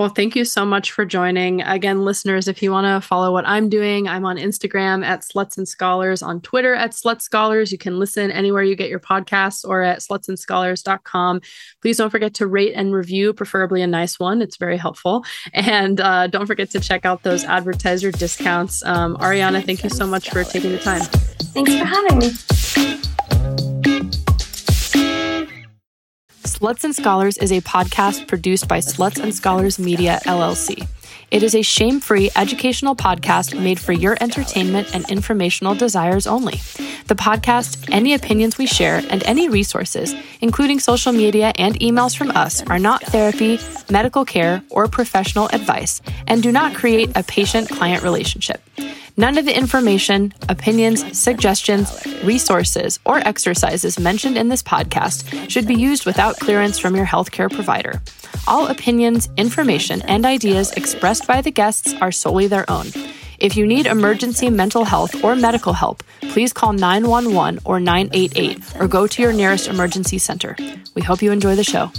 Well, 0.00 0.08
thank 0.08 0.34
you 0.34 0.46
so 0.46 0.64
much 0.64 0.92
for 0.92 1.04
joining. 1.04 1.60
Again, 1.60 2.06
listeners, 2.06 2.48
if 2.48 2.62
you 2.62 2.72
want 2.72 2.86
to 2.86 3.06
follow 3.06 3.34
what 3.34 3.46
I'm 3.46 3.68
doing, 3.68 4.08
I'm 4.08 4.24
on 4.24 4.38
Instagram 4.38 5.04
at 5.04 5.20
Sluts 5.20 5.58
and 5.58 5.68
Scholars, 5.68 6.22
on 6.22 6.40
Twitter 6.40 6.74
at 6.74 6.92
Slut 6.92 7.20
Scholars. 7.20 7.70
You 7.70 7.76
can 7.76 7.98
listen 7.98 8.30
anywhere 8.30 8.62
you 8.62 8.74
get 8.76 8.88
your 8.88 8.98
podcasts 8.98 9.62
or 9.62 9.82
at 9.82 9.98
slutsandscholars.com. 9.98 11.42
Please 11.82 11.98
don't 11.98 12.08
forget 12.08 12.32
to 12.36 12.46
rate 12.46 12.72
and 12.74 12.94
review, 12.94 13.34
preferably 13.34 13.82
a 13.82 13.86
nice 13.86 14.18
one. 14.18 14.40
It's 14.40 14.56
very 14.56 14.78
helpful. 14.78 15.22
And 15.52 16.00
uh, 16.00 16.28
don't 16.28 16.46
forget 16.46 16.70
to 16.70 16.80
check 16.80 17.04
out 17.04 17.22
those 17.22 17.44
advertiser 17.44 18.10
discounts. 18.10 18.82
Um, 18.82 19.18
Arianna, 19.18 19.62
thank 19.66 19.84
you 19.84 19.90
so 19.90 20.06
much 20.06 20.30
for 20.30 20.44
taking 20.44 20.72
the 20.72 20.78
time. 20.78 21.02
Thanks 21.52 21.76
for 21.76 21.84
having 21.84 22.20
me. 22.20 23.79
Sluts 26.60 26.84
and 26.84 26.94
Scholars 26.94 27.38
is 27.38 27.52
a 27.52 27.62
podcast 27.62 28.28
produced 28.28 28.68
by 28.68 28.80
Sluts 28.80 29.18
and 29.18 29.34
Scholars 29.34 29.78
Media, 29.78 30.20
LLC. 30.26 30.86
It 31.30 31.42
is 31.42 31.54
a 31.54 31.62
shame 31.62 32.00
free 32.00 32.30
educational 32.36 32.94
podcast 32.94 33.58
made 33.58 33.80
for 33.80 33.94
your 33.94 34.18
entertainment 34.20 34.94
and 34.94 35.10
informational 35.10 35.74
desires 35.74 36.26
only. 36.26 36.60
The 37.06 37.14
podcast, 37.14 37.88
any 37.90 38.12
opinions 38.12 38.58
we 38.58 38.66
share, 38.66 39.02
and 39.08 39.22
any 39.22 39.48
resources, 39.48 40.14
including 40.42 40.80
social 40.80 41.12
media 41.12 41.54
and 41.56 41.80
emails 41.80 42.14
from 42.14 42.30
us, 42.32 42.62
are 42.64 42.78
not 42.78 43.04
therapy, 43.04 43.58
medical 43.90 44.26
care, 44.26 44.62
or 44.68 44.86
professional 44.86 45.48
advice 45.54 46.02
and 46.26 46.42
do 46.42 46.52
not 46.52 46.74
create 46.74 47.10
a 47.16 47.22
patient 47.22 47.70
client 47.70 48.02
relationship. 48.02 48.60
None 49.20 49.36
of 49.36 49.44
the 49.44 49.54
information, 49.54 50.32
opinions, 50.48 51.04
suggestions, 51.18 52.06
resources, 52.24 52.98
or 53.04 53.18
exercises 53.18 53.98
mentioned 53.98 54.38
in 54.38 54.48
this 54.48 54.62
podcast 54.62 55.50
should 55.50 55.66
be 55.66 55.74
used 55.74 56.06
without 56.06 56.40
clearance 56.40 56.78
from 56.78 56.96
your 56.96 57.04
healthcare 57.04 57.52
provider. 57.52 58.00
All 58.48 58.68
opinions, 58.68 59.28
information, 59.36 60.00
and 60.08 60.24
ideas 60.24 60.72
expressed 60.72 61.26
by 61.26 61.42
the 61.42 61.50
guests 61.50 61.92
are 62.00 62.10
solely 62.10 62.46
their 62.46 62.64
own. 62.70 62.86
If 63.38 63.58
you 63.58 63.66
need 63.66 63.84
emergency 63.84 64.48
mental 64.48 64.84
health 64.84 65.22
or 65.22 65.36
medical 65.36 65.74
help, 65.74 66.02
please 66.30 66.54
call 66.54 66.72
911 66.72 67.60
or 67.66 67.78
988 67.78 68.80
or 68.80 68.88
go 68.88 69.06
to 69.06 69.20
your 69.20 69.34
nearest 69.34 69.68
emergency 69.68 70.16
center. 70.16 70.56
We 70.94 71.02
hope 71.02 71.20
you 71.20 71.30
enjoy 71.30 71.56
the 71.56 71.62
show. 71.62 71.92